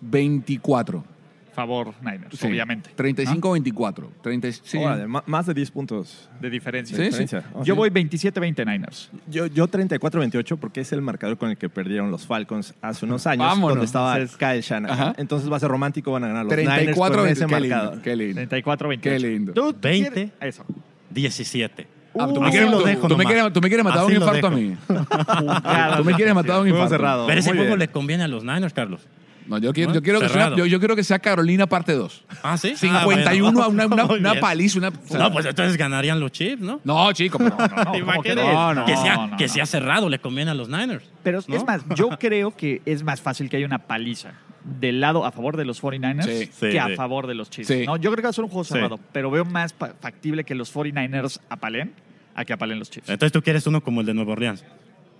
24. 0.00 1.04
Favor, 1.54 1.92
Niners, 2.00 2.38
Sí, 2.38 2.46
obviamente. 2.46 2.90
35 2.96 3.52
24. 3.52 4.10
30, 4.22 4.52
sí. 4.52 4.78
Ma- 5.06 5.22
más 5.26 5.46
de 5.46 5.54
10 5.54 5.70
puntos. 5.70 6.28
De 6.40 6.48
diferencia. 6.48 6.96
Sí, 6.96 7.02
sí. 7.02 7.08
diferencia. 7.08 7.44
Oh, 7.54 7.62
Yo 7.62 7.74
sí. 7.74 7.78
voy 7.78 7.90
27-20 7.90 8.64
Niners. 8.64 9.10
Yo, 9.28 9.46
yo 9.46 9.68
34-28 9.68 10.56
porque 10.56 10.80
es 10.80 10.92
el 10.92 11.02
marcador 11.02 11.36
con 11.36 11.50
el 11.50 11.56
que 11.58 11.68
perdieron 11.68 12.10
los 12.10 12.26
Falcons 12.26 12.74
hace 12.80 13.04
unos 13.04 13.26
años, 13.26 13.46
Vámonos. 13.46 13.70
donde 13.70 13.84
estaba 13.86 14.14
Entonces- 14.16 14.36
Kyle 14.38 14.60
Shanahan. 14.62 14.98
Ajá. 15.00 15.14
Entonces 15.18 15.50
va 15.52 15.56
a 15.56 15.60
ser 15.60 15.68
romántico, 15.68 16.10
van 16.12 16.24
a 16.24 16.28
ganar 16.28 16.44
los 16.44 16.52
34 16.54 17.22
Niners 17.22 17.38
con 17.38 17.46
ese 17.46 17.46
qué 17.46 17.60
marcador. 17.70 17.90
lindo, 17.92 18.02
qué 18.02 18.16
lindo. 18.16 18.40
34-28. 18.42 19.00
Qué 19.02 19.18
lindo. 19.18 19.52
¿Tú, 19.52 19.72
tú 19.72 19.78
20. 19.82 20.10
quieres- 20.10 20.30
Eso. 20.40 20.64
17. 21.10 21.86
Ah, 22.18 22.28
tú, 22.32 22.40
me 22.42 22.50
quieres, 22.50 22.70
lo 22.70 22.78
tú- 22.80 22.84
dejo 22.84 23.08
tú 23.08 23.16
me 23.16 23.24
quieres- 23.24 23.52
tú 23.54 23.60
me 23.62 23.68
quieres 23.68 23.84
matar 23.84 24.00
Así 24.04 24.08
un 24.16 24.22
infarto 24.22 24.46
a 24.46 24.50
mí. 24.50 24.76
Tú 25.96 26.04
me 26.04 26.14
quieres 26.14 26.34
matar 26.34 26.60
un 26.60 26.68
infarto. 26.68 26.88
cerrado. 26.90 27.26
Pero 27.26 27.40
ese 27.40 27.50
Muy 27.50 27.58
juego 27.58 27.68
bien. 27.70 27.78
le 27.78 27.88
conviene 27.88 28.22
a 28.24 28.28
los 28.28 28.44
Niners, 28.44 28.72
Carlos. 28.74 29.00
No, 29.46 29.58
yo 29.58 29.72
quiero, 29.72 29.92
yo 29.92 30.02
quiero 30.02 30.20
que 30.20 30.28
sea, 30.28 30.34
Cerrado. 30.44 30.56
yo, 30.56 30.66
yo 30.66 30.78
quiero 30.78 30.94
que 30.96 31.04
sea 31.04 31.18
Carolina 31.18 31.66
parte 31.66 31.92
2. 31.94 32.24
Ah, 32.42 32.56
sí. 32.56 32.76
51 32.76 33.60
Ah, 33.60 33.64
a 33.64 33.68
una, 33.68 33.86
bueno. 33.86 33.94
una, 33.94 34.04
Muy 34.06 34.18
una 34.20 34.30
bien. 34.32 34.40
paliza. 34.40 34.78
Una, 34.78 34.88
o 34.88 34.92
sea, 35.06 35.18
No, 35.18 35.32
pues 35.32 35.46
entonces 35.46 35.76
ganarían 35.76 36.20
los 36.20 36.32
Chiefs, 36.32 36.60
¿no? 36.62 36.80
no, 36.84 37.12
chico, 37.12 37.38
pero 37.38 37.56
no, 37.56 37.66
no, 37.66 37.84
no. 37.84 37.92
¿Te 37.92 37.98
imaginas? 37.98 38.36
no, 38.36 38.74
no, 38.74 38.84
que 38.84 38.96
sea, 38.96 39.16
no, 39.16 39.26
no, 39.28 39.36
que 39.36 39.46
no. 39.46 39.52
sea 39.52 39.66
cerrado 39.66 40.08
le 40.08 40.18
conviene 40.20 40.50
a 40.50 40.54
los 40.54 40.68
Niners. 40.68 41.04
Pero 41.22 41.38
es 41.40 41.48
¿No? 41.48 41.64
más, 41.64 41.82
yo 41.96 42.08
creo 42.18 42.56
que 42.56 42.82
es 42.86 43.02
más 43.02 43.20
fácil 43.20 43.48
que 43.48 43.56
haya 43.56 43.66
una 43.66 43.78
paliza 43.78 44.32
del 44.64 45.00
lado 45.00 45.24
a 45.24 45.32
favor 45.32 45.56
de 45.56 45.64
los 45.64 45.82
49ers 45.82 46.22
Sí, 46.24 46.50
sí, 46.52 46.70
que 46.70 46.78
a 46.78 46.86
sí. 46.86 46.94
favor 46.94 47.26
de 47.26 47.34
los 47.34 47.50
Chiefs. 47.50 47.66
Sí. 47.68 47.84
¿no? 47.86 47.96
Yo 47.96 48.10
creo 48.12 48.16
que 48.16 48.22
va 48.22 48.30
a 48.30 48.32
ser 48.32 48.44
un 48.44 48.50
juego 48.50 48.64
Sí. 48.64 48.74
cerrado, 48.74 49.00
pero 49.12 49.30
veo 49.30 49.44
más 49.44 49.72
pa- 49.72 49.94
factible 50.00 50.44
que 50.44 50.54
los 50.54 50.72
49ers 50.72 51.40
apalen 51.48 51.92
a 52.34 52.44
que 52.44 52.52
apalen 52.52 52.78
los 52.78 52.88
Chiefs. 52.90 53.08
Entonces 53.08 53.32
tú 53.32 53.42
quieres 53.42 53.66
uno 53.66 53.80
como 53.82 54.00
el 54.00 54.06
de 54.06 54.14
Nueva 54.14 54.32
Orleans. 54.32 54.64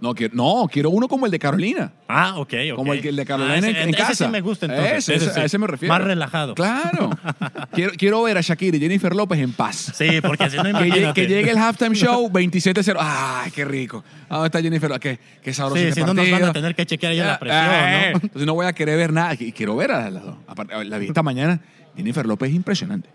No, 0.02 0.14
quiero, 0.16 0.34
no, 0.34 0.68
quiero 0.70 0.90
uno 0.90 1.06
como 1.06 1.26
el 1.26 1.30
de 1.32 1.38
Carolina. 1.38 1.92
Ah, 2.08 2.34
ok, 2.36 2.52
ok. 2.72 2.76
Como 2.76 2.92
el, 2.92 3.00
que- 3.00 3.10
el 3.10 3.16
de 3.16 3.24
Carolina 3.24 3.54
Ah, 3.54 3.58
en, 3.58 3.64
ese, 3.66 3.82
en 3.82 3.88
ese 3.90 3.98
casa. 3.98 4.24
sí 4.26 4.30
me 4.32 4.40
gusta 4.40 4.66
entonces. 4.66 5.08
Ese, 5.08 5.14
ese- 5.14 5.32
sí. 5.32 5.40
a 5.40 5.44
ese 5.44 5.58
me 5.58 5.66
refiero. 5.68 5.94
Más 5.94 6.02
relajado. 6.02 6.54
Claro. 6.56 7.10
quiero, 7.72 7.92
quiero 7.96 8.22
ver 8.24 8.36
a 8.36 8.40
Shakira 8.40 8.76
y 8.76 8.80
Jennifer 8.80 9.14
López 9.14 9.38
en 9.38 9.52
paz. 9.52 9.92
Sí, 9.94 10.20
porque 10.20 10.50
si 10.50 10.56
no 10.56 10.62
Que 10.64 10.70
imagínate. 10.70 11.12
que 11.22 11.28
llegue 11.28 11.52
el 11.52 11.58
halftime 11.58 11.94
show 11.94 12.28
27-0. 12.30 12.96
¡Ay, 12.98 13.52
qué 13.52 13.64
rico! 13.64 14.02
¿A 14.28 14.34
¿Dónde 14.34 14.46
está 14.48 14.60
Jennifer 14.60 14.90
López? 14.90 15.18
Qué, 15.18 15.40
qué 15.40 15.54
sabroso 15.54 15.80
Sí, 15.80 15.88
este 15.88 16.00
si 16.00 16.06
no 16.06 16.14
nos 16.14 16.24
van 16.24 16.30
partido. 16.32 16.50
a 16.50 16.52
tener 16.52 16.74
que 16.74 16.84
chequear 16.84 17.14
ya 17.14 17.24
la 17.26 17.34
Eh, 17.34 17.38
presión, 17.38 17.64
¿no? 18.12 18.18
Entonces 18.24 18.46
no 18.46 18.54
voy 18.54 18.66
a 18.66 18.72
querer 18.72 18.96
ver 18.98 19.12
nada. 19.12 19.34
Y 19.38 19.52
quiero 19.52 19.76
ver 19.76 19.92
a 19.92 20.10
las 20.10 20.24
dos. 20.24 20.34
Aparte, 20.48 20.84
La 20.84 20.98
vi 20.98 21.06
esta 21.06 21.22
mañana. 21.22 21.60
Jennifer 21.96 22.26
López 22.26 22.50
es 22.50 22.56
impresionante. 22.56 23.08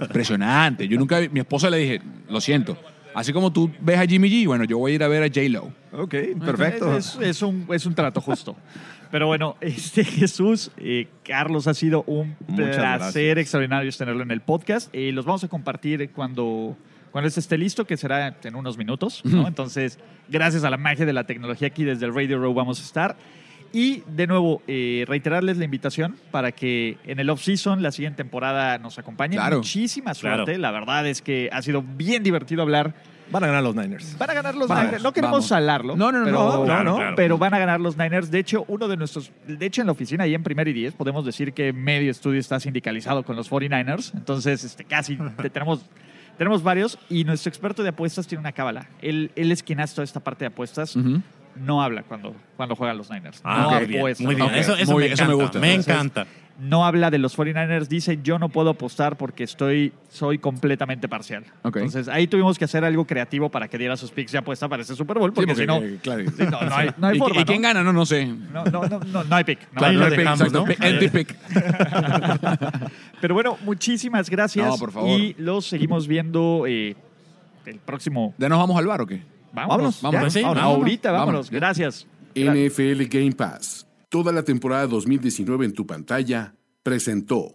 Impresionante. 0.00 0.88
Yo 0.88 0.98
nunca 0.98 1.18
vi- 1.18 1.28
Mi 1.28 1.40
esposa 1.40 1.68
le 1.70 1.76
dije, 1.78 2.00
lo 2.28 2.40
siento. 2.40 2.76
Así 3.14 3.32
como 3.32 3.52
tú 3.52 3.70
ves 3.80 3.98
a 3.98 4.06
Jimmy 4.06 4.28
G, 4.28 4.46
bueno, 4.46 4.64
yo 4.64 4.78
voy 4.78 4.92
a 4.92 4.94
ir 4.96 5.02
a 5.04 5.08
ver 5.08 5.22
a 5.22 5.26
J-Lo. 5.26 5.72
Ok, 5.92 6.14
perfecto. 6.44 6.96
Es, 6.96 7.16
es 7.20 7.42
un, 7.42 7.66
es 7.70 7.86
un 7.86 7.94
trato 7.94 8.20
justo. 8.20 8.56
Pero 9.14 9.28
bueno, 9.28 9.56
este 9.60 10.04
Jesús, 10.04 10.72
eh, 10.76 11.06
Carlos, 11.22 11.68
ha 11.68 11.74
sido 11.74 12.02
un 12.08 12.34
Muchas 12.48 12.76
placer 12.76 12.78
gracias. 12.78 13.38
extraordinario 13.38 13.92
tenerlo 13.92 14.24
en 14.24 14.32
el 14.32 14.40
podcast. 14.40 14.88
Eh, 14.92 15.12
los 15.12 15.24
vamos 15.24 15.44
a 15.44 15.48
compartir 15.48 16.10
cuando, 16.10 16.76
cuando 17.12 17.28
este 17.28 17.38
esté 17.38 17.56
listo, 17.56 17.86
que 17.86 17.96
será 17.96 18.36
en 18.42 18.56
unos 18.56 18.76
minutos. 18.76 19.24
¿no? 19.24 19.46
Entonces, 19.46 20.00
gracias 20.28 20.64
a 20.64 20.70
la 20.70 20.78
magia 20.78 21.06
de 21.06 21.12
la 21.12 21.24
tecnología 21.24 21.68
aquí 21.68 21.84
desde 21.84 22.06
el 22.06 22.12
Radio 22.12 22.40
Row 22.40 22.52
vamos 22.52 22.80
a 22.80 22.82
estar. 22.82 23.16
Y 23.74 24.02
de 24.06 24.26
nuevo, 24.28 24.62
eh, 24.68 25.04
reiterarles 25.08 25.56
la 25.58 25.64
invitación 25.64 26.16
para 26.30 26.52
que 26.52 26.96
en 27.04 27.18
el 27.18 27.28
off-season, 27.28 27.82
la 27.82 27.90
siguiente 27.90 28.18
temporada, 28.18 28.78
nos 28.78 28.98
acompañen. 29.00 29.38
Claro. 29.38 29.56
Muchísima 29.58 30.14
suerte. 30.14 30.44
Claro. 30.54 30.58
La 30.60 30.70
verdad 30.70 31.06
es 31.08 31.20
que 31.20 31.50
ha 31.52 31.60
sido 31.60 31.82
bien 31.82 32.22
divertido 32.22 32.62
hablar. 32.62 32.94
Van 33.32 33.42
a 33.42 33.46
ganar 33.48 33.62
los 33.64 33.74
Niners. 33.74 34.16
Van 34.16 34.30
a 34.30 34.34
ganar 34.34 34.54
los 34.54 34.68
Vamos, 34.68 34.84
Niners. 34.84 35.02
No 35.02 35.12
queremos 35.12 35.32
vamos. 35.32 35.46
salarlo. 35.48 35.96
No, 35.96 36.12
no, 36.12 36.20
no, 36.20 36.24
pero, 36.26 36.38
no, 36.58 36.64
claro, 36.64 36.84
no, 36.84 36.96
claro. 36.96 37.16
pero 37.16 37.36
van 37.38 37.54
a 37.54 37.58
ganar 37.58 37.80
los 37.80 37.96
Niners. 37.96 38.30
De 38.30 38.38
hecho, 38.38 38.64
uno 38.68 38.86
de 38.86 38.96
nuestros. 38.96 39.32
De 39.48 39.66
hecho, 39.66 39.80
en 39.80 39.86
la 39.86 39.92
oficina, 39.92 40.22
ahí 40.24 40.34
en 40.34 40.42
Primer 40.44 40.68
y 40.68 40.72
Diez, 40.72 40.94
podemos 40.94 41.24
decir 41.24 41.52
que 41.52 41.72
medio 41.72 42.10
estudio 42.12 42.38
está 42.38 42.60
sindicalizado 42.60 43.24
con 43.24 43.34
los 43.34 43.50
49ers. 43.50 44.12
Entonces, 44.14 44.62
este, 44.62 44.84
casi 44.84 45.16
te- 45.16 45.50
tenemos. 45.50 45.84
Tenemos 46.38 46.62
varios 46.64 46.98
y 47.08 47.22
nuestro 47.24 47.48
experto 47.48 47.82
de 47.84 47.90
apuestas 47.90 48.26
tiene 48.26 48.40
una 48.40 48.50
cábala. 48.52 48.88
Él, 49.00 49.30
él 49.36 49.52
es 49.52 49.62
quien 49.62 49.78
hace 49.80 49.94
toda 49.94 50.04
esta 50.04 50.18
parte 50.20 50.40
de 50.44 50.48
apuestas. 50.48 50.94
Ujú. 50.96 51.20
No 51.56 51.82
habla 51.82 52.02
cuando, 52.02 52.34
cuando 52.56 52.74
juegan 52.76 52.96
los 52.98 53.10
Niners. 53.10 53.40
Ah, 53.44 53.68
no 53.70 53.76
muy 53.78 53.86
bien, 53.86 54.00
apuesta. 54.00 54.24
muy 54.24 54.34
bien. 54.34 54.54
Eso, 54.54 54.74
eso 54.76 54.92
muy 54.92 55.02
me 55.02 55.06
bien, 55.08 55.12
eso 55.14 55.24
me 55.26 55.32
encanta. 55.34 55.42
gusta. 55.44 55.58
Me 55.60 55.68
Entonces, 55.74 55.94
encanta. 55.94 56.26
no 56.58 56.84
habla 56.86 57.10
de 57.10 57.18
los 57.18 57.36
49ers, 57.38 57.86
dice 57.88 58.18
yo 58.22 58.38
no 58.38 58.48
puedo 58.48 58.70
apostar 58.70 59.16
porque 59.16 59.44
estoy, 59.44 59.92
soy 60.08 60.38
completamente 60.38 61.08
parcial. 61.08 61.44
Entonces 61.64 62.08
ahí 62.08 62.26
tuvimos 62.26 62.58
que 62.58 62.64
hacer 62.64 62.84
algo 62.84 63.06
creativo 63.06 63.50
para 63.50 63.68
que 63.68 63.78
diera 63.78 63.96
sus 63.96 64.10
picks 64.10 64.32
de 64.32 64.38
apuesta 64.38 64.68
para 64.68 64.82
ese 64.82 64.94
Super 64.96 65.18
Bowl, 65.18 65.30
Sí, 65.30 65.34
porque, 65.36 65.54
si 65.54 65.66
no, 65.66 65.76
eh, 65.78 65.98
claro. 66.02 66.24
sí, 66.30 66.42
no, 66.50 66.60
no 66.62 66.74
hay, 66.74 66.90
no 66.96 67.06
hay 67.08 67.16
¿Y, 67.16 67.18
forma. 67.18 67.40
y 67.40 67.44
quién 67.44 67.62
gana? 67.62 67.82
No, 67.82 67.92
no 67.92 68.04
sé. 68.06 68.26
No, 68.26 68.64
no, 68.64 68.82
no, 68.88 68.98
no, 69.00 69.24
no 69.24 69.36
hay 69.36 69.44
pick. 69.44 69.58
no 69.72 69.84
hay- 69.86 69.92
lo 69.94 70.00
no 70.00 70.04
hay 70.06 70.10
pick. 70.10 70.18
dejamos. 70.20 70.78
Empty 70.80 71.08
pick. 71.08 71.36
Pero 73.20 73.34
bueno, 73.34 73.58
muchísimas 73.64 74.28
gracias. 74.30 74.66
No, 74.66 74.76
por 74.76 74.92
favor. 74.92 75.08
Y 75.08 75.34
los 75.38 75.66
seguimos 75.66 76.06
viendo 76.06 76.64
eh, 76.66 76.96
el 77.66 77.78
próximo. 77.78 78.34
¿Ya 78.38 78.48
nos 78.48 78.58
vamos 78.58 78.76
al 78.78 78.86
bar 78.86 79.00
o 79.02 79.06
qué? 79.06 79.22
Vámonos, 79.54 80.02
Vámonos, 80.02 80.02
vámonos. 80.02 80.32
Sí, 80.32 80.42
Vámonos. 80.42 80.64
Ahorita, 80.64 81.12
vámonos. 81.12 81.26
Vámonos. 81.26 81.50
Gracias. 81.50 82.06
NFL 82.34 83.04
Game 83.08 83.32
Pass, 83.32 83.86
toda 84.08 84.32
la 84.32 84.42
temporada 84.42 84.88
2019 84.88 85.66
en 85.66 85.72
tu 85.72 85.86
pantalla, 85.86 86.54
presentó. 86.82 87.52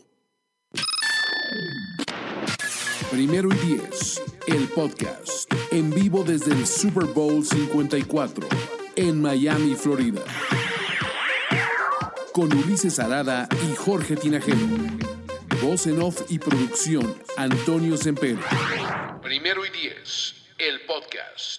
Primero 3.12 3.50
y 3.52 3.58
Diez, 3.58 4.22
el 4.48 4.68
podcast, 4.70 5.52
en 5.72 5.90
vivo 5.90 6.24
desde 6.24 6.54
el 6.54 6.66
Super 6.66 7.06
Bowl 7.06 7.44
54, 7.44 8.48
en 8.96 9.22
Miami, 9.22 9.76
Florida. 9.76 10.22
Con 12.34 12.56
Ulises 12.56 13.00
Arada 13.00 13.50
y 13.70 13.76
Jorge 13.76 14.16
Tinajero. 14.16 14.58
Voz 15.62 15.88
en 15.88 16.02
off 16.02 16.22
y 16.30 16.40
producción, 16.40 17.16
Antonio 17.36 17.98
Sempere. 17.98 18.40
Primero 19.22 19.66
y 19.66 19.70
Diez, 19.72 20.36
el 20.58 20.80
podcast. 20.86 21.59